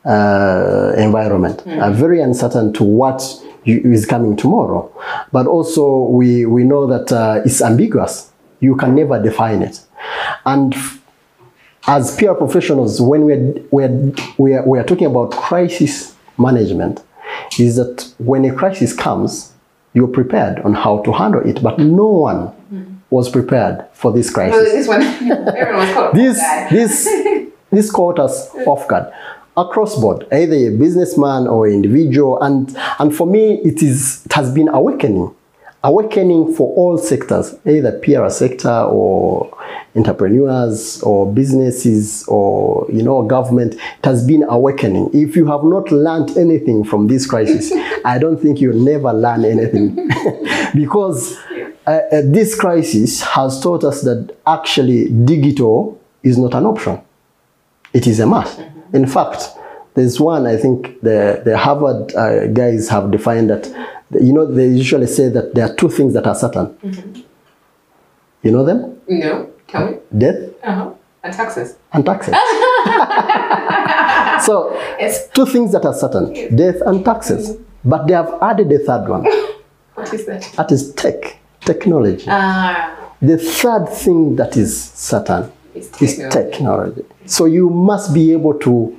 uh, 0.05 0.93
environment, 0.97 1.67
uh, 1.67 1.91
very 1.91 2.21
uncertain 2.21 2.73
to 2.75 2.85
what 2.85 3.23
you, 3.65 3.81
is 3.93 4.07
coming 4.07 4.37
tomorrow. 4.37 4.93
But 5.33 5.47
also, 5.49 6.05
we, 6.05 6.47
we 6.47 6.63
know 6.63 6.87
that 6.87 7.13
uh, 7.13 7.43
it's 7.45 7.61
ambiguous. 7.61 8.31
You 8.61 8.77
can 8.77 8.95
never 8.95 9.21
define 9.21 9.63
it. 9.63 9.81
And 10.45 10.75
as 11.89 12.17
PR 12.17 12.33
professionals, 12.35 13.01
when 13.01 13.23
we're, 13.23 13.55
we're, 13.71 14.13
we're, 14.39 14.63
we're 14.65 14.85
talking 14.85 15.07
about 15.07 15.33
crisis 15.33 16.15
management, 16.39 17.03
is 17.59 17.77
that 17.77 18.13
when 18.19 18.45
a 18.45 18.55
crisis 18.55 18.93
comes, 18.95 19.53
you're 19.97 20.07
prepared 20.21 20.59
on 20.61 20.75
how 20.75 20.99
to 21.03 21.11
handle 21.13 21.41
it, 21.49 21.63
but 21.63 21.79
no 21.79 22.07
one 22.07 22.53
was 23.09 23.31
prepared 23.31 23.85
for 23.93 24.13
this 24.13 24.29
So 24.29 24.35
crisis. 24.35 24.73
this 24.73 24.89
one, 24.89 25.03
everyone 25.57 25.87
was 25.87 25.95
caught. 25.95 26.15
This, 26.15 26.39
this, 26.71 27.09
this 27.71 27.91
caught 27.91 28.19
us 28.19 28.55
off 28.67 28.87
guard 28.89 29.13
across 29.57 29.99
board, 29.99 30.27
either 30.33 30.55
a 30.55 30.71
businessman 30.71 31.47
or 31.47 31.67
individual, 31.67 32.39
and 32.43 32.77
and 32.99 33.15
for 33.17 33.27
me, 33.27 33.55
it 33.65 33.83
is 33.83 34.25
it 34.27 34.33
has 34.35 34.53
been 34.53 34.69
awakening, 34.69 35.35
awakening 35.87 36.55
for 36.55 36.75
all 36.77 36.99
sectors, 36.99 37.55
either 37.65 37.99
PR 38.01 38.29
sector 38.29 38.83
or 38.91 39.57
entrepreneurs 39.95 41.03
or 41.03 41.33
businesses 41.33 42.25
or 42.29 42.87
you 42.91 43.03
know 43.03 43.23
government. 43.23 43.75
It 43.75 44.05
has 44.05 44.27
been 44.27 44.45
awakening. 44.49 45.11
If 45.15 45.37
you 45.37 45.47
have 45.47 45.65
not 45.65 45.91
learned 45.91 46.37
anything 46.37 46.85
from 46.85 47.07
this 47.07 47.27
crisis, 47.27 47.73
I 48.05 48.19
don't 48.19 48.39
think 48.39 48.61
you'll 48.61 48.85
never 48.85 49.13
learn 49.13 49.45
anything 49.45 49.95
because 50.75 51.37
uh, 51.87 51.91
uh, 51.91 52.23
this 52.25 52.59
crisis 52.59 53.23
has 53.23 53.61
taught 53.61 53.85
us 53.85 54.03
that 54.03 54.37
actually 54.47 55.09
digital 55.11 56.01
is 56.23 56.37
not 56.37 56.55
an 56.55 56.67
option 56.67 57.01
it 57.97 58.07
is 58.07 58.21
a 58.21 58.27
must. 58.27 58.61
In 58.93 59.07
fact, 59.07 59.49
there's 59.95 60.21
one 60.21 60.47
I 60.47 60.57
think 60.57 61.01
the 61.01 61.41
the 61.45 61.57
Harvard 61.57 62.15
uh, 62.15 62.47
guys 62.49 62.89
have 62.91 63.11
defined 63.11 63.49
that. 63.51 63.65
You 64.11 64.33
know, 64.33 64.47
they 64.47 64.69
usually 64.69 65.07
say 65.09 65.29
that 65.31 65.55
there 65.55 65.67
are 65.69 65.75
two 65.75 65.89
things 65.89 66.15
that 66.15 66.27
are 66.27 66.35
certain. 66.35 66.77
You 68.43 68.53
know 68.53 68.65
them? 68.65 69.01
No, 69.09 69.51
tell 69.67 69.91
me. 69.91 69.99
Death 70.17 70.37
Uh-huh. 70.63 70.91
And 71.25 71.35
taxes. 71.35 71.75
and 71.93 72.05
taxes. 72.07 72.35
so, 74.47 74.73
Yes. 75.01 75.29
two 75.35 75.47
things 75.47 75.73
that 75.73 75.85
are 75.85 75.95
certain: 75.95 76.55
death 76.57 76.77
and 76.87 77.05
taxes. 77.05 77.57
But 77.85 78.07
they 78.07 78.15
have 78.15 78.33
added 78.43 78.71
a 78.73 78.79
third 78.79 79.09
one. 79.09 79.27
What 79.95 80.13
is 80.13 80.27
that? 80.27 80.43
That 80.57 80.71
is 80.73 80.93
tech, 80.95 81.39
technology. 81.65 82.27
Ah, 82.29 82.95
The 83.23 83.39
third 83.39 83.89
thing 83.89 84.37
that 84.37 84.57
is 84.57 84.91
certain 84.93 85.51
is 85.75 85.89
technology. 85.89 86.51
technology. 86.51 87.05
So 87.25 87.47
you 87.47 87.71
must 87.71 88.13
be 88.13 88.33
able 88.33 88.55
to 88.61 88.95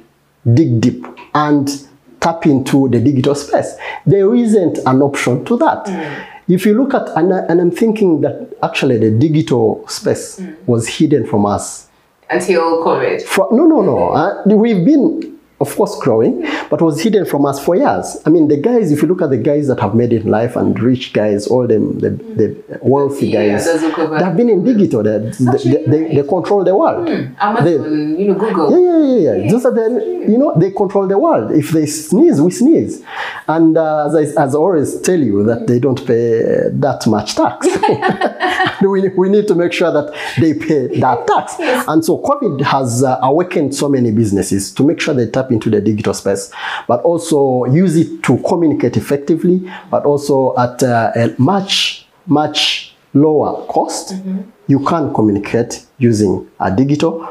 dig 0.53 0.81
deep 0.81 1.05
and 1.35 1.69
tap 2.19 2.45
into 2.45 2.89
the 2.89 2.99
digital 2.99 3.35
space. 3.35 3.75
There 4.05 4.33
isn't 4.35 4.79
an 4.85 5.01
option 5.01 5.45
to 5.45 5.57
that. 5.57 5.85
Mm. 5.85 6.25
If 6.49 6.65
you 6.65 6.81
look 6.81 6.93
at, 6.93 7.09
and, 7.17 7.33
I, 7.33 7.39
and 7.49 7.59
I'm 7.59 7.71
thinking 7.71 8.21
that 8.21 8.57
actually 8.63 8.97
the 8.97 9.11
digital 9.11 9.85
space 9.87 10.39
mm. 10.39 10.55
was 10.65 10.87
hidden 10.87 11.25
from 11.25 11.45
us. 11.45 11.87
Until 12.29 12.83
COVID. 12.83 13.21
For, 13.23 13.49
no, 13.51 13.65
no, 13.65 13.81
no. 13.81 13.95
Mm-hmm. 13.95 14.51
Uh, 14.51 14.55
we've 14.55 14.83
been, 14.85 15.36
of 15.59 15.75
course, 15.75 15.97
growing, 15.99 16.41
but 16.69 16.81
was 16.81 17.01
hidden 17.01 17.25
from 17.25 17.45
us 17.45 17.63
for 17.63 17.75
years. 17.75 18.17
I 18.25 18.29
mean, 18.29 18.47
the 18.47 18.57
guys, 18.57 18.91
if 18.91 19.01
you 19.01 19.07
look 19.07 19.23
at 19.23 19.31
the 19.31 19.37
guys 19.37 19.67
that 19.67 19.79
have 19.79 19.95
made 19.95 20.13
it 20.13 20.21
in 20.21 20.29
life 20.29 20.55
and 20.55 20.79
rich 20.79 21.13
guys, 21.13 21.47
all 21.47 21.65
them, 21.65 21.97
the, 21.97 22.11
the 22.11 22.79
wealthy 22.83 23.31
guys, 23.31 23.65
they've 23.65 24.35
been 24.35 24.49
in 24.49 24.63
digital. 24.63 25.01
They, 25.01 25.17
they, 25.17 25.83
they, 25.85 26.15
they 26.15 26.27
control 26.27 26.63
the 26.63 26.75
world. 26.75 27.09
Amazon, 27.39 28.19
you 28.19 28.27
know, 28.27 28.35
Google. 28.35 28.69
Yeah, 28.71 28.99
yeah, 28.99 29.15
yeah, 29.15 29.43
yeah. 29.43 29.51
Those 29.51 29.65
are 29.65 29.73
the, 29.73 30.25
you 30.27 30.37
know, 30.37 30.53
they 30.55 30.69
control 30.69 31.07
the 31.07 31.17
world. 31.17 31.51
If 31.51 31.71
they 31.71 31.87
sneeze, 31.87 32.39
we 32.39 32.51
sneeze. 32.51 33.03
And 33.47 33.77
uh, 33.77 34.07
as, 34.07 34.37
I, 34.37 34.43
as 34.43 34.53
I 34.53 34.57
always 34.59 35.01
tell 35.01 35.19
you, 35.19 35.43
that 35.45 35.65
they 35.65 35.79
don't 35.79 36.05
pay 36.05 36.69
that 36.71 37.07
much 37.07 37.33
tax. 37.33 37.65
we, 38.81 39.09
we 39.09 39.29
need 39.29 39.47
to 39.47 39.55
make 39.55 39.73
sure 39.73 39.91
that 39.91 40.13
they 40.39 40.53
pay 40.53 40.99
that 40.99 41.25
tax. 41.25 41.55
And 41.87 42.05
so 42.05 42.19
COVID 42.21 42.61
has 42.61 43.03
uh, 43.03 43.17
awakened 43.23 43.73
so 43.73 43.89
many 43.89 44.11
businesses 44.11 44.71
to 44.73 44.83
make 44.83 45.01
sure 45.01 45.15
they 45.15 45.27
tap 45.27 45.46
into 45.51 45.69
the 45.69 45.81
digital 45.81 46.13
space, 46.13 46.51
but 46.87 47.01
also 47.03 47.65
use 47.65 47.95
it 47.95 48.23
to 48.23 48.37
communicate 48.47 48.97
effectively, 48.97 49.71
but 49.89 50.05
also 50.05 50.55
at 50.57 50.81
uh, 50.83 51.11
a 51.15 51.33
much, 51.37 52.05
much 52.25 52.95
lower 53.13 53.65
cost. 53.67 54.13
You 54.67 54.79
can 54.83 55.13
communicate 55.13 55.85
using 55.97 56.47
a 56.59 56.69
digital 56.75 57.27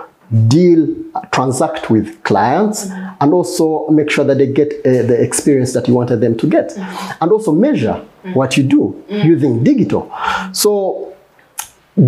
deal, 0.49 0.89
uh, 1.15 1.21
transact 1.27 1.89
with 1.91 2.23
clients, 2.25 2.89
and 3.21 3.33
also 3.33 3.89
make 3.91 4.11
sure 4.11 4.25
that 4.25 4.39
they 4.39 4.49
get 4.49 4.73
uh, 4.85 5.03
the 5.07 5.23
experience 5.23 5.73
that 5.73 5.87
you 5.87 5.95
wanted 5.95 6.21
them 6.21 6.37
to 6.37 6.47
get, 6.49 6.77
and 7.21 7.31
also 7.31 7.53
measure 7.53 8.05
what 8.35 8.57
you 8.57 8.65
do 8.65 9.05
using 9.09 9.63
digital. 9.63 10.11
So, 10.53 11.15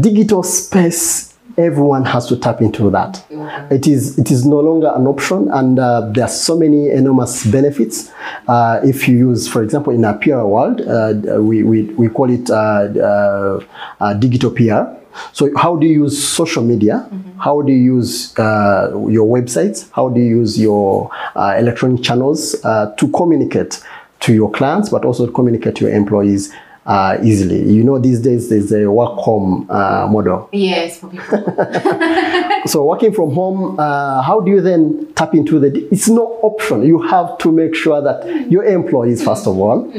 digital 0.01 0.43
space, 0.43 1.28
everyone 1.59 2.05
has 2.05 2.27
to 2.29 2.37
tap 2.37 2.63
into 2.63 2.89
that. 2.91 3.25
It 3.71 3.87
is 3.87 4.19
it 4.19 4.31
is 4.31 4.47
no 4.47 4.61
longer 4.61 4.93
an 4.95 5.07
option, 5.07 5.51
and 5.51 5.79
uh, 5.79 6.09
there 6.13 6.25
are 6.25 6.29
so 6.31 6.57
many 6.57 6.91
enormous 6.91 7.45
benefits. 7.47 8.11
Uh, 8.47 8.81
if 8.85 9.09
you 9.09 9.19
use, 9.19 9.49
for 9.49 9.63
example, 9.63 9.93
in 9.93 10.05
a 10.05 10.15
PR 10.15 10.43
world, 10.43 10.81
uh, 10.81 11.43
we, 11.43 11.63
we, 11.63 11.83
we 11.95 12.09
call 12.09 12.31
it 12.31 12.49
uh, 12.51 12.55
uh, 12.55 13.61
uh, 14.01 14.15
digital 14.15 14.51
PR. 14.51 14.97
So 15.33 15.51
how 15.57 15.77
do 15.77 15.87
you 15.87 16.05
use 16.05 16.27
social 16.27 16.63
media? 16.63 17.11
How 17.39 17.63
do 17.63 17.73
you 17.73 17.97
use 17.97 18.39
uh, 18.39 18.91
your 19.09 19.27
websites? 19.27 19.91
How 19.93 20.09
do 20.09 20.21
you 20.21 20.39
use 20.39 20.59
your 20.59 21.11
uh, 21.35 21.57
electronic 21.59 22.03
channels 22.03 22.57
uh, 22.65 22.95
to 22.97 23.09
communicate 23.09 23.83
to 24.21 24.33
your 24.33 24.51
clients, 24.51 24.89
but 24.91 25.05
also 25.05 25.27
to 25.27 25.33
communicate 25.33 25.77
to 25.77 25.87
your 25.87 25.95
employees 25.95 26.53
uh, 26.89 27.19
easily? 27.23 27.63
You 27.71 27.85
know, 27.85 27.99
these 27.99 28.21
days 28.21 28.49
there's 28.49 28.73
a 28.73 28.91
work 28.91 29.15
home 29.19 29.67
uh, 29.71 30.09
model. 30.11 30.49
Yes, 30.53 30.99
for 30.99 31.09
people. 31.11 31.39
So 32.67 32.85
working 32.85 33.13
from 33.15 33.33
home, 33.35 33.79
uh, 33.79 34.21
how 34.23 34.41
do 34.41 34.51
you 34.51 34.61
then 34.61 35.07
tap 35.15 35.33
into 35.33 35.59
the? 35.61 35.69
It's 35.93 36.09
no 36.09 36.27
option. 36.43 36.83
You 36.83 37.01
have 37.03 37.39
to 37.39 37.53
make 37.53 37.75
sure 37.75 38.03
that 38.03 38.51
your 38.51 38.65
employees, 38.65 39.23
first 39.25 39.47
of 39.47 39.57
all, 39.59 39.91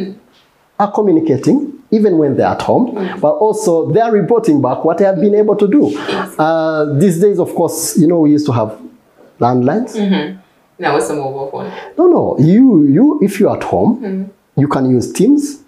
are 0.77 0.91
communicating 0.91 1.81
even 1.91 2.17
when 2.19 2.35
they're 2.37 2.47
at 2.47 2.61
home, 2.61 2.93
but 3.19 3.31
also 3.31 3.89
they 3.91 3.99
are 4.01 4.11
reporting 4.11 4.61
back 4.61 4.83
what 4.85 4.97
they 4.99 5.05
have 5.05 5.19
been 5.19 5.33
able 5.33 5.55
to 5.55 5.67
do. 5.67 5.97
Uh, 6.37 6.93
these 6.99 7.19
days, 7.19 7.39
of 7.39 7.55
course, 7.55 7.97
you 7.97 8.07
know 8.07 8.19
we 8.19 8.31
used 8.31 8.45
to 8.45 8.51
have 8.51 8.77
landlines. 9.39 9.95
now 10.77 10.97
it's 10.97 11.09
a 11.09 11.15
mobile 11.15 11.49
phone. 11.49 11.71
No, 11.97 12.07
no. 12.07 12.37
You, 12.39 12.83
you, 12.87 13.19
if 13.23 13.39
you're 13.39 13.55
at 13.55 13.63
home, 13.63 14.31
you 14.55 14.67
can 14.67 14.89
use 14.91 15.11
Teams. 15.11 15.63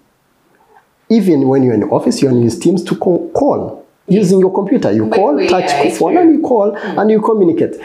Even 1.11 1.47
when 1.47 1.63
you're 1.63 1.73
in 1.73 1.81
the 1.81 1.87
office, 1.87 2.21
you 2.21 2.29
can 2.29 2.41
use 2.41 2.57
Teams 2.57 2.83
to 2.85 2.95
call, 2.95 3.85
using 4.07 4.39
your 4.39 4.53
computer. 4.53 4.91
You 4.91 5.05
By 5.05 5.15
call, 5.17 5.35
way, 5.35 5.47
touch 5.47 5.69
yeah, 5.69 5.89
phone, 5.97 6.17
and 6.17 6.31
you 6.35 6.41
call 6.41 6.75
and 6.75 7.11
you 7.11 7.21
communicate. 7.21 7.75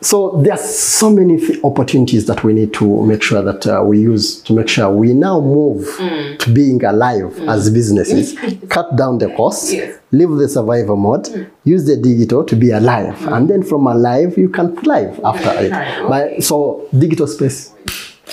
So 0.00 0.40
there's 0.42 0.60
so 0.62 1.10
many 1.10 1.36
th- 1.38 1.58
opportunities 1.64 2.26
that 2.26 2.44
we 2.44 2.52
need 2.52 2.72
to 2.74 3.04
make 3.04 3.22
sure 3.22 3.42
that 3.42 3.66
uh, 3.66 3.82
we 3.84 4.00
use 4.00 4.40
to 4.42 4.52
make 4.52 4.68
sure 4.68 4.88
we 4.90 5.12
now 5.14 5.40
move 5.40 5.84
Mm. 5.98 6.38
to 6.40 6.50
being 6.52 6.84
alive 6.84 7.38
as 7.48 7.70
businesses, 7.70 8.34
cut 8.68 8.96
down 8.96 9.18
the 9.18 9.28
costs, 9.34 9.72
Yes. 9.72 9.94
Mm. 9.94 10.18
leave 10.18 10.30
the 10.42 10.48
survival 10.48 10.96
mode, 10.96 11.50
use 11.64 11.84
the 11.86 11.96
digital 11.96 12.44
to 12.44 12.56
be 12.56 12.70
alive, 12.70 13.16
and 13.28 13.48
then 13.50 13.62
from 13.62 13.86
alive 13.86 14.36
you 14.38 14.48
can 14.48 14.76
thrive 14.76 15.18
after 15.24 15.50
it. 15.64 15.72
Right, 15.72 16.08
But, 16.36 16.44
so 16.44 16.88
digital 16.96 17.26
space 17.26 17.72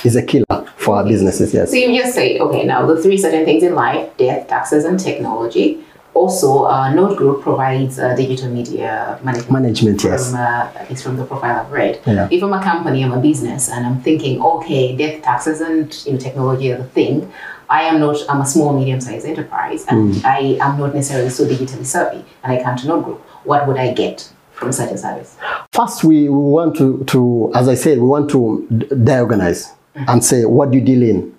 is 0.03 0.15
a 0.15 0.23
killer 0.23 0.45
for 0.83 0.97
our 0.97 1.03
businesses. 1.03 1.53
Yes. 1.53 1.71
So 1.71 1.77
you 1.77 1.97
just 2.01 2.13
say, 2.13 2.39
okay, 2.39 2.63
now 2.65 2.85
the 2.85 3.01
three 3.01 3.17
certain 3.17 3.45
things 3.45 3.63
in 3.63 3.73
life, 3.75 4.15
death, 4.17 4.47
taxes, 4.47 4.85
and 4.85 4.99
technology. 4.99 5.79
Also, 6.15 6.65
uh, 6.65 6.93
Node 6.93 7.17
Group 7.17 7.41
provides 7.41 7.97
uh, 7.97 8.15
digital 8.15 8.47
media 8.49 9.19
management. 9.23 9.51
Management, 9.51 10.03
yes. 10.03 10.29
From, 10.29 10.39
uh, 10.39 10.69
at 10.81 10.87
least 10.87 11.03
from 11.03 11.17
the 11.17 11.25
profile 11.25 11.65
I've 11.65 11.71
read. 11.71 11.99
Yeah. 12.05 12.27
If 12.29 12.43
I'm 12.43 12.53
a 12.53 12.61
company, 12.61 13.03
I'm 13.03 13.13
a 13.13 13.19
business, 13.19 13.67
and 13.67 13.83
I'm 13.83 13.99
thinking, 14.01 14.39
okay, 14.39 14.95
death, 14.95 15.23
taxes, 15.23 15.59
and 15.61 15.89
you 16.05 16.11
know, 16.13 16.19
technology 16.19 16.71
are 16.71 16.77
the 16.77 16.83
thing. 16.83 17.33
I 17.67 17.83
am 17.83 17.99
not. 17.99 18.17
I'm 18.29 18.41
a 18.41 18.45
small, 18.45 18.77
medium-sized 18.77 19.25
enterprise, 19.25 19.85
and 19.87 20.13
Mm. 20.13 20.25
I 20.25 20.39
am 20.61 20.77
not 20.77 20.93
necessarily 20.93 21.31
so 21.31 21.45
digitally 21.45 21.85
savvy. 21.85 22.23
And 22.43 22.53
I 22.53 22.61
come 22.61 22.75
to 22.77 22.87
Node 22.87 23.05
Group. 23.05 23.21
What 23.45 23.67
would 23.67 23.77
I 23.77 23.91
get 23.93 24.29
from 24.51 24.71
such 24.71 24.91
a 24.91 24.97
service? 24.99 25.35
First, 25.71 26.03
we, 26.03 26.29
we 26.29 26.37
want 26.57 26.77
to, 26.77 27.03
to, 27.07 27.51
as 27.55 27.67
I 27.67 27.73
said, 27.73 27.97
we 27.97 28.05
want 28.05 28.29
to 28.29 28.67
d- 28.69 28.95
diagnose 29.03 29.71
and 29.95 30.23
say, 30.23 30.45
what 30.45 30.71
do 30.71 30.77
you 30.77 30.83
deal 30.83 31.03
in? 31.03 31.33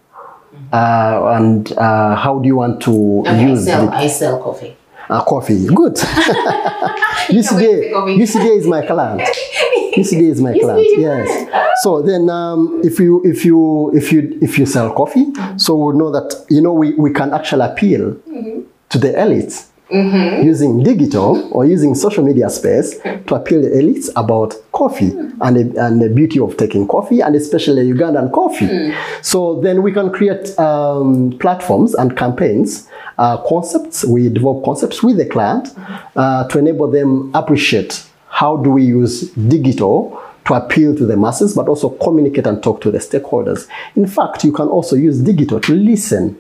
Uh, 0.73 1.35
and 1.37 1.73
uh, 1.73 2.17
how 2.17 2.39
do 2.39 2.47
you 2.47 2.57
want 2.57 2.81
to 2.83 3.21
Okay, 3.21 3.31
I 3.31 3.41
use 3.49 3.65
sell. 3.65 3.87
the 3.87 3.93
I 3.97 4.07
sell 4.09 4.43
coffee. 4.43 4.77
uh, 5.09 5.23
coffee? 5.25 5.67
Good. 5.67 5.97
Coffee. 7.93 8.17
UCDA 8.19 8.59
is 8.59 8.67
my 8.67 8.85
client. 8.87 9.21
UCDA 9.97 10.31
is 10.31 10.41
my 10.41 10.57
client. 10.59 10.87
Yes. 10.99 11.49
So 11.83 12.03
then, 12.03 12.29
um, 12.31 12.81
if 12.85 12.99
you 12.99 13.23
if 13.25 13.45
you 13.45 13.91
if 13.95 14.13
you 14.13 14.39
if 14.43 14.59
you 14.59 14.67
sell 14.67 14.93
coffee, 14.93 15.27
so 15.57 15.75
we 15.77 15.97
know 15.99 16.11
that 16.11 16.45
you 16.51 16.61
know 16.61 16.73
we, 16.73 16.95
we 16.95 17.13
can 17.13 17.33
actually 17.33 17.65
appeal 17.67 18.17
to 18.91 18.99
the 18.99 19.09
elites 19.13 19.69
using 20.45 20.83
digital 20.83 21.49
or 21.53 21.65
using 21.65 21.95
social 21.95 22.25
media 22.25 22.51
space 22.51 22.99
to 23.27 23.35
appeal 23.35 23.63
the 23.63 23.69
elites 23.71 24.11
about 24.17 24.55
coffee 24.73 25.13
and 25.41 25.57
the, 25.57 25.85
and 25.85 26.03
the 26.03 26.09
beauty 26.09 26.41
of 26.41 26.57
taking 26.57 26.87
coffee 26.87 27.21
and 27.21 27.37
especially 27.37 27.91
Ugandan 27.93 28.33
coffee. 28.33 28.95
So 29.23 29.61
then 29.61 29.83
we 29.83 29.93
can 29.93 30.11
create 30.11 30.59
um, 30.59 31.37
platforms 31.39 31.95
and 31.95 32.17
campaigns, 32.17 32.89
uh, 33.19 33.39
concepts. 33.47 34.05
We 34.05 34.29
develop 34.29 34.65
concepts 34.65 35.03
with 35.03 35.17
the 35.17 35.27
client 35.27 35.69
uh, 36.17 36.49
to 36.49 36.59
enable 36.59 36.91
them 36.91 37.31
appreciate 37.35 38.05
how 38.29 38.57
do 38.57 38.71
we 38.71 38.83
use 38.85 39.31
digital 39.31 40.21
to 40.47 40.55
appeal 40.55 40.95
to 40.95 41.07
the 41.07 41.17
masses, 41.17 41.55
but 41.55 41.69
also 41.69 41.89
communicate 41.89 42.47
and 42.47 42.63
talk 42.63 42.81
to 42.83 42.91
the 42.91 42.99
stakeholders. 42.99 43.67
In 43.97 44.07
fact, 44.07 44.45
you 44.45 44.53
can 44.53 44.69
also 44.69 44.97
use 44.97 45.21
digital 45.21 45.61
to 45.61 45.73
listen. 45.73 46.39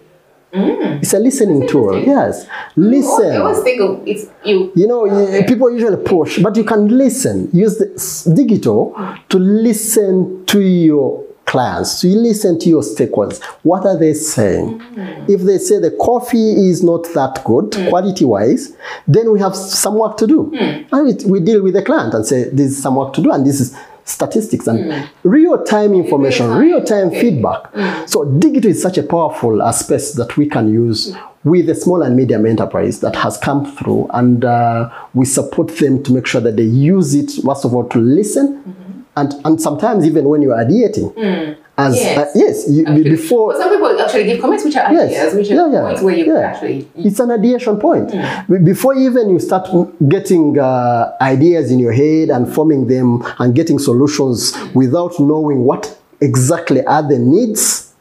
Mm. 0.54 1.02
It's 1.02 1.12
a 1.12 1.18
listening 1.18 1.66
tool. 1.68 1.98
Yes, 1.98 2.46
oh, 2.48 2.72
listen. 2.76 3.32
I 3.32 3.36
always 3.38 3.62
think 3.62 3.80
of 3.80 4.06
it's 4.06 4.26
you. 4.44 4.70
You 4.76 4.86
know, 4.86 5.00
y- 5.06 5.44
people 5.46 5.70
usually 5.72 6.02
push, 6.04 6.38
but 6.38 6.56
you 6.56 6.64
can 6.64 6.86
listen. 6.96 7.50
Use 7.52 7.78
the 7.78 8.32
digital 8.34 8.94
to 9.28 9.38
listen 9.38 10.46
to 10.46 10.60
your 10.60 11.24
clients, 11.44 12.00
to 12.00 12.06
listen 12.06 12.58
to 12.58 12.68
your 12.68 12.82
stakeholders. 12.82 13.42
What 13.62 13.84
are 13.84 13.98
they 13.98 14.14
saying? 14.14 14.78
Mm. 14.78 15.28
If 15.28 15.42
they 15.42 15.58
say 15.58 15.78
the 15.78 15.90
coffee 15.90 16.68
is 16.68 16.82
not 16.82 17.04
that 17.14 17.42
good, 17.44 17.70
mm. 17.72 17.88
quality 17.90 18.24
wise, 18.24 18.74
then 19.06 19.32
we 19.32 19.40
have 19.40 19.54
some 19.54 19.98
work 19.98 20.16
to 20.18 20.26
do. 20.26 20.50
And 20.54 20.88
we, 21.06 21.14
we 21.26 21.40
deal 21.40 21.62
with 21.62 21.74
the 21.74 21.82
client 21.82 22.14
and 22.14 22.24
say, 22.24 22.44
this 22.44 22.70
is 22.72 22.82
some 22.82 22.96
work 22.96 23.12
to 23.14 23.22
do, 23.22 23.30
and 23.32 23.44
this 23.44 23.60
is 23.60 23.76
statistics 24.04 24.66
and 24.66 25.08
real 25.22 25.62
time 25.64 25.94
information, 25.94 26.50
real 26.50 26.82
time 26.84 27.10
feedback. 27.10 27.72
feedback. 27.72 28.08
So 28.08 28.24
digital 28.24 28.70
is 28.70 28.82
such 28.82 28.98
a 28.98 29.02
powerful 29.02 29.62
uh, 29.62 29.72
space 29.72 30.12
that 30.12 30.36
we 30.36 30.46
can 30.46 30.72
use 30.72 31.14
with 31.44 31.66
the 31.66 31.74
small 31.74 32.02
and 32.02 32.16
medium 32.16 32.46
enterprise 32.46 33.00
that 33.00 33.14
has 33.16 33.36
come 33.38 33.64
through, 33.76 34.08
and 34.14 34.44
uh, 34.44 34.90
we 35.14 35.26
support 35.26 35.68
them 35.76 36.02
to 36.02 36.12
make 36.12 36.26
sure 36.26 36.40
that 36.40 36.56
they 36.56 36.62
use 36.62 37.14
it 37.14 37.30
first 37.44 37.64
of 37.64 37.74
all 37.74 37.86
to 37.88 37.98
listen, 37.98 39.06
and 39.16 39.34
and 39.44 39.60
sometimes 39.60 40.06
even 40.06 40.24
when 40.28 40.40
you're 40.42 40.56
ideating, 40.56 41.56
as 41.76 41.96
Yes. 41.96 42.18
uh, 42.18 42.30
yes, 42.38 42.70
you, 42.70 42.84
be- 42.84 43.02
before 43.10 43.52
But 43.52 43.58
some 43.60 43.70
people 43.70 44.00
actually 44.00 44.24
give 44.24 44.40
comments 44.40 44.64
which 44.64 44.76
are 44.76 44.92
Yes. 44.92 45.10
ideas, 45.10 45.34
which 45.34 45.50
are 45.50 45.54
Yeah, 45.54 45.72
yeah. 45.72 45.80
points 45.82 46.02
where 46.02 46.14
you 46.16 46.26
Yeah. 46.26 46.38
actually. 46.40 46.88
it's 46.96 47.18
an 47.20 47.30
ideation 47.32 47.76
point. 47.78 48.12
Be- 48.48 48.58
Before 48.58 48.94
even 48.94 49.28
you 49.30 49.38
start 49.40 49.68
getting 50.08 50.58
uh, 50.58 51.12
ideas 51.20 51.70
in 51.70 51.78
your 51.80 51.92
head 51.92 52.30
and 52.30 52.48
forming 52.52 52.86
them 52.86 53.24
and 53.38 53.54
getting 53.54 53.78
solutions 53.78 54.54
without 54.74 55.18
knowing 55.18 55.64
what 55.64 55.96
exactly 56.20 56.84
are 56.86 57.02
the 57.02 57.18
needs, 57.18 57.92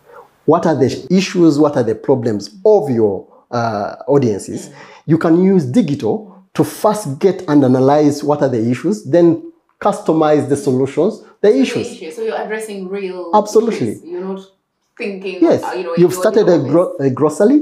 what 0.45 0.65
are 0.65 0.75
the 0.75 0.89
issues, 1.09 1.57
what 1.57 1.75
are 1.75 1.83
the 1.83 1.95
problems 1.95 2.51
of 2.65 2.89
your 2.89 3.25
uh, 3.51 3.95
audiences, 4.07 4.69
you 5.05 5.17
can 5.17 5.43
use 5.43 5.65
digital 5.65 6.35
to 6.53 6.63
first 6.63 7.17
get 7.19 7.43
and 7.47 7.63
analyze 7.63 8.23
what 8.23 8.41
are 8.41 8.49
the 8.49 8.69
issues, 8.69 9.03
then 9.05 9.41
customize 9.83 10.47
the 10.47 10.55
solutions, 10.67 11.13
the 11.41 11.51
issues. 11.63 11.87
issue. 11.91 12.11
So 12.11 12.21
you're 12.23 12.41
addressing 12.45 12.87
real. 12.87 13.31
Absolutely. 13.33 13.89
issues. 13.89 14.03
You're 14.03 14.25
not 14.31 14.41
thinking. 14.97 15.37
Yes, 15.41 15.63
uh, 15.63 15.73
you 15.77 15.83
know, 15.83 15.93
you've 15.97 16.13
started 16.13 16.47
a, 16.47 16.59
gro- 16.71 16.95
a 16.99 17.09
grocery, 17.09 17.59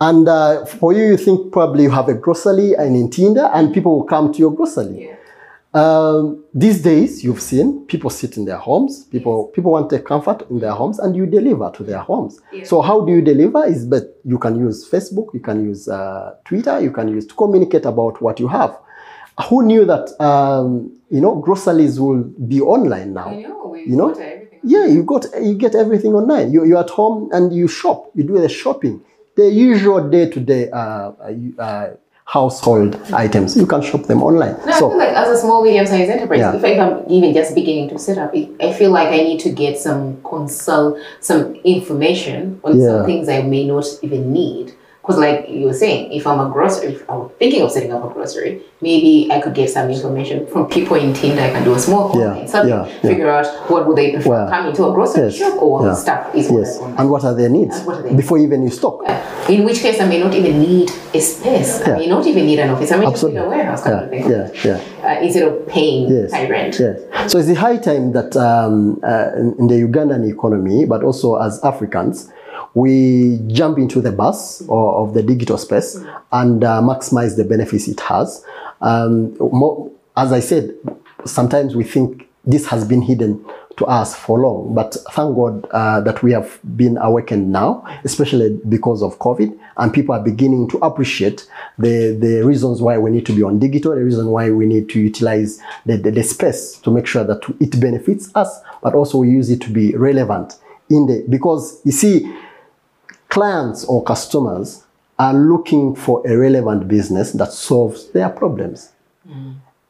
and 0.00 0.28
uh, 0.28 0.64
for 0.66 0.92
you, 0.92 1.04
you 1.10 1.16
think 1.16 1.52
probably 1.52 1.84
you 1.84 1.90
have 1.90 2.08
a 2.08 2.14
grocery 2.14 2.74
and 2.74 2.96
in 2.96 3.08
Ntinda, 3.08 3.50
and 3.54 3.72
people 3.72 3.92
will 3.96 4.08
come 4.14 4.32
to 4.32 4.38
your 4.38 4.52
grocery. 4.52 5.06
Yeah. 5.06 5.16
Um, 5.72 6.44
these 6.52 6.82
days, 6.82 7.22
you've 7.22 7.40
seen 7.40 7.86
people 7.86 8.10
sit 8.10 8.36
in 8.36 8.44
their 8.44 8.56
homes. 8.56 9.04
People 9.04 9.36
people 9.54 9.70
want 9.70 9.88
the 9.88 10.00
comfort 10.00 10.42
in 10.50 10.58
their 10.58 10.72
homes, 10.72 10.98
and 10.98 11.14
you 11.14 11.26
deliver 11.26 11.70
to 11.76 11.84
their 11.84 12.00
homes. 12.00 12.40
Yeah. 12.52 12.64
So 12.64 12.82
how 12.82 13.04
do 13.06 13.12
you 13.12 13.22
deliver? 13.22 13.64
Is 13.66 13.86
but 13.86 14.04
you 14.24 14.38
can 14.38 14.58
use 14.58 14.88
Facebook, 14.90 15.32
you 15.32 15.40
can 15.40 15.64
use 15.64 15.86
uh, 15.88 16.34
Twitter, 16.44 16.80
you 16.80 16.90
can 16.90 17.06
use 17.08 17.24
to 17.26 17.34
communicate 17.34 17.84
about 17.84 18.20
what 18.20 18.40
you 18.40 18.48
have. 18.48 18.76
Who 19.48 19.64
knew 19.64 19.84
that 19.84 20.20
um, 20.20 20.92
you 21.10 21.20
know 21.20 21.36
groceries 21.36 21.98
will 22.00 22.22
be 22.24 22.60
online 22.60 23.14
now? 23.14 23.28
I 23.30 23.42
know. 23.42 23.74
You 23.74 23.96
know? 23.96 24.08
got 24.08 24.20
everything. 24.20 24.60
Yeah, 24.62 24.86
you 24.86 25.02
got 25.02 25.26
you 25.42 25.54
get 25.54 25.74
everything 25.74 26.14
online. 26.14 26.52
You 26.52 26.64
you're 26.64 26.78
at 26.80 26.90
home 26.90 27.30
and 27.32 27.52
you 27.52 27.68
shop. 27.68 28.10
You 28.14 28.24
do 28.24 28.38
the 28.38 28.48
shopping. 28.48 29.00
The 29.36 29.48
usual 29.48 30.08
day 30.08 30.28
to 30.30 30.40
day 30.40 30.68
household 32.30 32.96
items. 33.12 33.56
You 33.56 33.66
can 33.66 33.82
shop 33.82 34.04
them 34.04 34.22
online. 34.22 34.54
No, 34.64 34.72
I 34.72 34.78
so 34.78 34.88
feel 34.90 34.98
like 34.98 35.08
as 35.08 35.28
a 35.36 35.40
small 35.40 35.64
medium 35.64 35.84
sized 35.84 36.10
enterprise, 36.10 36.38
Yeah. 36.38 36.54
if, 36.54 36.64
I, 36.64 36.68
if 36.68 36.80
I'm 36.80 37.10
even 37.10 37.34
just 37.34 37.56
beginning 37.56 37.88
to 37.88 37.98
set 37.98 38.18
up, 38.18 38.32
I 38.60 38.72
feel 38.72 38.92
like 38.92 39.08
I 39.08 39.16
need 39.16 39.40
to 39.40 39.50
get 39.50 39.78
some 39.78 40.22
consult, 40.22 40.96
some 41.20 41.56
information 41.64 42.60
on 42.62 42.78
Yeah. 42.78 42.86
some 42.88 43.06
things 43.06 43.28
I 43.28 43.42
may 43.42 43.66
not 43.66 43.84
even 44.02 44.32
need. 44.32 44.72
Because, 45.10 45.20
like 45.20 45.48
you 45.48 45.66
were 45.66 45.74
saying, 45.74 46.12
if 46.12 46.24
I'm 46.24 46.38
a 46.38 46.48
grocery, 46.52 46.92
if 46.94 47.10
I'm 47.10 47.28
thinking 47.30 47.62
of 47.62 47.72
setting 47.72 47.92
up 47.92 48.08
a 48.08 48.14
grocery, 48.14 48.62
maybe 48.80 49.28
I 49.32 49.40
could 49.40 49.54
get 49.54 49.68
some 49.68 49.90
information 49.90 50.46
from 50.46 50.68
people 50.68 50.94
in 50.96 51.12
Ntinda. 51.12 51.40
I 51.48 51.50
can 51.50 51.64
do 51.64 51.74
a 51.74 51.80
small 51.80 52.16
Yeah, 52.16 52.46
something, 52.46 52.70
yeah, 52.70 52.86
yeah. 52.86 53.10
figure 53.10 53.28
out 53.28 53.46
what 53.68 53.88
would 53.88 53.96
they 53.96 54.12
prefer, 54.12 54.30
Well, 54.30 54.48
coming 54.48 54.72
to 54.72 54.86
a 54.86 54.92
grocery 54.92 55.24
yes, 55.24 55.34
shop 55.34 55.60
or 55.60 55.84
yeah. 55.84 55.94
stuff 55.94 56.32
is 56.32 56.48
yes, 56.48 56.78
and 56.78 57.10
what 57.10 57.24
are 57.24 57.34
their 57.34 57.48
needs 57.48 57.76
are 57.88 58.02
their 58.02 58.14
before 58.14 58.38
even 58.38 58.62
you 58.62 58.70
stock? 58.70 59.00
In 59.48 59.64
which 59.64 59.80
case, 59.80 60.00
I 60.00 60.06
may 60.06 60.20
not 60.22 60.32
even 60.32 60.60
need 60.60 60.90
a 61.12 61.18
space. 61.20 61.80
Yeah. 61.80 61.94
I 61.94 61.98
may 61.98 62.06
not 62.06 62.24
even 62.28 62.46
need 62.46 62.60
an 62.60 62.70
office. 62.70 62.92
I 62.92 62.96
may 62.98 63.06
Absolutely. 63.06 63.40
just 63.40 63.50
need 63.50 63.52
a 63.52 63.56
warehouse 63.56 63.82
kind 63.82 63.96
Yeah, 63.96 64.04
of 64.04 64.52
thing. 64.54 64.64
yeah, 64.64 64.78
yeah. 65.02 65.16
Uh, 65.18 65.20
instead 65.24 65.42
of 65.48 65.66
paying 65.66 66.08
Yes. 66.08 66.32
high 66.32 66.48
rent. 66.48 66.78
Yes. 66.78 67.00
So 67.32 67.38
it's 67.38 67.48
the 67.48 67.54
high 67.54 67.78
time 67.78 68.12
that 68.12 68.36
um, 68.36 69.00
uh, 69.02 69.30
in 69.58 69.66
the 69.66 69.82
Ugandan 69.82 70.30
economy, 70.30 70.84
but 70.84 71.02
also 71.02 71.34
as 71.34 71.58
Africans, 71.64 72.30
we 72.74 73.38
jump 73.48 73.78
into 73.78 74.00
the 74.00 74.12
bus 74.12 74.62
or, 74.68 75.02
of 75.02 75.14
the 75.14 75.22
digital 75.22 75.58
space 75.58 75.96
and 76.32 76.64
uh, 76.64 76.80
maximize 76.80 77.36
the 77.36 77.44
benefits 77.44 77.88
it 77.88 78.00
has. 78.00 78.44
Um, 78.80 79.36
mo 79.38 79.92
as 80.16 80.32
I 80.32 80.40
said, 80.40 80.74
sometimes 81.24 81.74
we 81.74 81.84
think 81.84 82.28
this 82.44 82.66
has 82.66 82.84
been 82.84 83.02
hidden 83.02 83.44
to 83.76 83.86
us 83.86 84.14
for 84.14 84.38
long, 84.38 84.74
but 84.74 84.94
thank 85.12 85.34
God 85.34 85.66
uh, 85.70 86.00
that 86.02 86.22
we 86.22 86.32
have 86.32 86.58
been 86.76 86.98
awakened 86.98 87.50
now, 87.50 87.84
especially 88.04 88.60
because 88.68 89.02
of 89.02 89.18
COVID, 89.18 89.58
and 89.76 89.94
people 89.94 90.14
are 90.14 90.22
beginning 90.22 90.68
to 90.70 90.78
appreciate 90.78 91.48
the, 91.78 92.16
the 92.20 92.42
reasons 92.44 92.82
why 92.82 92.98
we 92.98 93.10
need 93.10 93.24
to 93.26 93.32
be 93.32 93.42
on 93.42 93.58
digital, 93.58 93.94
the 93.94 94.04
reason 94.04 94.26
why 94.26 94.50
we 94.50 94.66
need 94.66 94.88
to 94.90 95.00
utilize 95.00 95.60
the, 95.86 95.96
the, 95.96 96.10
the 96.10 96.22
space 96.22 96.76
to 96.80 96.90
make 96.90 97.06
sure 97.06 97.24
that 97.24 97.40
it 97.60 97.80
benefits 97.80 98.30
us, 98.34 98.60
but 98.82 98.94
also 98.94 99.18
we 99.18 99.30
use 99.30 99.48
it 99.48 99.60
to 99.62 99.70
be 99.70 99.94
relevant 99.96 100.58
in 100.90 101.06
the 101.06 101.24
because 101.30 101.80
you 101.84 101.92
see, 101.92 102.30
clients 103.30 103.84
or 103.86 104.02
customers 104.04 104.84
are 105.18 105.34
looking 105.34 105.94
for 105.94 106.22
a 106.26 106.36
relevant 106.36 106.86
business 106.88 107.32
that 107.32 107.52
solves 107.52 108.10
their 108.12 108.28
problems. 108.28 108.92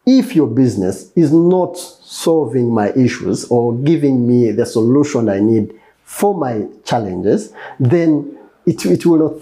If 0.07 0.35
your 0.35 0.46
business 0.48 1.12
is 1.14 1.33
not 1.33 1.76
solving 1.79 2.72
my 2.72 2.90
issues 2.92 3.44
or 3.46 3.74
giving 3.76 4.26
me 4.26 4.50
the 4.50 4.66
solution 4.66 5.29
I 5.29 5.40
need 5.40 5.72
for 6.05 6.35
my 6.35 6.66
challenges, 6.85 7.53
then 7.79 8.37
it, 8.66 8.85
it 8.87 9.07
will 9.07 9.18
not 9.18 9.35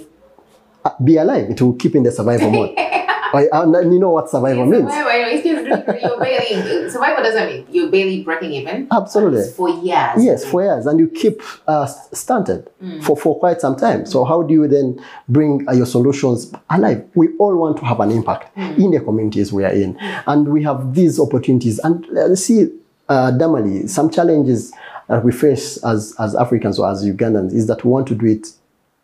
uh, 0.85 0.91
be 1.03 1.17
alive. 1.17 1.49
It 1.51 1.63
will 1.63 1.75
keep 1.75 1.95
in 1.97 2.03
the 2.03 2.13
survival 2.13 2.51
mode. 2.51 2.75
I- 2.79 3.49
and 3.53 3.93
you 3.93 3.99
know 3.99 4.11
what 4.11 4.29
survival 4.31 4.67
means. 4.67 4.91
Survival, 4.93 5.31
you 5.69 5.77
know, 5.77 5.85
it's 5.87 5.87
just- 5.87 6.03
you're 6.03 6.21
barely, 6.21 6.91
survival 6.91 7.23
doesn't 7.25 7.47
mean 7.47 7.67
you're 7.71 7.91
barely 7.91 8.23
breaking 8.23 8.53
even. 8.53 8.89
Absolutely. 8.91 9.45
For 9.57 9.69
years. 9.69 10.25
Yes, 10.25 10.45
for 10.45 10.63
years, 10.63 10.87
and 10.87 10.99
you 10.99 11.09
keep 11.09 11.41
uh, 11.67 11.87
stunted 11.87 12.69
for, 13.03 13.17
for 13.17 13.39
quite 13.39 13.61
some 13.61 13.77
time. 13.77 14.07
So 14.07 14.25
how 14.25 14.43
do 14.43 14.53
you 14.55 14.69
then 14.69 15.03
bring 15.29 15.67
uh, 15.69 15.73
your 15.73 15.87
solutions 15.87 16.53
alive? 16.71 17.05
We 17.15 17.29
all 17.39 17.57
want 17.57 17.77
to 17.79 17.85
have 17.85 18.01
an 18.01 18.11
impact 18.11 18.57
in 18.57 18.91
the 18.91 19.01
communities 19.01 19.53
we 19.53 19.65
are 19.65 19.73
in, 19.73 19.97
and 20.27 20.49
we 20.49 20.63
have 20.65 20.95
these 20.95 21.19
opportunities. 21.21 21.79
And 21.81 22.05
uh, 22.17 22.35
see, 22.37 22.69
uh, 23.09 23.33
Damali, 23.33 23.89
some 23.89 24.11
challenges 24.11 24.73
that 25.09 25.25
we 25.25 25.33
face 25.33 25.83
as 25.85 26.15
as 26.19 26.35
Africans 26.37 26.79
or 26.79 26.91
as 26.91 27.05
Ugandans 27.05 27.53
is 27.55 27.67
that 27.67 27.85
we 27.85 27.91
want 27.91 28.07
to 28.09 28.15
do 28.15 28.27
it 28.27 28.49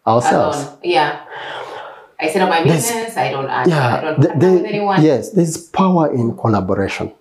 ourselves. 0.07 0.59
Alone. 0.59 0.79
Yeah. 0.83 1.21
I 2.25 2.33
set 2.33 2.43
up 2.43 2.49
oh, 2.49 2.51
my 2.51 2.65
business. 2.65 3.17
I 3.17 3.31
don't. 3.31 3.47
I, 3.47 3.63
I 3.63 3.67
yeah, 3.67 4.01
don't 4.01 4.21
the- 4.21 4.29
the- 4.29 4.53
with 4.53 4.65
anyone. 4.65 5.03
yes, 5.03 5.31
there's 5.31 5.57
power 5.57 6.13
in 6.13 6.37
collaboration. 6.37 7.13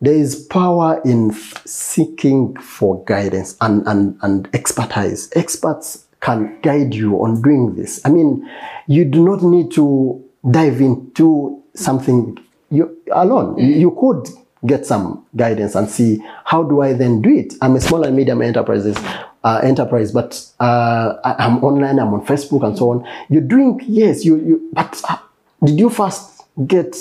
There 0.00 0.14
is 0.14 0.44
power 0.44 1.00
in 1.04 1.32
seeking 1.64 2.56
for 2.56 3.02
guidance 3.04 3.56
and, 3.60 3.86
and, 3.86 4.18
and 4.22 4.48
expertise. 4.52 5.32
Experts 5.34 6.04
can 6.20 6.60
guide 6.60 6.94
you 6.94 7.16
on 7.24 7.40
doing 7.40 7.74
this. 7.74 8.00
I 8.04 8.10
mean, 8.10 8.48
you 8.86 9.04
do 9.04 9.24
not 9.24 9.42
need 9.42 9.70
to 9.72 10.22
dive 10.50 10.80
into 10.80 11.62
something 11.74 12.38
you 12.70 12.98
alone. 13.12 13.56
You, 13.58 13.64
mm-hmm. 13.64 13.80
you 13.80 13.96
could 13.98 14.28
get 14.66 14.84
some 14.84 15.24
guidance 15.36 15.74
and 15.74 15.88
see 15.88 16.22
how 16.44 16.62
do 16.62 16.82
I 16.82 16.92
then 16.92 17.22
do 17.22 17.30
it. 17.30 17.54
I'm 17.62 17.76
a 17.76 17.80
small 17.80 18.04
and 18.04 18.14
medium 18.16 18.42
enterprises 18.42 18.96
uh, 19.44 19.60
enterprise, 19.62 20.10
but 20.10 20.44
uh, 20.58 21.14
I, 21.22 21.34
I'm 21.44 21.62
online. 21.62 21.98
I'm 21.98 22.12
on 22.14 22.24
Facebook 22.26 22.66
and 22.66 22.76
so 22.76 22.90
on. 22.90 23.06
You're 23.28 23.42
doing 23.42 23.80
yes, 23.86 24.24
you 24.24 24.36
you. 24.36 24.70
But 24.72 25.00
uh, 25.08 25.18
did 25.62 25.78
you 25.78 25.90
first 25.90 26.42
get 26.66 26.96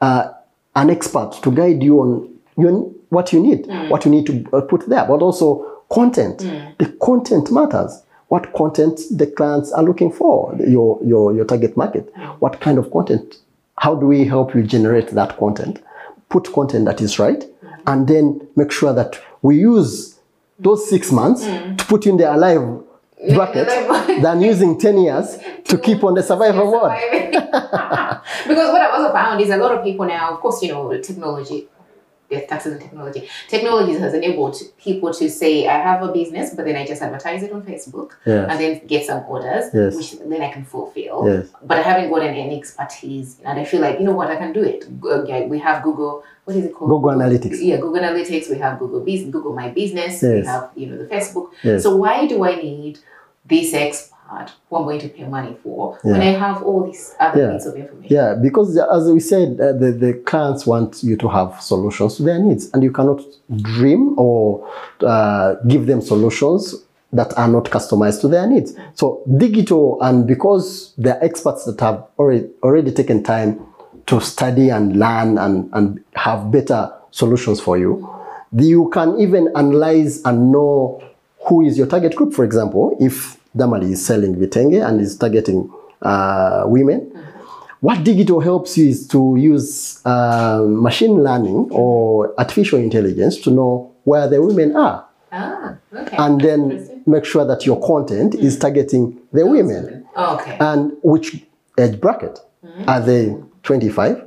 uh, 0.00 0.32
an 0.74 0.90
expert 0.90 1.32
to 1.42 1.50
guide 1.50 1.82
you 1.82 2.00
on 2.00 2.34
your, 2.58 2.72
what 3.08 3.32
you 3.32 3.40
need, 3.40 3.66
what 3.88 4.04
you 4.04 4.10
need 4.10 4.26
to 4.26 4.46
uh, 4.52 4.60
put 4.60 4.88
there, 4.88 5.04
but 5.06 5.22
also 5.22 5.82
content. 5.90 6.38
The 6.78 6.86
content 7.00 7.50
matters. 7.50 8.02
What 8.28 8.52
content 8.54 9.00
the 9.12 9.28
clients 9.28 9.72
are 9.72 9.84
looking 9.84 10.10
for, 10.12 10.54
your 10.66 10.98
your 11.02 11.32
your 11.32 11.44
target 11.44 11.76
market. 11.76 12.12
What 12.40 12.60
kind 12.60 12.76
of 12.76 12.90
content? 12.90 13.36
How 13.78 13.94
do 13.94 14.06
we 14.06 14.24
help 14.24 14.54
you 14.54 14.62
generate 14.64 15.10
that 15.10 15.36
content? 15.38 15.80
Put 16.28 16.52
content 16.52 16.86
that 16.86 17.00
is 17.00 17.18
right, 17.20 17.44
and 17.86 18.08
then 18.08 18.46
make 18.56 18.72
sure 18.72 18.92
that 18.92 19.20
we 19.42 19.58
use 19.58 20.15
those 20.58 20.88
six 20.88 21.12
months 21.12 21.44
hmm. 21.44 21.76
to 21.76 21.84
put 21.84 22.06
in 22.06 22.16
the 22.16 22.32
alive 22.32 22.82
bracket 23.34 23.68
than 24.22 24.40
using 24.40 24.78
10 24.78 24.98
years 24.98 25.38
to 25.64 25.78
keep 25.86 26.04
on 26.04 26.14
the 26.14 26.22
survival 26.22 26.70
mode. 26.70 26.92
Because 28.46 28.72
what 28.72 28.80
I've 28.80 28.94
also 28.94 29.12
found 29.12 29.40
is 29.40 29.50
a 29.50 29.56
lot 29.56 29.72
of 29.72 29.84
people 29.84 30.06
now, 30.06 30.34
of 30.34 30.40
course, 30.40 30.62
you 30.62 30.72
know, 30.72 31.00
technology 31.00 31.68
death 32.30 32.48
taxes 32.48 32.72
and 32.72 32.80
technology. 32.80 33.28
Technology 33.48 33.92
has 33.98 34.14
enabled 34.14 34.56
people 34.78 35.12
to 35.14 35.28
say, 35.30 35.66
I 35.66 35.78
have 35.78 36.02
a 36.02 36.12
business, 36.12 36.54
but 36.54 36.64
then 36.64 36.76
I 36.76 36.84
just 36.86 37.02
advertise 37.02 37.42
it 37.42 37.52
on 37.52 37.62
Facebook 37.62 38.10
Yes. 38.24 38.48
and 38.50 38.60
then 38.60 38.86
get 38.86 39.06
some 39.06 39.24
orders, 39.28 39.64
Yes. 39.72 39.94
which 39.96 40.12
then 40.18 40.42
I 40.42 40.50
can 40.52 40.64
fulfill. 40.64 41.22
Yes. 41.26 41.46
But 41.62 41.78
I 41.78 41.82
haven't 41.82 42.10
gotten 42.10 42.34
any 42.34 42.58
expertise, 42.58 43.40
and 43.44 43.58
I 43.58 43.64
feel 43.64 43.80
like 43.80 43.98
you 43.98 44.04
know 44.04 44.12
what, 44.20 44.30
I 44.30 44.36
can 44.36 44.52
do 44.52 44.62
it. 44.62 44.84
Uh, 45.04 45.46
we 45.48 45.58
have 45.58 45.82
Google. 45.82 46.24
What 46.44 46.56
is 46.56 46.64
it 46.66 46.74
called? 46.74 46.90
Google 46.90 47.10
Analytics. 47.10 47.58
Yeah, 47.60 47.76
Google 47.78 48.02
Analytics. 48.02 48.50
We 48.50 48.58
have 48.58 48.78
Google 48.78 49.00
Business, 49.00 49.32
Google 49.32 49.52
My 49.54 49.68
Business. 49.70 50.22
We 50.22 50.44
have 50.44 50.70
you 50.76 50.86
know 50.88 50.98
the 50.98 51.06
Facebook. 51.06 51.50
So 51.80 51.96
why 51.96 52.26
do 52.26 52.44
I 52.44 52.56
need 52.56 52.98
this 53.44 53.72
expert 53.74 54.15
who 54.68 54.76
I'm 54.76 54.84
going 54.84 55.00
to 55.00 55.08
pay 55.08 55.24
money 55.24 55.56
for 55.62 55.98
when 56.02 56.20
I 56.20 56.32
have 56.38 56.62
all 56.62 56.84
these 56.84 57.14
other 57.20 57.40
Yeah. 57.40 57.52
bits 57.52 57.66
of 57.66 57.76
information? 57.76 58.16
Yeah, 58.16 58.34
because 58.34 58.76
as 58.76 59.10
we 59.10 59.20
said, 59.20 59.60
uh, 59.60 59.72
the, 59.72 59.92
the 59.92 60.14
clients 60.24 60.66
want 60.66 61.02
you 61.02 61.16
to 61.16 61.28
have 61.28 61.60
solutions 61.60 62.16
to 62.16 62.22
their 62.24 62.38
needs, 62.38 62.70
and 62.72 62.82
you 62.82 62.90
cannot 62.92 63.20
dream 63.56 64.18
or 64.18 64.68
uh, 65.00 65.54
give 65.68 65.86
them 65.86 66.00
solutions 66.00 66.74
that 67.12 67.36
are 67.38 67.48
not 67.48 67.64
customized 67.64 68.20
to 68.22 68.28
their 68.28 68.46
needs. 68.46 68.74
So 68.94 69.22
digital, 69.36 70.02
and 70.02 70.26
because 70.26 70.92
they're 70.98 71.22
experts 71.24 71.64
that 71.64 71.80
have 71.80 72.04
already 72.18 72.48
already 72.62 72.92
taken 72.92 73.22
time 73.22 73.60
to 74.06 74.20
study 74.20 74.70
and 74.70 74.98
learn 74.98 75.38
and, 75.38 75.70
and 75.72 76.04
have 76.14 76.50
better 76.50 76.92
solutions 77.10 77.60
for 77.60 77.78
you, 77.78 78.08
you 78.52 78.88
can 78.90 79.18
even 79.20 79.48
analyze 79.56 80.22
and 80.24 80.52
know 80.52 81.02
who 81.48 81.62
is 81.66 81.78
your 81.78 81.86
target 81.86 82.14
group. 82.16 82.34
For 82.34 82.44
example, 82.44 82.96
if 83.00 83.35
Damali 83.56 83.92
is 83.92 84.04
selling 84.04 84.36
Vitenge 84.36 84.86
and 84.86 85.00
is 85.00 85.16
targeting 85.16 85.72
uh, 86.02 86.64
women, 86.66 87.12
what 87.80 88.04
digital 88.04 88.40
helps 88.40 88.76
you 88.78 88.88
is 88.88 89.06
to 89.08 89.36
use 89.36 90.00
uh, 90.04 90.62
machine 90.66 91.22
learning 91.22 91.68
or 91.70 92.34
artificial 92.38 92.78
intelligence 92.78 93.38
to 93.38 93.50
know 93.50 93.94
where 94.04 94.28
the 94.28 94.40
women 94.42 94.76
are. 94.76 95.06
Ah, 95.32 95.76
okay. 95.92 96.16
and 96.18 96.40
then 96.40 97.02
make 97.06 97.24
sure 97.24 97.44
that 97.44 97.66
your 97.66 97.80
content 97.84 98.34
is 98.36 98.58
targeting 98.58 99.20
the 99.32 99.44
women. 99.44 100.06
Oh, 100.14 100.36
okay. 100.36 100.56
and 100.60 100.92
which 101.02 101.44
age 101.78 102.00
bracket? 102.00 102.38
Are 102.86 103.00
they 103.00 103.34
25 103.62 104.22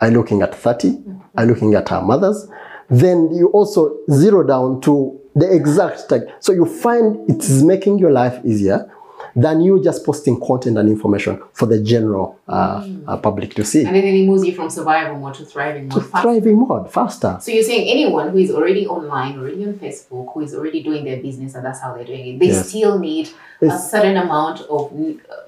are 0.00 0.08
you 0.08 0.16
looking 0.16 0.42
at 0.42 0.54
30 0.54 1.02
are 1.36 1.44
you 1.44 1.50
looking 1.54 1.74
at 1.74 1.90
our 1.92 2.02
mothers? 2.02 2.48
Then 2.90 3.32
you 3.32 3.48
also 3.48 3.96
zero 4.10 4.42
down 4.42 4.80
to 4.82 5.20
the 5.34 5.48
exact 5.54 6.08
tag 6.08 6.22
so 6.40 6.52
you 6.52 6.66
find 6.66 7.28
it 7.30 7.42
is 7.42 7.62
making 7.62 7.98
your 7.98 8.10
life 8.12 8.38
easier 8.44 8.88
than 9.34 9.62
you 9.62 9.82
just 9.82 10.04
posting 10.04 10.38
content 10.40 10.76
and 10.76 10.88
information 10.90 11.40
for 11.54 11.64
the 11.66 11.80
general 11.82 12.38
uh, 12.48 12.86
uh, 13.06 13.16
public 13.16 13.54
to 13.54 13.64
see 13.64 13.82
and 13.84 13.94
then 13.96 14.04
it 14.04 14.26
moves 14.26 14.44
you 14.44 14.54
from 14.54 14.68
survival 14.68 15.16
mode 15.18 15.32
to 15.34 15.44
thriving 15.46 15.88
to 15.88 15.96
mode. 15.96 16.10
fast. 16.10 16.22
thriving 16.22 16.58
mode 16.58 16.92
faster 16.92 17.38
So 17.40 17.50
you're 17.52 17.62
saying 17.62 17.88
anyone 17.88 18.30
who 18.30 18.38
is 18.38 18.50
already 18.50 18.86
online, 18.86 19.38
already 19.38 19.64
on 19.64 19.74
Facebook, 19.74 20.34
who 20.34 20.40
is 20.40 20.54
already 20.54 20.82
doing 20.82 21.04
their 21.04 21.20
business, 21.22 21.54
and 21.54 21.64
that's 21.64 21.80
how 21.80 21.94
they're 21.94 22.04
doing 22.04 22.26
it, 22.34 22.38
they 22.40 22.46
Yes. 22.48 22.68
still 22.68 22.98
need 22.98 23.30
a 23.62 23.78
certain 23.78 24.16
amount 24.18 24.60
of 24.62 24.92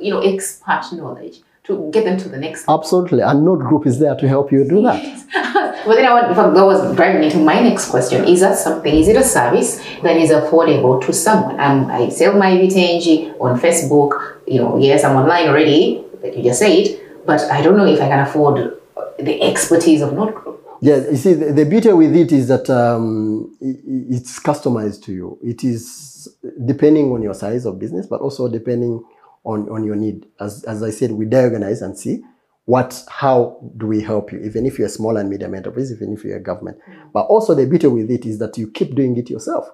you 0.01 0.11
know 0.13 0.21
expert 0.21 0.85
knowledge 0.93 1.41
to 1.65 1.91
get 1.93 2.05
them 2.05 2.17
to 2.19 2.29
the 2.29 2.39
next. 2.39 2.65
absolutely 2.69 3.21
and 3.21 3.45
node 3.45 3.61
group 3.61 3.87
is 3.87 3.99
there 3.99 4.15
to 4.17 4.27
help 4.29 4.51
you 4.53 4.67
do 4.69 4.81
that 4.83 5.03
but 5.87 5.95
then 5.97 6.07
I 6.07 6.13
want, 6.15 6.55
that 6.55 6.65
was 6.65 6.95
driving 6.97 7.21
me 7.21 7.31
to 7.31 7.39
my 7.39 7.61
next 7.61 7.91
question: 7.91 8.25
Is 8.27 8.41
that 8.41 8.57
something? 8.59 8.95
Is 8.95 9.09
it 9.09 9.17
a 9.17 9.25
service 9.25 9.79
that 10.03 10.17
is 10.17 10.31
affordable 10.31 11.05
to 11.07 11.13
someone? 11.13 11.59
Um, 11.61 11.87
I 11.91 12.09
sell 12.09 12.37
my 12.37 12.53
Vitenge 12.57 13.35
on 13.41 13.59
Facebook. 13.61 14.39
You 14.47 14.61
know, 14.61 14.77
yes, 14.79 15.05
I'm 15.05 15.17
online 15.17 15.49
already, 15.49 16.05
like 16.23 16.37
you 16.37 16.43
just 16.43 16.59
said, 16.61 17.01
but 17.27 17.41
I 17.51 17.63
don't 17.63 17.77
know 17.77 17.87
if 17.87 18.01
I 18.01 18.09
can 18.09 18.21
afford 18.21 18.79
the 19.19 19.43
expertise 19.43 20.03
of 20.03 20.13
Node 20.13 20.35
Group. 20.35 20.61
Yeah, 20.81 20.97
you 21.11 21.17
see, 21.17 21.33
the, 21.33 21.53
the 21.53 21.65
beauty 21.65 21.91
with 21.93 22.15
it 22.15 22.31
is 22.31 22.49
that 22.49 22.69
um, 22.69 23.57
i- 23.63 23.67
i- 23.67 24.07
it's 24.17 24.39
customized 24.39 25.03
to 25.05 25.13
you. 25.13 25.39
It 25.43 25.65
is 25.65 26.29
depending 26.67 27.11
on 27.13 27.23
your 27.23 27.33
size 27.33 27.65
of 27.65 27.79
business, 27.79 28.07
but 28.07 28.21
also 28.21 28.49
depending 28.49 29.03
on, 29.45 29.67
on 29.71 29.85
your 29.85 29.97
need. 29.97 30.27
As, 30.39 30.63
as 30.65 30.83
I 30.83 30.91
said, 30.91 31.13
we 31.13 31.25
diagnose 31.25 31.81
and 31.81 31.97
see 31.99 32.23
what, 32.67 33.05
how 33.09 33.59
do 33.77 33.87
we 33.87 34.01
help 34.01 34.33
you, 34.33 34.41
even 34.41 34.65
if 34.65 34.79
you're 34.79 34.87
a 34.87 34.91
small 34.91 35.17
and 35.17 35.29
medium 35.29 35.55
enterprise, 35.55 35.93
even 35.93 36.13
if 36.15 36.25
you're 36.25 36.37
a 36.37 36.43
government. 36.43 36.79
Hmm. 36.87 37.09
But 37.13 37.27
also 37.27 37.55
the 37.55 37.67
beauty 37.67 37.87
with 37.89 38.11
it 38.11 38.25
is 38.25 38.39
that 38.39 38.57
you 38.57 38.71
keep 38.71 38.95
doing 38.95 39.17
it 39.17 39.29
yourself. 39.29 39.69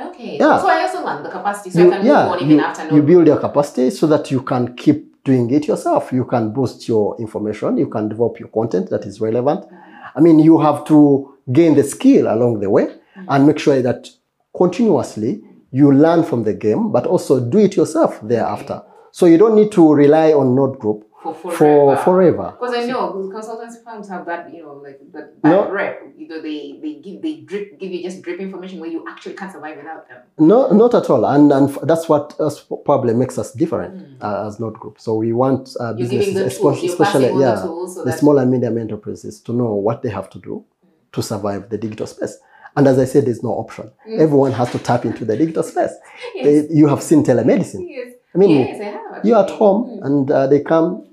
Okay, 0.00 0.38
Yeah. 0.38 0.58
so 0.58 0.68
I 0.68 0.82
also 0.82 1.04
learned 1.04 1.26
the 1.26 1.30
capacity, 1.30 1.70
so 1.70 1.80
You, 1.80 1.88
I 1.88 1.90
can 1.90 1.98
move 1.98 2.06
yeah, 2.06 2.28
on 2.28 2.38
even 2.38 2.50
you, 2.50 2.60
after 2.60 2.94
you 2.94 3.02
build 3.02 3.26
your 3.26 3.36
capacity 3.36 3.90
so 3.90 4.06
that 4.06 4.30
you 4.30 4.40
can 4.40 4.74
keep 4.74 5.22
doing 5.24 5.50
it 5.50 5.68
yourself. 5.68 6.12
You 6.12 6.24
can 6.24 6.52
boost 6.52 6.88
your 6.88 7.20
information. 7.20 7.76
You 7.76 7.88
can 7.88 8.08
develop 8.08 8.40
your 8.40 8.48
content 8.48 8.88
that 8.90 9.04
is 9.04 9.20
relevant. 9.20 9.66
Hmm. 9.66 9.76
I 10.16 10.20
mean, 10.20 10.38
you 10.38 10.58
have 10.58 10.84
to 10.86 11.34
gain 11.52 11.74
the 11.74 11.84
skill 11.84 12.32
along 12.32 12.60
the 12.60 12.70
way 12.70 12.86
hmm. 13.14 13.24
and 13.28 13.46
make 13.46 13.58
sure 13.58 13.82
that 13.82 14.08
continuously 14.56 15.42
you 15.70 15.92
learn 15.92 16.22
from 16.24 16.44
the 16.44 16.54
game, 16.54 16.92
but 16.92 17.06
also 17.06 17.40
do 17.40 17.58
it 17.58 17.76
yourself 17.76 18.20
thereafter. 18.22 18.82
So 19.10 19.26
you 19.26 19.36
don't 19.36 19.54
need 19.54 19.70
to 19.72 19.92
rely 19.92 20.32
on 20.32 20.54
Node 20.54 20.78
Group 20.78 21.04
for 21.22 21.34
forever. 21.34 21.56
for 21.56 21.96
forever. 22.04 22.56
Because 22.58 22.74
I 22.74 22.84
know 22.86 23.12
consultancy 23.32 23.82
firms 23.84 24.08
have 24.08 24.26
that, 24.26 24.52
you 24.52 24.62
know, 24.62 24.74
like 24.74 24.98
that 25.12 25.40
bad 25.42 25.50
No. 25.50 25.70
rep. 25.70 26.02
You 26.16 26.26
know, 26.28 26.40
they 26.42 26.78
they 26.82 26.94
give 27.04 27.22
they 27.22 27.34
drip 27.50 27.78
give 27.78 27.90
you 27.92 28.02
just 28.02 28.22
drip 28.22 28.40
information 28.40 28.80
where 28.80 28.90
you 28.90 29.04
actually 29.08 29.34
can't 29.34 29.52
survive 29.52 29.76
without 29.76 30.08
them. 30.08 30.18
No, 30.38 30.68
not 30.70 30.94
at 30.94 31.08
all. 31.10 31.24
And, 31.24 31.52
and 31.52 31.68
that's 31.84 32.08
what 32.08 32.38
us 32.40 32.64
probably 32.84 33.14
makes 33.14 33.38
us 33.38 33.52
different 33.52 33.94
uh, 34.20 34.46
as 34.46 34.58
Node 34.60 34.78
Group. 34.80 35.00
So 35.00 35.14
we 35.14 35.32
want 35.32 35.74
uh, 35.78 35.92
Hmm. 35.92 35.98
Businesses, 35.98 36.34
the 36.34 36.40
tools, 36.50 36.78
espe- 36.78 36.82
you're 36.82 36.92
especially 36.92 37.40
yeah, 37.40 37.54
the 37.54 38.02
the 38.06 38.12
small 38.12 38.38
and 38.38 38.50
medium 38.50 38.76
enterprises 38.78 39.40
to 39.42 39.52
know 39.52 39.74
what 39.74 40.02
they 40.02 40.10
have 40.10 40.28
to 40.30 40.38
do 40.38 40.64
to 41.12 41.22
survive 41.22 41.68
the 41.68 41.78
digital 41.78 42.06
space. 42.06 42.38
And 42.74 42.88
as 42.88 42.98
I 42.98 43.04
said, 43.04 43.26
there's 43.26 43.42
no 43.42 43.50
option. 43.50 43.90
Everyone 44.08 44.50
has 44.52 44.70
to 44.72 44.78
tap 44.78 45.04
into 45.04 45.24
the 45.26 45.36
digital 45.36 45.62
space. 45.62 45.90
Yes. 46.34 46.44
They- 46.68 46.74
you 46.74 46.86
have 46.88 47.02
seen 47.02 47.22
telemedicine. 47.22 47.84
yes, 47.88 48.14
I 48.34 48.38
mean, 48.38 48.50
yes, 48.50 48.80
I 48.80 48.84
have. 48.84 49.24
you're 49.26 49.38
at 49.38 49.50
home 49.50 50.00
and 50.02 50.30
uh, 50.30 50.46
they 50.46 50.60
come 50.60 51.06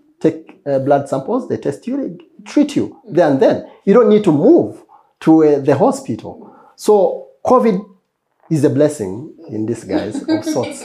uh, 0.70 0.80
blood 0.80 1.10
samples, 1.10 1.48
they 1.50 1.58
test 1.58 1.88
you, 1.88 1.98
they 1.98 2.26
treat 2.46 2.76
you 2.76 3.00
there 3.10 3.30
and 3.30 3.40
then. 3.40 3.70
You 3.86 3.94
don't 3.94 4.10
need 4.10 4.24
to 4.26 4.32
move 4.32 4.84
to 5.22 5.44
uh, 5.44 5.60
the 5.60 5.76
hospital. 5.76 6.56
So 6.76 7.28
COVID 7.46 7.86
is 8.50 8.64
a 8.64 8.70
blessing 8.70 9.34
in 9.50 9.66
disguise 9.66 10.22
of 10.24 10.44
sorts 10.56 10.84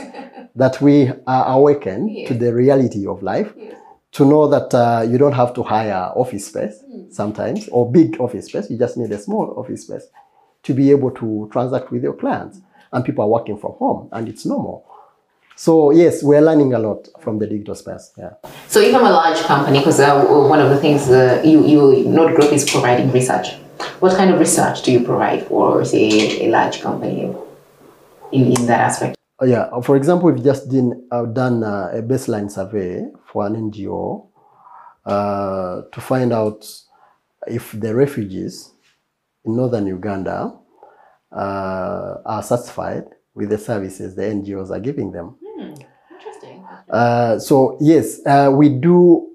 that 0.56 0.80
we 0.80 1.10
are 1.26 1.46
awakened 1.56 2.26
to 2.26 2.34
the 2.34 2.52
reality 2.54 3.06
of 3.06 3.22
life 3.22 3.52
Yes. 3.56 3.76
to 4.12 4.24
know 4.24 4.46
that 4.48 4.72
uh, 4.74 5.04
you 5.08 5.18
don't 5.18 5.32
have 5.32 5.52
to 5.54 5.62
hire 5.62 6.12
office 6.14 6.46
space 6.46 6.82
sometimes 7.10 7.68
or 7.68 7.90
big 7.90 8.20
office 8.20 8.46
space. 8.46 8.70
You 8.70 8.78
just 8.78 8.96
need 8.96 9.10
a 9.12 9.18
small 9.18 9.54
office 9.56 9.82
space 9.82 10.06
to 10.64 10.74
be 10.74 10.90
able 10.90 11.10
to 11.12 11.48
transact 11.52 11.90
with 11.90 12.02
your 12.02 12.14
clients. 12.14 12.60
And 12.92 13.04
people 13.04 13.24
are 13.24 13.28
working 13.28 13.58
from 13.58 13.72
home 13.72 14.08
and 14.12 14.28
it's 14.28 14.46
normal. 14.46 14.84
So 15.56 15.90
yes, 15.90 16.22
we're 16.22 16.40
learning 16.40 16.74
a 16.74 16.78
lot 16.78 17.08
from 17.20 17.38
the 17.38 17.46
digital 17.46 17.74
space. 17.74 18.12
Yeah. 18.18 18.34
So 18.68 18.80
if 18.80 18.94
I'm 18.94 19.04
a 19.04 19.10
large 19.10 19.38
company, 19.40 19.78
because 19.78 20.00
uh, 20.00 20.24
one 20.24 20.60
of 20.60 20.70
the 20.70 20.78
things 20.78 21.08
uh, 21.08 21.42
you 21.44 21.66
you 21.66 22.04
Node 22.08 22.34
Group 22.34 22.52
is 22.52 22.68
providing 22.68 23.12
research. 23.12 23.54
What 24.00 24.16
kind 24.16 24.30
of 24.30 24.38
research 24.38 24.82
do 24.82 24.92
you 24.92 25.00
provide 25.04 25.46
for, 25.46 25.84
say, 25.84 26.46
a 26.46 26.48
large 26.50 26.80
company 26.80 27.34
in, 28.32 28.52
in 28.52 28.66
that 28.66 28.80
aspect? 28.80 29.16
Oh, 29.40 29.46
yeah. 29.46 29.68
For 29.80 29.96
example, 29.96 30.30
we've 30.30 30.44
just 30.44 30.70
done, 30.70 31.06
uh, 31.10 31.24
done 31.24 31.64
uh, 31.64 31.90
a 31.92 32.02
baseline 32.02 32.50
survey 32.50 33.06
for 33.26 33.46
an 33.46 33.70
NGO 33.70 34.28
uh, 35.04 35.82
to 35.92 36.00
find 36.00 36.32
out 36.32 36.66
if 37.46 37.72
the 37.72 37.94
refugees 37.94 38.70
in 39.44 39.56
northern 39.56 39.86
Uganda 39.86 40.56
uh, 41.32 42.14
are 42.24 42.42
satisfied 42.42 43.04
with 43.34 43.50
the 43.50 43.58
services 43.58 44.14
the 44.14 44.22
NGOs 44.22 44.70
are 44.70 44.80
giving 44.80 45.12
them. 45.12 45.36
Uh, 46.90 47.38
so 47.38 47.76
yes, 47.80 48.20
uh, 48.26 48.50
we 48.52 48.68
do. 48.68 49.30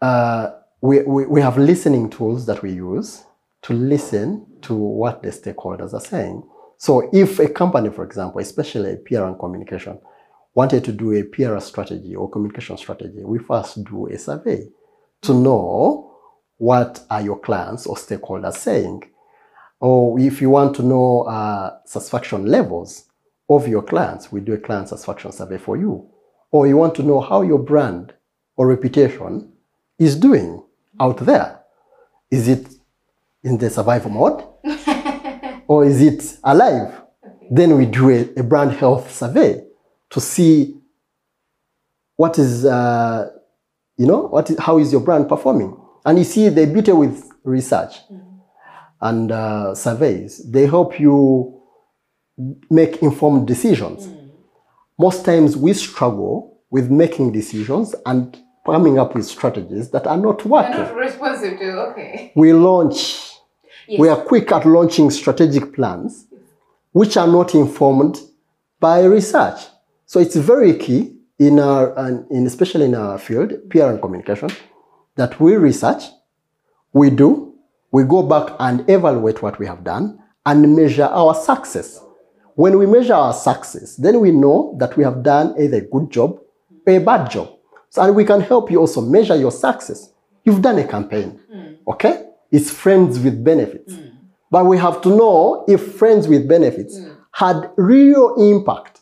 Uh, 0.00 0.50
we, 0.80 1.02
we, 1.02 1.26
we 1.26 1.40
have 1.40 1.56
listening 1.56 2.10
tools 2.10 2.46
that 2.46 2.62
we 2.62 2.70
use 2.72 3.24
to 3.62 3.72
listen 3.72 4.46
to 4.62 4.74
what 4.74 5.22
the 5.22 5.30
stakeholders 5.30 5.94
are 5.94 6.00
saying. 6.00 6.42
So 6.78 7.08
if 7.12 7.38
a 7.38 7.48
company, 7.48 7.90
for 7.90 8.04
example, 8.04 8.40
especially 8.40 8.92
a 8.92 8.96
PR 8.96 9.24
and 9.24 9.38
communication, 9.38 9.98
wanted 10.54 10.84
to 10.84 10.92
do 10.92 11.12
a 11.12 11.22
PR 11.22 11.58
strategy 11.60 12.14
or 12.14 12.30
communication 12.30 12.76
strategy, 12.76 13.24
we 13.24 13.38
first 13.38 13.82
do 13.84 14.06
a 14.08 14.18
survey 14.18 14.68
to 15.22 15.34
know 15.34 16.12
what 16.58 17.04
are 17.10 17.22
your 17.22 17.38
clients 17.38 17.86
or 17.86 17.96
stakeholders 17.96 18.54
saying. 18.54 19.02
Or 19.80 20.18
if 20.18 20.40
you 20.40 20.50
want 20.50 20.76
to 20.76 20.82
know 20.82 21.22
uh, 21.22 21.78
satisfaction 21.84 22.46
levels 22.46 23.04
of 23.48 23.68
your 23.68 23.82
clients, 23.82 24.32
we 24.32 24.40
do 24.40 24.54
a 24.54 24.58
client 24.58 24.88
satisfaction 24.88 25.32
survey 25.32 25.58
for 25.58 25.76
you. 25.76 26.08
Or 26.56 26.66
you 26.66 26.78
want 26.78 26.94
to 26.94 27.02
know 27.02 27.20
how 27.20 27.42
your 27.42 27.58
brand 27.58 28.14
or 28.56 28.66
reputation 28.66 29.52
is 29.98 30.16
doing 30.16 30.64
out 30.98 31.18
there. 31.18 31.60
Is 32.30 32.48
it 32.48 32.66
in 33.44 33.58
the 33.58 33.68
survival 33.68 34.10
mode? 34.10 34.42
or 35.68 35.84
is 35.84 36.00
it 36.00 36.38
alive? 36.42 37.02
Then 37.50 37.76
we 37.76 37.84
do 37.84 38.08
a, 38.08 38.40
a 38.40 38.42
brand 38.42 38.72
health 38.72 39.12
survey 39.12 39.64
to 40.08 40.18
see 40.18 40.78
what 42.16 42.38
is, 42.38 42.64
uh, 42.64 43.28
you 43.98 44.06
know, 44.06 44.22
what 44.28 44.48
is, 44.48 44.58
how 44.58 44.78
is 44.78 44.90
your 44.90 45.02
brand 45.02 45.28
performing? 45.28 45.78
And 46.06 46.16
you 46.16 46.24
see 46.24 46.48
the 46.48 46.66
beauty 46.66 46.92
with 46.92 47.22
research. 47.44 47.96
Uh, 48.10 48.16
and 49.02 49.30
uh, 49.30 49.74
surveys, 49.74 50.50
they 50.50 50.64
help 50.64 50.98
you 50.98 51.60
make 52.70 53.02
informed 53.02 53.46
decisions. 53.46 54.08
Most 54.98 55.24
times 55.24 55.56
we 55.56 55.72
struggle 55.74 56.58
with 56.70 56.90
making 56.90 57.32
decisions 57.32 57.94
and 58.06 58.36
coming 58.64 58.98
up 58.98 59.14
with 59.14 59.26
strategies 59.26 59.90
that 59.90 60.06
are 60.06 60.16
not 60.16 60.44
working. 60.44 60.72
not 60.82 60.96
responsive 60.96 61.58
to, 61.58 61.70
okay. 61.90 62.32
We 62.34 62.52
launch, 62.52 63.30
Yes. 63.88 64.00
we 64.00 64.08
are 64.08 64.16
quick 64.16 64.50
at 64.50 64.66
launching 64.66 65.10
strategic 65.10 65.72
plans 65.74 66.26
which 66.92 67.16
are 67.16 67.26
not 67.28 67.54
informed 67.54 68.18
by 68.80 69.04
research. 69.04 69.60
So 70.06 70.18
it's 70.18 70.34
very 70.34 70.74
key 70.76 71.16
in 71.38 71.60
our, 71.60 71.96
and 71.98 72.26
in 72.30 72.46
especially 72.46 72.86
in 72.86 72.94
our 72.94 73.18
field, 73.18 73.52
PR 73.70 73.84
and 73.84 74.00
communication, 74.00 74.48
that 75.16 75.38
we 75.38 75.56
research, 75.56 76.04
we 76.92 77.10
do, 77.10 77.54
we 77.92 78.02
go 78.04 78.22
back 78.22 78.54
and 78.58 78.88
evaluate 78.90 79.42
what 79.42 79.58
we 79.58 79.66
have 79.66 79.84
done 79.84 80.18
and 80.44 80.74
measure 80.74 81.04
our 81.04 81.34
success. 81.34 82.00
When 82.56 82.78
we 82.78 82.86
measure 82.86 83.12
our 83.12 83.34
success, 83.34 83.96
then 83.96 84.18
we 84.18 84.30
know 84.32 84.74
that 84.78 84.96
we 84.96 85.04
have 85.04 85.22
done 85.22 85.54
either 85.60 85.76
a 85.76 85.80
good 85.82 86.10
job 86.10 86.40
or 86.86 86.92
a 86.96 86.98
bad 86.98 87.30
job. 87.30 87.50
So, 87.90 88.02
and 88.02 88.16
we 88.16 88.24
can 88.24 88.40
help 88.40 88.70
you 88.70 88.80
also 88.80 89.02
measure 89.02 89.36
your 89.36 89.52
success. 89.52 90.10
You've 90.42 90.62
done 90.62 90.78
a 90.78 90.88
campaign, 90.88 91.38
hmm. 91.52 91.74
okay? 91.86 92.30
It's 92.50 92.70
friends 92.70 93.18
with 93.18 93.44
benefits. 93.44 93.94
Hmm. 93.94 94.08
But 94.50 94.64
we 94.64 94.78
have 94.78 95.02
to 95.02 95.10
know 95.10 95.66
if 95.68 95.96
friends 95.96 96.28
with 96.28 96.48
benefits 96.48 96.98
hmm. 96.98 97.12
had 97.32 97.70
real 97.76 98.34
impact 98.36 99.00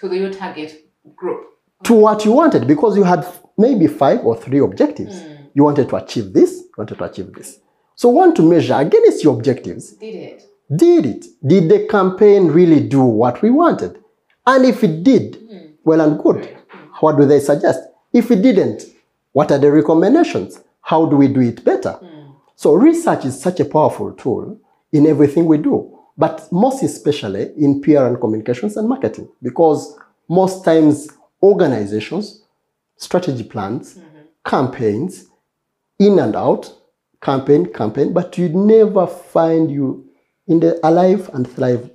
To 0.00 0.12
your 0.12 0.32
target 0.32 0.84
group. 1.14 1.46
to 1.84 1.94
what 1.94 2.24
you 2.24 2.32
wanted 2.32 2.66
because 2.66 2.96
you 2.96 3.04
had 3.04 3.24
maybe 3.56 3.86
five 3.86 4.24
or 4.24 4.36
three 4.36 4.58
objectives. 4.58 5.22
You 5.54 5.62
wanted 5.62 5.88
to 5.90 5.96
achieve 5.96 6.32
this, 6.32 6.52
you 6.58 6.74
wanted 6.76 6.98
to 6.98 7.04
achieve 7.04 7.32
this. 7.34 7.60
So 7.94 8.08
want 8.08 8.34
to 8.36 8.42
measure 8.42 8.74
against 8.74 9.22
your 9.22 9.36
objectives. 9.36 9.92
Did 9.92 10.14
it? 10.14 10.49
Did 10.74 11.06
it? 11.06 11.26
Did 11.46 11.68
the 11.68 11.86
campaign 11.86 12.48
really 12.48 12.80
do 12.80 13.02
what 13.02 13.42
we 13.42 13.50
wanted? 13.50 14.02
And 14.46 14.64
if 14.64 14.84
it 14.84 15.02
did, 15.02 15.34
mm. 15.34 15.72
well 15.84 16.00
and 16.00 16.22
good. 16.22 16.56
What 17.00 17.16
do 17.16 17.26
they 17.26 17.40
suggest? 17.40 17.80
If 18.12 18.30
it 18.30 18.42
didn't, 18.42 18.84
what 19.32 19.50
are 19.50 19.58
the 19.58 19.70
recommendations? 19.70 20.60
How 20.82 21.06
do 21.06 21.16
we 21.16 21.28
do 21.28 21.40
it 21.40 21.64
better? 21.64 21.98
Mm. 22.02 22.34
So 22.56 22.74
research 22.74 23.24
is 23.24 23.40
such 23.40 23.60
a 23.60 23.64
powerful 23.64 24.12
tool 24.12 24.60
in 24.92 25.06
everything 25.06 25.46
we 25.46 25.58
do, 25.58 25.98
but 26.16 26.46
most 26.52 26.82
especially 26.82 27.52
in 27.56 27.80
PR 27.80 28.06
and 28.06 28.20
communications 28.20 28.76
and 28.76 28.88
marketing, 28.88 29.28
because 29.42 29.96
most 30.28 30.64
times 30.64 31.08
organizations, 31.42 32.42
strategy 32.96 33.44
plans, 33.44 33.94
mm-hmm. 33.94 34.18
campaigns, 34.44 35.26
in 35.98 36.18
and 36.18 36.36
out, 36.36 36.72
campaign, 37.22 37.72
campaign, 37.72 38.12
but 38.12 38.36
you 38.36 38.48
never 38.48 39.06
find 39.06 39.70
you 39.70 40.09
in 40.50 40.60
the 40.60 40.78
alive 40.86 41.30
and 41.32 41.48
thrive 41.50 41.88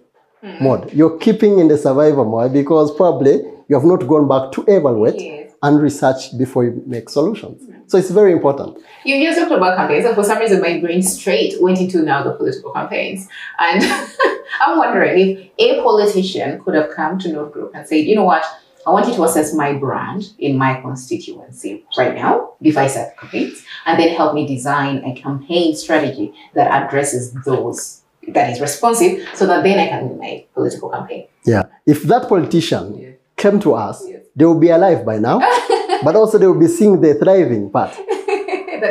mode. 0.62 0.92
You're 0.94 1.18
keeping 1.20 1.60
in 1.60 1.68
the 1.68 1.78
survivor 1.78 2.24
mode 2.24 2.54
because 2.54 2.96
probably 2.96 3.42
you 3.68 3.76
have 3.76 3.84
not 3.84 4.08
gone 4.08 4.28
back 4.28 4.52
to 4.54 4.62
evaluate 4.68 5.20
Yes. 5.20 5.52
and 5.64 5.82
research 5.82 6.38
before 6.38 6.64
you 6.66 6.82
make 6.86 7.10
solutions. 7.10 7.62
So 7.88 7.98
it's 7.98 8.10
very 8.12 8.32
important. 8.32 8.78
You 9.04 9.24
just 9.28 9.40
talked 9.40 9.52
about 9.52 9.76
campaigns, 9.78 10.06
and 10.06 10.16
for 10.16 10.24
some 10.24 10.40
reason, 10.40 10.62
my 10.62 10.80
brain 10.80 11.02
straight 11.04 11.54
went 11.62 11.80
into 11.80 12.02
now 12.02 12.24
the 12.24 12.32
political 12.34 12.72
campaigns. 12.74 13.28
And 13.60 13.84
I'm 14.62 14.78
wondering 14.78 15.50
if 15.58 15.78
a 15.80 15.84
politician 15.84 16.64
could 16.64 16.76
have 16.76 16.90
come 16.96 17.20
to 17.20 17.32
Node 17.32 17.52
Group 17.52 17.72
and 17.76 17.88
said, 17.88 18.06
you 18.06 18.16
know 18.16 18.24
what, 18.24 18.44
I 18.88 18.92
want 18.92 19.08
you 19.08 19.16
to 19.16 19.24
assess 19.24 19.54
my 19.54 19.74
brand 19.74 20.32
in 20.38 20.58
my 20.58 20.80
constituency 20.82 21.86
right 21.98 22.14
now, 22.16 22.54
if 22.62 22.78
I 22.78 22.86
set 22.88 23.18
campaigns, 23.18 23.64
and 23.88 24.00
then 24.00 24.16
help 24.16 24.36
me 24.36 24.48
design 24.48 25.04
a 25.04 25.20
campaign 25.20 25.76
strategy 25.76 26.34
that 26.54 26.68
addresses 26.84 27.34
those, 27.46 28.02
that 28.30 28.52
is 28.52 28.62
responsive, 28.62 29.28
so 29.34 29.46
that 29.48 29.64
then 29.64 29.80
I 29.80 29.88
can 29.88 30.08
do 30.10 30.16
my 30.16 30.46
political 30.54 30.90
campaign. 30.90 31.28
Yeah. 31.46 31.64
If 31.86 32.04
that 32.04 32.28
politician 32.28 32.98
Yeah. 32.98 33.10
came 33.36 33.60
to 33.62 33.74
us, 33.74 34.04
Yes. 34.08 34.22
they 34.36 34.46
will 34.46 34.60
be 34.60 34.70
alive 34.70 35.06
by 35.06 35.20
now, 35.20 35.40
but 36.04 36.16
also 36.16 36.38
they 36.38 36.48
will 36.48 36.60
be 36.60 36.68
seeing 36.68 37.02
the 37.02 37.14
thriving 37.16 37.70
part. 37.70 37.92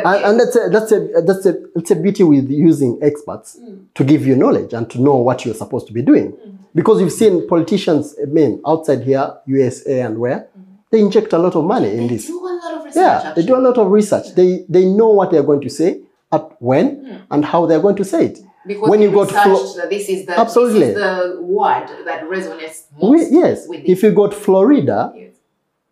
And, 0.03 0.25
and 0.25 0.39
that's 0.39 0.55
a, 0.55 0.69
that's 0.69 0.91
a 0.91 0.99
that's 1.21 1.45
a 1.45 1.53
that's 1.73 1.91
a 1.91 1.95
beauty 1.95 2.23
with 2.23 2.49
using 2.49 2.99
experts 3.01 3.57
mm. 3.59 3.85
to 3.93 4.03
give 4.03 4.25
you 4.25 4.35
knowledge 4.35 4.73
and 4.73 4.89
to 4.89 5.01
know 5.01 5.15
what 5.15 5.45
you're 5.45 5.55
supposed 5.55 5.87
to 5.87 5.93
be 5.93 6.01
doing. 6.01 6.33
Mm-hmm. 6.33 6.55
Because 6.73 6.99
you've 7.01 7.13
seen 7.13 7.47
politicians, 7.47 8.15
I 8.21 8.25
mean, 8.25 8.61
outside 8.67 9.03
here, 9.03 9.33
USA 9.45 10.01
and 10.01 10.19
where, 10.19 10.39
mm-hmm. 10.39 10.75
they 10.91 10.99
inject 10.99 11.33
a 11.33 11.37
lot 11.37 11.55
of 11.55 11.63
money 11.63 11.91
in 11.95 12.07
this. 12.07 12.27
do 12.27 12.39
a 12.39 12.43
lot 12.43 12.73
of 12.73 12.83
research. 12.83 12.95
Yeah, 13.01 13.33
they 13.35 13.45
do 13.45 13.55
a 13.55 13.63
lot 13.67 13.77
of 13.77 13.89
research. 13.89 14.35
They 14.35 14.65
they 14.67 14.85
know 14.85 15.09
what 15.09 15.31
they're 15.31 15.43
going 15.43 15.61
to 15.61 15.69
say, 15.69 16.01
at 16.31 16.61
when, 16.61 16.97
mm. 16.97 17.21
and 17.31 17.45
how 17.45 17.65
they're 17.65 17.81
going 17.81 17.95
to 17.95 18.05
say 18.05 18.25
it. 18.27 18.39
Because 18.67 18.89
when 18.89 19.01
you 19.01 19.11
got 19.11 19.29
Flo- 19.31 19.87
this 19.89 20.09
is 20.09 20.25
the 20.25 20.39
Absolutely. 20.39 20.79
this 20.79 20.89
is 20.89 20.95
the 20.95 21.39
word 21.41 21.87
that 22.05 22.23
resonates 22.29 22.83
We- 23.01 23.09
most. 23.19 23.31
yes, 23.31 23.67
with 23.67 23.81
if 23.85 24.01
you 24.03 24.11
got 24.11 24.33
Florida, 24.33 25.13
Yes. 25.15 25.33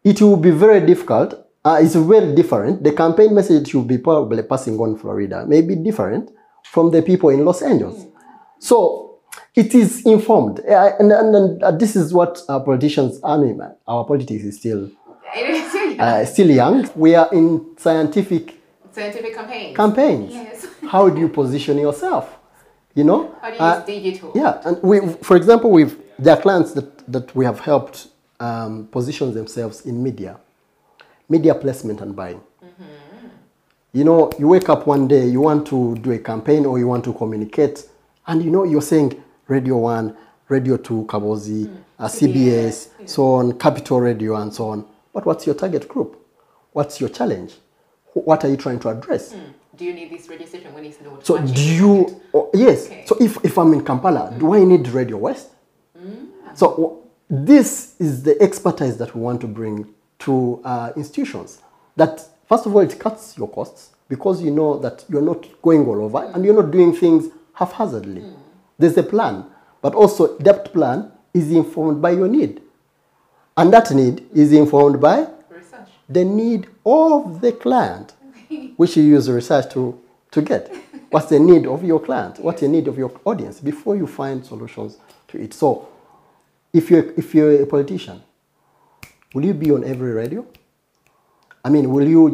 it 0.03 0.21
will 0.21 0.37
be 0.37 0.51
very 0.51 0.81
difficult. 0.85 1.35
Uh, 1.65 1.79
it's 1.81 1.95
very 1.95 2.33
different. 2.35 2.83
The 2.83 2.91
campaign 2.91 3.33
message 3.33 3.73
you'll 3.73 3.83
be 3.83 3.97
probably 3.97 4.43
passing 4.43 4.77
on 4.79 4.97
Florida 4.97 5.45
may 5.47 5.61
be 5.61 5.75
different 5.75 6.31
from 6.73 6.91
the 6.91 7.01
people 7.01 7.29
in 7.29 7.45
Los 7.45 7.61
Angeles. 7.61 8.05
So 8.59 9.15
it 9.55 9.73
is 9.75 10.01
informed, 10.05 10.59
Uh, 10.61 10.91
and, 10.99 11.11
and, 11.11 11.35
and 11.35 11.63
uh, 11.63 11.71
this 11.71 11.95
is 11.95 12.13
what 12.13 12.41
our 12.49 12.59
politicians 12.61 13.19
are. 13.23 13.37
doing. 13.37 13.61
Our 13.87 14.03
politics 14.05 14.43
is 14.43 14.57
still 14.57 14.89
uh, 15.99 16.25
still 16.25 16.49
young. 16.49 16.89
We 16.95 17.15
are 17.15 17.29
in 17.31 17.65
scientific 17.77 18.55
Scientific 18.91 19.33
campaigns. 19.35 19.75
campaigns. 19.75 20.33
Yes. 20.33 20.65
How 20.87 21.09
do 21.09 21.19
you 21.19 21.29
position 21.29 21.77
yourself? 21.77 22.25
You 22.95 23.03
know, 23.03 23.35
How 23.41 23.49
do 23.49 23.55
you 23.55 23.61
Uh, 23.61 23.75
use 23.77 23.85
digital? 23.85 24.31
yeah, 24.35 24.61
and 24.65 24.81
we, 24.83 24.99
for 25.23 25.35
example, 25.35 25.71
we've 25.71 25.97
there 26.19 26.35
are 26.35 26.41
clients 26.41 26.73
that, 26.73 27.11
that 27.11 27.35
we 27.35 27.43
have 27.45 27.59
helped 27.59 28.07
um, 28.39 28.87
position 28.91 29.33
themselves 29.33 29.85
in 29.85 30.03
media, 30.03 30.37
media 31.27 31.55
placement 31.55 32.01
and 32.01 32.15
buying. 32.15 32.39
You 33.95 34.03
know, 34.03 34.31
you 34.39 34.47
wake 34.47 34.69
up 34.69 34.87
one 34.87 35.07
day, 35.07 35.27
you 35.27 35.39
want 35.41 35.67
to 35.67 35.95
do 35.97 36.11
a 36.11 36.17
campaign 36.17 36.65
or 36.65 36.79
you 36.79 36.87
want 36.87 37.03
to 37.05 37.13
communicate, 37.13 37.87
and 38.25 38.43
you 38.43 38.49
know 38.49 38.63
you're 38.63 38.81
saying 38.81 39.21
Radio 39.47 39.77
One, 39.77 40.15
Radio 40.49 40.77
Two, 40.77 41.05
Kabozi, 41.07 41.69
uh, 41.99 42.07
CBS, 42.07 42.89
so 43.05 43.23
on, 43.35 43.57
Capital 43.59 43.99
Radio, 44.01 44.35
and 44.35 44.51
so 44.53 44.69
on. 44.69 44.85
But 45.13 45.25
what's 45.27 45.45
your 45.45 45.53
target 45.55 45.87
group? 45.87 46.17
What's 46.71 46.99
your 46.99 47.09
challenge? 47.09 47.53
What 48.13 48.43
are 48.43 48.49
you 48.49 48.57
trying 48.57 48.79
to 48.79 48.89
address? 48.89 49.35
Do 49.83 49.89
you 49.89 49.95
need 49.95 50.11
this 50.11 50.29
registration 50.29 50.73
when 50.73 50.85
it's 50.85 51.01
not? 51.01 51.25
So 51.25 51.37
do 51.39 51.61
you? 51.61 52.21
oh, 52.33 52.49
yes. 52.53 52.85
Okay. 52.85 53.03
So 53.05 53.17
if, 53.19 53.43
if 53.43 53.57
I'm 53.57 53.73
in 53.73 53.83
Kampala, 53.83 54.33
do 54.39 54.53
I 54.53 54.63
need 54.63 54.87
Radio 54.87 55.17
West? 55.17 55.49
So 56.55 56.69
w- 56.69 56.97
this 57.29 57.95
is 57.99 58.23
the 58.23 58.41
expertise 58.41 58.95
that 58.99 59.13
we 59.13 59.19
want 59.19 59.41
to 59.41 59.47
bring 59.47 59.93
to 60.19 60.61
uh, 60.63 60.93
institutions. 60.95 61.61
That 61.97 62.25
first 62.47 62.65
of 62.65 62.73
all, 62.73 62.79
it 62.81 62.97
cuts 62.97 63.37
your 63.37 63.49
costs 63.49 63.89
because 64.07 64.41
you 64.41 64.51
know 64.51 64.77
that 64.79 65.03
you're 65.09 65.21
not 65.21 65.45
going 65.61 65.85
all 65.85 66.01
over 66.05 66.31
and 66.33 66.45
you're 66.45 66.55
not 66.55 66.71
doing 66.71 66.95
things 66.95 67.25
haphazardly. 67.53 68.23
There's 68.79 68.97
a 68.97 69.03
plan, 69.03 69.43
but 69.81 69.95
also 69.95 70.37
that 70.37 70.71
plan 70.71 71.11
is 71.33 71.51
informed 71.51 72.01
by 72.01 72.11
your 72.11 72.29
need, 72.29 72.61
and 73.57 73.73
that 73.73 73.91
need 73.91 74.25
is 74.33 74.53
informed 74.53 75.01
by 75.01 75.27
Research. 75.49 75.89
the 76.07 76.23
need 76.23 76.67
of 76.85 77.41
the 77.41 77.51
client, 77.51 78.13
which 78.77 78.97
you 78.97 79.03
use 79.03 79.29
research 79.29 79.71
to, 79.73 79.99
to 80.31 80.41
get. 80.41 80.73
What's 81.09 81.27
the 81.27 81.39
need 81.39 81.67
of 81.67 81.83
your 81.83 81.99
client? 81.99 82.39
What's 82.39 82.61
the 82.61 82.67
need 82.67 82.87
of 82.87 82.97
your 82.97 83.11
audience 83.25 83.59
before 83.59 83.95
you 83.95 84.07
find 84.07 84.45
solutions 84.45 84.97
to 85.27 85.39
it? 85.39 85.53
So, 85.53 85.87
if 86.71 86.89
you're, 86.89 87.11
if 87.13 87.35
you're 87.35 87.61
a 87.61 87.65
politician, 87.67 88.21
will 89.33 89.45
you 89.45 89.53
be 89.53 89.71
on 89.71 89.83
every 89.83 90.11
radio? 90.11 90.45
I 91.63 91.69
mean, 91.69 91.91
will 91.91 92.07
you, 92.07 92.29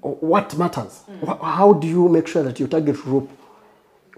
what 0.00 0.56
matters? 0.58 1.02
Wh- 1.24 1.40
How 1.40 1.72
do 1.72 1.86
you 1.86 2.08
make 2.08 2.26
sure 2.26 2.42
that 2.42 2.58
your 2.58 2.68
target 2.68 2.96
group, 2.96 3.30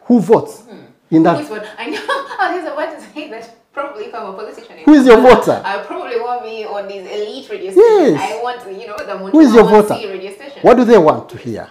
who 0.03 0.21
votes 0.21 0.63
hmm. 0.63 1.15
in 1.15 1.23
that? 1.25 1.39
Who's 1.39 1.51
what? 1.51 1.69
I 1.79 1.91
know. 1.91 1.99
I 2.41 2.59
was 2.59 2.73
about 2.73 2.99
to 2.99 3.13
say 3.13 3.29
that 3.31 3.58
probably 3.79 4.05
if 4.07 4.15
I'm 4.15 4.27
a 4.27 4.33
politician. 4.33 4.79
Who 4.85 4.95
is 4.95 5.07
your 5.07 5.21
voter? 5.21 5.63
I 5.65 5.79
probably 5.85 6.19
want 6.21 6.43
me 6.45 6.65
on 6.65 6.89
these 6.89 7.07
elite 7.07 7.49
radio 7.51 7.71
stations. 7.71 8.21
Yes. 8.21 8.33
I 8.33 8.43
want, 8.43 8.81
you 8.81 8.87
know, 8.89 8.97
the 8.97 9.17
Who 9.31 9.41
is 9.41 9.55
your 9.55 9.65
voter? 9.65 9.95
Radio 9.95 10.33
station. 10.35 10.63
What 10.63 10.77
do 10.77 10.85
they 10.85 10.99
want 10.99 11.29
to 11.31 11.39
hear? 11.39 11.71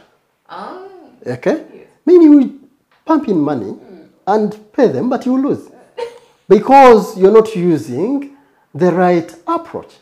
Oh. 0.49 0.89
Okay? 1.25 1.65
You 2.05 2.31
will 2.31 2.51
pump 3.05 3.27
in 3.27 3.37
money 3.39 3.71
hmm. 3.71 4.03
and 4.25 4.47
pay 4.71 4.87
them, 4.87 5.09
but 5.09 5.25
you 5.25 5.37
lose. 5.37 5.69
Because 6.47 7.17
you're 7.17 7.33
not 7.39 7.53
using 7.55 8.37
the 8.73 8.91
right 8.93 9.29
approach. 9.45 9.93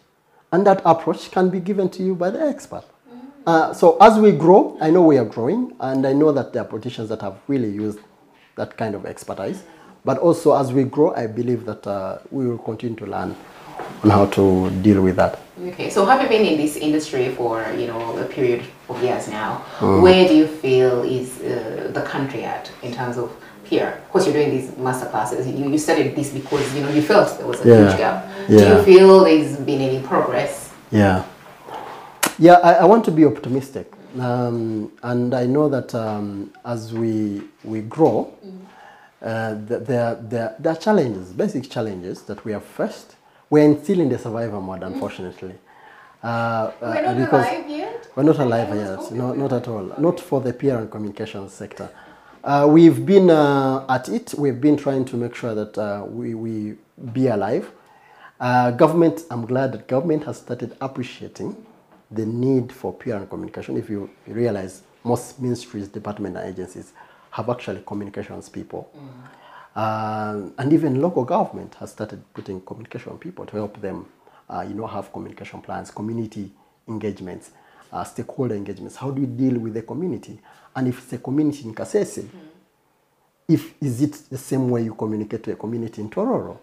And 0.51 0.65
that 0.67 0.81
approach 0.85 1.31
can 1.31 1.49
be 1.49 1.59
given 1.59 1.89
to 1.89 2.03
you 2.03 2.13
by 2.15 2.29
the 2.29 2.41
expert. 2.47 2.83
Hmm. 3.09 3.19
Uh, 3.47 3.73
so 3.73 3.97
as 3.99 4.19
we 4.19 4.31
grow, 4.31 4.77
I 4.79 4.91
know 4.91 5.01
we 5.01 5.17
are 5.17 5.25
growing, 5.25 5.75
and 5.79 6.05
I 6.05 6.13
know 6.13 6.31
that 6.31 6.53
there 6.53 6.61
are 6.61 6.65
politicians 6.67 7.09
that 7.09 7.21
have 7.21 7.39
really 7.47 7.71
used 7.71 7.99
that 8.57 8.77
kind 8.77 8.93
of 8.93 9.05
expertise. 9.07 9.63
But 10.05 10.19
also, 10.19 10.55
as 10.55 10.71
we 10.71 10.83
grow, 10.83 11.13
I 11.15 11.25
believe 11.25 11.65
that 11.65 11.85
uh, 11.87 12.19
we 12.29 12.47
will 12.47 12.59
continue 12.59 12.95
to 12.97 13.05
learn 13.07 13.35
on 14.03 14.09
how 14.11 14.27
to 14.27 14.69
deal 14.83 15.01
with 15.01 15.15
that. 15.15 15.39
Okay, 15.69 15.89
so 15.89 16.05
have 16.05 16.21
you 16.21 16.29
been 16.29 16.45
in 16.45 16.57
this 16.57 16.75
industry 16.75 17.29
for 17.33 17.65
you 17.75 17.87
know 17.87 18.17
a 18.19 18.25
period 18.25 18.61
of 18.87 19.01
years 19.01 19.27
now? 19.27 19.55
Where 19.81 20.27
do 20.27 20.35
you 20.35 20.45
feel 20.47 21.01
is 21.03 21.41
uh, 21.41 21.89
the 21.91 22.03
country 22.03 22.43
at 22.43 22.69
in 22.83 22.93
terms 22.93 23.17
of 23.17 23.31
PR? 23.67 23.97
Of 23.97 24.09
course, 24.11 24.25
you're 24.27 24.33
doing 24.33 24.51
these 24.51 24.77
master 24.77 25.07
classes. 25.09 25.47
You, 25.47 25.69
you 25.71 25.77
studied 25.79 26.15
this 26.15 26.29
because 26.29 26.71
you 26.75 26.81
know 26.83 26.89
you 26.89 27.01
felt 27.01 27.37
there 27.39 27.47
was 27.47 27.61
a 27.65 27.67
Yeah. 27.67 27.87
huge 27.87 27.97
gap. 27.97 28.27
Do 28.47 28.53
Yeah. 28.55 28.77
you 28.77 28.83
feel 28.83 29.23
there's 29.23 29.57
been 29.57 29.81
any 29.81 30.01
progress? 30.05 30.69
Yeah. 30.91 31.23
Yeah, 32.37 32.59
I, 32.63 32.73
I 32.73 32.85
want 32.85 33.03
to 33.05 33.11
be 33.11 33.25
optimistic. 33.25 33.91
Um, 34.19 34.91
and 35.03 35.33
I 35.33 35.45
know 35.45 35.67
that 35.69 35.95
um, 35.95 36.51
as 36.63 36.93
we, 36.93 37.41
we 37.63 37.81
grow, 37.81 38.31
uh, 39.22 39.55
th- 39.68 39.84
there, 39.84 40.16
there, 40.16 40.55
there 40.59 40.74
are 40.74 40.76
challenges, 40.78 41.32
basic 41.34 41.70
challenges 41.70 42.22
that 42.24 42.43
we 42.45 42.51
have 42.51 42.63
faced. 42.63 43.16
We're 43.49 43.78
still 43.84 43.99
in 43.99 44.09
the 44.09 44.18
survival 44.18 44.61
mode, 44.61 44.84
unfortunately. 44.84 45.55
Uh, 46.24 46.28
uh, 46.28 46.72
We're 46.82 47.01
not 47.13 47.34
alive 47.34 47.70
yet. 47.70 48.07
We're 48.16 48.24
not 48.24 48.39
alive 48.39 48.76
yet, 48.76 49.11
no, 49.11 49.34
not 49.34 49.53
at 49.53 49.68
all. 49.68 49.93
Not 49.97 50.20
for 50.20 50.41
the 50.41 50.53
PR 50.53 50.78
and 50.78 50.91
communications 50.91 51.53
sector. 51.53 51.89
Uh, 52.43 52.68
we've 52.70 53.05
been 53.05 53.30
uh, 53.30 53.86
at 53.89 54.09
it. 54.09 54.34
We've 54.38 54.59
been 54.59 54.78
trying 54.78 55.05
to 55.05 55.18
make 55.18 55.36
sure 55.36 55.55
that 55.55 55.78
uh, 55.78 56.05
we, 56.07 56.34
we 56.36 56.76
be 57.13 57.28
alive. 57.28 57.72
Uh, 58.39 58.72
government, 58.72 59.24
I'm 59.32 59.45
glad 59.45 59.72
that 59.74 59.88
government 59.88 60.26
has 60.26 60.38
started 60.38 60.76
appreciating 60.82 61.55
the 62.11 62.26
need 62.26 62.72
for 62.72 62.93
PR 62.93 63.13
and 63.16 63.30
communication. 63.30 63.78
If 63.78 63.89
you 63.89 64.09
realize 64.28 64.84
most 65.03 65.39
ministries, 65.41 65.88
departments, 65.88 66.39
and 66.39 66.49
agencies 66.49 66.93
have 67.36 67.49
actually 67.49 67.81
communications 67.86 68.47
people. 68.47 68.89
Um, 69.75 70.53
and 70.57 70.71
even 70.71 71.01
local 71.01 71.25
government 71.25 71.75
has 71.81 71.91
started 71.91 72.23
putting 72.33 72.61
communication 72.61 73.17
people 73.17 73.45
to 73.45 73.57
help 73.57 73.81
them, 73.81 74.05
uh, 74.49 74.63
you 74.65 74.73
know, 74.73 74.88
have 74.88 75.11
communication 75.11 75.61
plans, 75.61 75.91
community 75.91 76.49
engagements, 76.88 77.51
uh, 77.91 78.05
stakeholder 78.05 78.55
engagements. 78.55 78.95
How 78.95 79.11
do 79.11 79.19
we 79.19 79.27
deal 79.27 79.59
with 79.59 79.73
the 79.73 79.81
community? 79.81 80.39
And 80.73 80.88
if 80.88 80.99
it's 80.99 81.11
a 81.11 81.17
community 81.17 81.65
in 81.65 81.75
Kasese, 81.75 82.25
if 83.49 83.73
is 83.81 84.01
it 84.01 84.13
the 84.29 84.38
same 84.38 84.69
way 84.69 84.83
you 84.83 84.93
communicate 84.95 85.43
to 85.43 85.51
a 85.51 85.55
community 85.57 86.01
in 86.01 86.09
Tororo? 86.09 86.57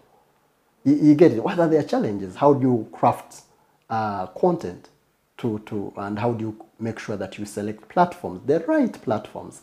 You, 0.83 0.95
you 0.95 1.13
get 1.13 1.33
it. 1.33 1.43
What 1.43 1.59
are 1.59 1.67
their 1.67 1.83
challenges? 1.83 2.35
How 2.35 2.51
do 2.55 2.67
you 2.67 2.87
craft 2.91 3.43
uh, 3.91 4.25
content 4.25 4.89
to, 5.37 5.59
to, 5.67 5.93
and 5.97 6.17
how 6.17 6.31
do 6.31 6.45
you 6.45 6.65
make 6.79 6.97
sure 6.97 7.15
that 7.15 7.37
you 7.37 7.45
select 7.45 7.87
platforms, 7.89 8.41
the 8.47 8.59
right 8.61 8.91
platforms? 9.03 9.61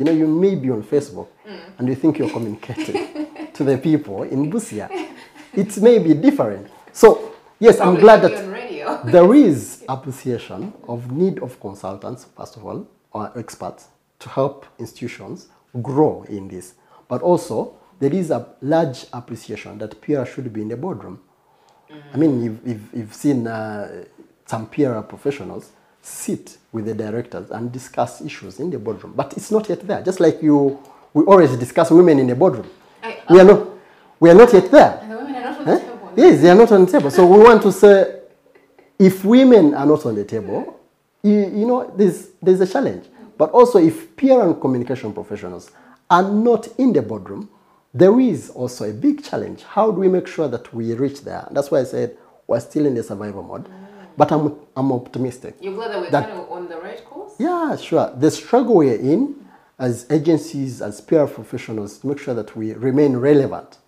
You 0.00 0.06
know, 0.06 0.12
you 0.12 0.26
may 0.26 0.54
be 0.54 0.70
on 0.70 0.82
Facebook 0.82 1.28
and 1.76 1.86
you 1.86 1.94
think 1.94 2.16
you're 2.16 2.30
communicating 2.30 3.26
to 3.52 3.64
the 3.64 3.76
people 3.76 4.22
in 4.22 4.50
Busia. 4.50 4.88
It 5.52 5.76
may 5.76 5.98
be 5.98 6.14
different. 6.14 6.68
So, 6.90 7.34
yes, 7.58 7.78
I'm 7.80 7.96
glad 7.96 8.22
that 8.22 9.04
there 9.12 9.34
is 9.34 9.84
appreciation 9.86 10.72
of 10.88 11.12
need 11.12 11.40
of 11.42 11.60
consultants, 11.60 12.24
first 12.34 12.56
of 12.56 12.64
all, 12.64 12.88
or 13.12 13.30
experts, 13.38 13.88
to 14.20 14.30
help 14.30 14.64
institutions 14.78 15.48
grow 15.82 16.22
in 16.30 16.48
this. 16.48 16.72
But 17.06 17.20
also, 17.20 17.74
there 17.98 18.14
is 18.14 18.30
a 18.30 18.54
large 18.62 19.04
appreciation 19.12 19.76
that 19.80 20.00
PR 20.00 20.24
should 20.24 20.50
be 20.50 20.62
in 20.62 20.68
the 20.68 20.78
boardroom. 20.78 21.20
I 22.14 22.16
mean, 22.16 22.42
you've, 22.42 22.60
you've, 22.66 22.94
you've 22.94 23.14
seen 23.14 23.46
uh, 23.46 24.06
some 24.46 24.66
PR 24.68 25.00
professionals 25.00 25.72
sit 26.02 26.56
with 26.72 26.86
the 26.86 26.94
directors 26.94 27.50
and 27.50 27.70
discuss 27.72 28.20
issues 28.22 28.60
in 28.60 28.70
the 28.70 28.78
boardroom, 28.78 29.12
but 29.16 29.32
it's 29.36 29.50
not 29.50 29.68
yet 29.68 29.80
there. 29.86 30.02
Just 30.02 30.20
like 30.20 30.42
you, 30.42 30.78
we 31.12 31.24
always 31.24 31.54
discuss 31.56 31.90
women 31.90 32.18
in 32.18 32.26
the 32.26 32.34
boardroom. 32.34 32.68
I- 33.02 33.12
uh, 33.12 33.34
we 33.34 33.40
are 33.40 33.44
not, 33.44 33.68
we 34.18 34.30
are 34.30 34.34
not 34.34 34.52
yet 34.52 34.70
there. 34.70 35.04
The 35.08 35.16
women 35.16 35.34
are 35.36 35.42
not 35.42 35.58
on 35.58 35.64
the 35.66 35.72
eh? 35.72 35.78
table. 35.78 36.12
Yes, 36.16 36.42
they 36.42 36.50
are 36.50 36.54
not 36.54 36.72
on 36.72 36.84
the 36.84 36.90
table. 36.92 37.10
So 37.10 37.26
we 37.26 37.38
want 37.42 37.62
to 37.62 37.72
say, 37.72 38.20
if 38.98 39.24
women 39.24 39.74
are 39.74 39.86
not 39.86 40.04
on 40.06 40.14
the 40.14 40.24
table, 40.24 40.78
you, 41.22 41.32
you 41.32 41.66
know, 41.66 41.92
there's, 41.96 42.28
there's 42.42 42.60
a 42.60 42.66
challenge. 42.66 43.06
But 43.36 43.50
also, 43.52 43.78
if 43.78 44.14
PR 44.16 44.42
and 44.42 44.60
communication 44.60 45.12
professionals 45.12 45.70
are 46.10 46.22
not 46.22 46.68
in 46.78 46.92
the 46.92 47.00
boardroom, 47.02 47.48
there 47.92 48.18
is 48.20 48.50
also 48.50 48.88
a 48.88 48.92
big 48.92 49.24
challenge. 49.24 49.62
How 49.64 49.90
do 49.90 50.00
we 50.00 50.08
make 50.08 50.26
sure 50.26 50.46
that 50.48 50.72
we 50.74 50.92
reach 50.94 51.22
there? 51.22 51.48
That's 51.50 51.70
why 51.70 51.80
I 51.80 51.84
said 51.84 52.16
we're 52.46 52.60
still 52.60 52.86
in 52.86 52.94
the 52.94 53.02
survival 53.02 53.42
mode. 53.42 53.66
But 54.20 54.32
I'm, 54.32 54.54
I'm 54.76 54.92
optimistic. 54.92 55.54
You're 55.62 55.72
glad 55.72 55.92
that 55.92 56.00
we're 56.02 56.10
That- 56.10 56.28
kind 56.28 56.40
of 56.42 56.52
on 56.52 56.68
the 56.68 56.76
right 56.76 57.02
course? 57.06 57.32
Yeah, 57.38 57.74
sure. 57.76 58.12
The 58.14 58.30
struggle 58.30 58.74
we're 58.74 59.00
in 59.14 59.34
as 59.78 60.04
agencies, 60.10 60.82
as 60.82 61.00
PR 61.00 61.24
professionals, 61.24 62.00
to 62.00 62.06
make 62.06 62.18
sure 62.18 62.34
that 62.34 62.54
we 62.54 62.74
remain 62.74 63.16
relevant. 63.16 63.78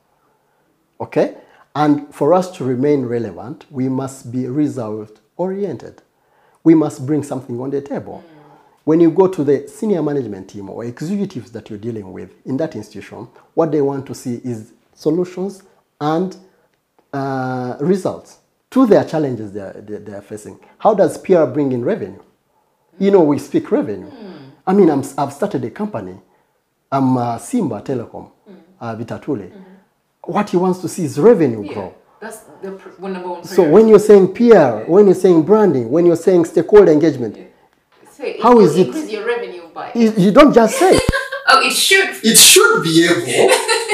Okay? 1.02 1.36
And 1.76 2.14
for 2.14 2.32
us 2.32 2.50
to 2.56 2.64
remain 2.64 3.04
relevant, 3.04 3.66
we 3.70 3.90
must 3.90 4.32
be 4.32 4.46
result 4.46 5.20
oriented. 5.36 6.00
We 6.64 6.74
must 6.74 7.04
bring 7.04 7.22
something 7.22 7.60
on 7.60 7.68
the 7.68 7.82
table. 7.82 8.24
When 8.84 9.00
you 9.00 9.10
go 9.10 9.28
to 9.28 9.44
the 9.44 9.68
senior 9.68 10.02
management 10.02 10.48
team 10.48 10.70
or 10.70 10.82
executives 10.82 11.52
that 11.52 11.68
you're 11.68 11.78
dealing 11.78 12.10
with 12.10 12.30
in 12.46 12.56
that 12.56 12.74
institution, 12.74 13.28
what 13.52 13.70
they 13.70 13.82
want 13.82 14.06
to 14.06 14.14
see 14.14 14.40
is 14.42 14.72
solutions 14.94 15.62
and 16.00 16.34
uh, 17.12 17.76
results 17.80 18.38
to 18.72 18.86
their 18.86 19.04
challenges 19.04 19.52
they're, 19.52 19.72
they're, 19.86 19.98
they're 20.00 20.22
facing. 20.22 20.58
How 20.78 20.94
does 20.94 21.16
PR 21.18 21.44
bring 21.44 21.72
in 21.72 21.84
revenue? 21.84 22.22
You 22.98 23.10
know, 23.10 23.20
we 23.22 23.38
speak 23.38 23.70
revenue. 23.70 24.10
I 24.66 24.72
mean, 24.72 24.90
I'm, 24.90 25.02
I've 25.18 25.32
started 25.32 25.64
a 25.64 25.70
company. 25.70 26.16
I'm 26.90 27.16
uh, 27.16 27.38
Simba 27.38 27.80
Telecom, 27.80 28.30
uh, 28.80 28.96
Bitature. 28.96 29.52
What 30.24 30.50
he 30.50 30.56
wants 30.56 30.80
to 30.80 30.88
see 30.88 31.04
is 31.04 31.18
revenue 31.18 31.66
grow. 31.72 31.94
That's 32.20 32.38
the 32.62 32.72
pr- 32.72 32.90
one 33.00 33.12
number 33.14 33.28
one 33.30 33.44
So 33.44 33.62
when 33.68 33.88
you're 33.88 33.98
saying 33.98 34.34
PR, 34.34 34.84
when 34.90 35.06
you're 35.06 35.14
saying 35.14 35.42
branding, 35.42 35.90
when 35.90 36.06
you're 36.06 36.16
saying 36.16 36.44
stakeholder 36.44 36.92
engagement, 36.92 37.36
Say, 38.10 38.38
how 38.40 38.54
will 38.54 38.68
it- 38.70 38.86
Increase 38.86 39.10
your 39.10 39.26
revenue 39.26 39.62
by. 39.74 39.90
you, 39.94 40.12
you 40.16 40.30
don't 40.30 40.52
just 40.54 40.78
say. 40.78 40.98
Oh, 41.52 41.66
it 41.66 41.72
should. 41.72 42.10
it 42.24 42.36
should 42.36 42.82
be 42.82 43.04
able 43.04 43.52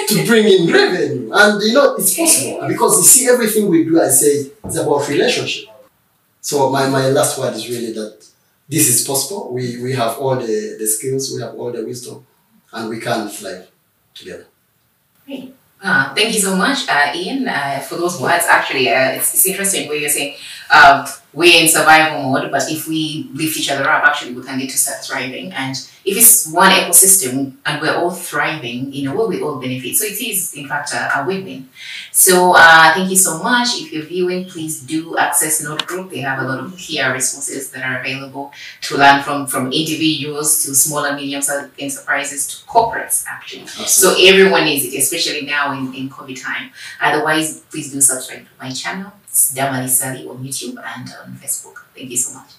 to 0.09 0.27
bring 0.27 0.47
in 0.47 0.73
revenue. 0.73 1.31
And 1.33 1.63
you 1.63 1.75
know, 1.75 1.95
it's 1.97 2.17
possible 2.17 2.67
because 2.69 2.99
you 2.99 3.05
see 3.05 3.29
everything 3.29 3.69
we 3.69 3.85
do, 3.85 4.01
I 4.01 4.09
say 4.09 4.51
it's 4.65 4.77
about 4.77 5.09
relationship. 5.09 5.69
So 6.41 6.71
my, 6.71 6.89
my 6.89 7.09
last 7.09 7.39
word 7.39 7.55
is 7.55 7.69
really 7.69 7.93
that 7.93 8.25
this 8.69 8.89
is 8.89 9.07
possible. 9.07 9.53
We, 9.53 9.83
we 9.83 9.93
have 9.95 10.19
all 10.19 10.37
the, 10.37 10.77
the 10.79 10.87
skills, 10.87 11.33
we 11.35 11.43
have 11.43 11.55
all 11.55 11.73
the 11.73 11.85
wisdom, 11.85 12.27
and 12.73 12.89
we 12.89 13.01
can 13.01 13.29
fly 13.29 13.67
together. 14.15 14.47
Great. 15.27 15.55
Uh, 15.81 16.13
thank 16.15 16.35
you 16.35 16.41
so 16.41 16.57
much, 16.57 16.89
uh, 16.89 17.13
Ian, 17.15 17.47
uh, 17.47 17.79
for 17.79 17.97
those 17.97 18.21
words. 18.21 18.45
Actually, 18.49 18.89
uh, 18.89 19.13
it's, 19.13 19.33
it's 19.35 19.47
interesting 19.47 19.89
where 19.89 19.97
you're 19.97 20.11
saying 20.11 20.35
um, 20.75 21.07
we're 21.33 21.63
in 21.63 21.69
survival 21.69 22.31
mode, 22.33 22.51
but 22.51 22.69
if 22.71 22.89
we 22.89 23.31
lift 23.33 23.57
each 23.57 23.71
other 23.71 23.89
up, 23.89 24.05
actually, 24.05 24.35
we 24.35 24.43
can 24.43 24.59
get 24.59 24.71
to 24.71 24.77
start 24.77 25.05
thriving. 25.05 25.53
And 25.53 25.77
if 26.09 26.17
it's 26.17 26.51
one 26.51 26.71
ecosystem 26.71 27.53
and 27.67 27.83
we're 27.83 27.95
all 27.95 28.11
thriving, 28.11 28.91
you 28.93 29.05
know, 29.05 29.15
well, 29.15 29.29
we 29.29 29.43
all 29.43 29.61
benefit. 29.61 29.95
So 29.95 30.07
it 30.07 30.19
is, 30.21 30.55
in 30.55 30.67
fact, 30.67 30.95
a, 30.95 31.21
a 31.21 31.27
win-win. 31.27 31.69
So 32.13 32.55
uh, 32.57 32.95
thank 32.95 33.11
you 33.11 33.17
so 33.17 33.43
much. 33.43 33.69
If 33.81 33.93
you're 33.93 34.05
viewing, 34.05 34.47
please 34.47 34.81
do 34.81 35.19
access 35.19 35.63
Node 35.63 35.87
Group. 35.87 36.11
They 36.11 36.21
have 36.21 36.39
a 36.39 36.49
lot 36.49 36.61
of 36.61 36.73
PR 36.73 37.13
resources 37.13 37.71
that 37.73 37.85
are 37.85 38.01
available 38.01 38.53
to 38.83 38.97
learn 38.97 39.23
from 39.23 39.47
from 39.47 39.71
individuals 39.71 40.65
to 40.65 40.75
small 40.75 41.05
and 41.05 41.17
medium 41.17 41.43
enterprises 41.79 42.47
to 42.49 42.67
corporates, 42.67 43.25
actually. 43.29 43.67
So 43.67 44.15
everyone 44.19 44.65
needs 44.65 44.87
it, 44.87 44.97
especially 44.97 45.43
now 45.43 45.73
in, 45.73 45.95
in 45.95 46.09
COVID 46.09 46.43
time. 46.43 46.71
Otherwise, 47.03 47.61
please 47.71 47.93
do 47.93 48.01
subscribe 48.01 48.45
to 48.45 48.53
my 48.59 48.71
channel. 48.71 49.13
It's 49.25 49.55
Damali 49.55 49.89
Sali 49.89 50.27
on 50.27 50.39
YouTube 50.39 50.77
and 50.83 51.07
on 51.23 51.35
Facebook. 51.37 51.85
Thank 51.95 52.11
you 52.11 52.17
so 52.17 52.39
much. 52.39 52.51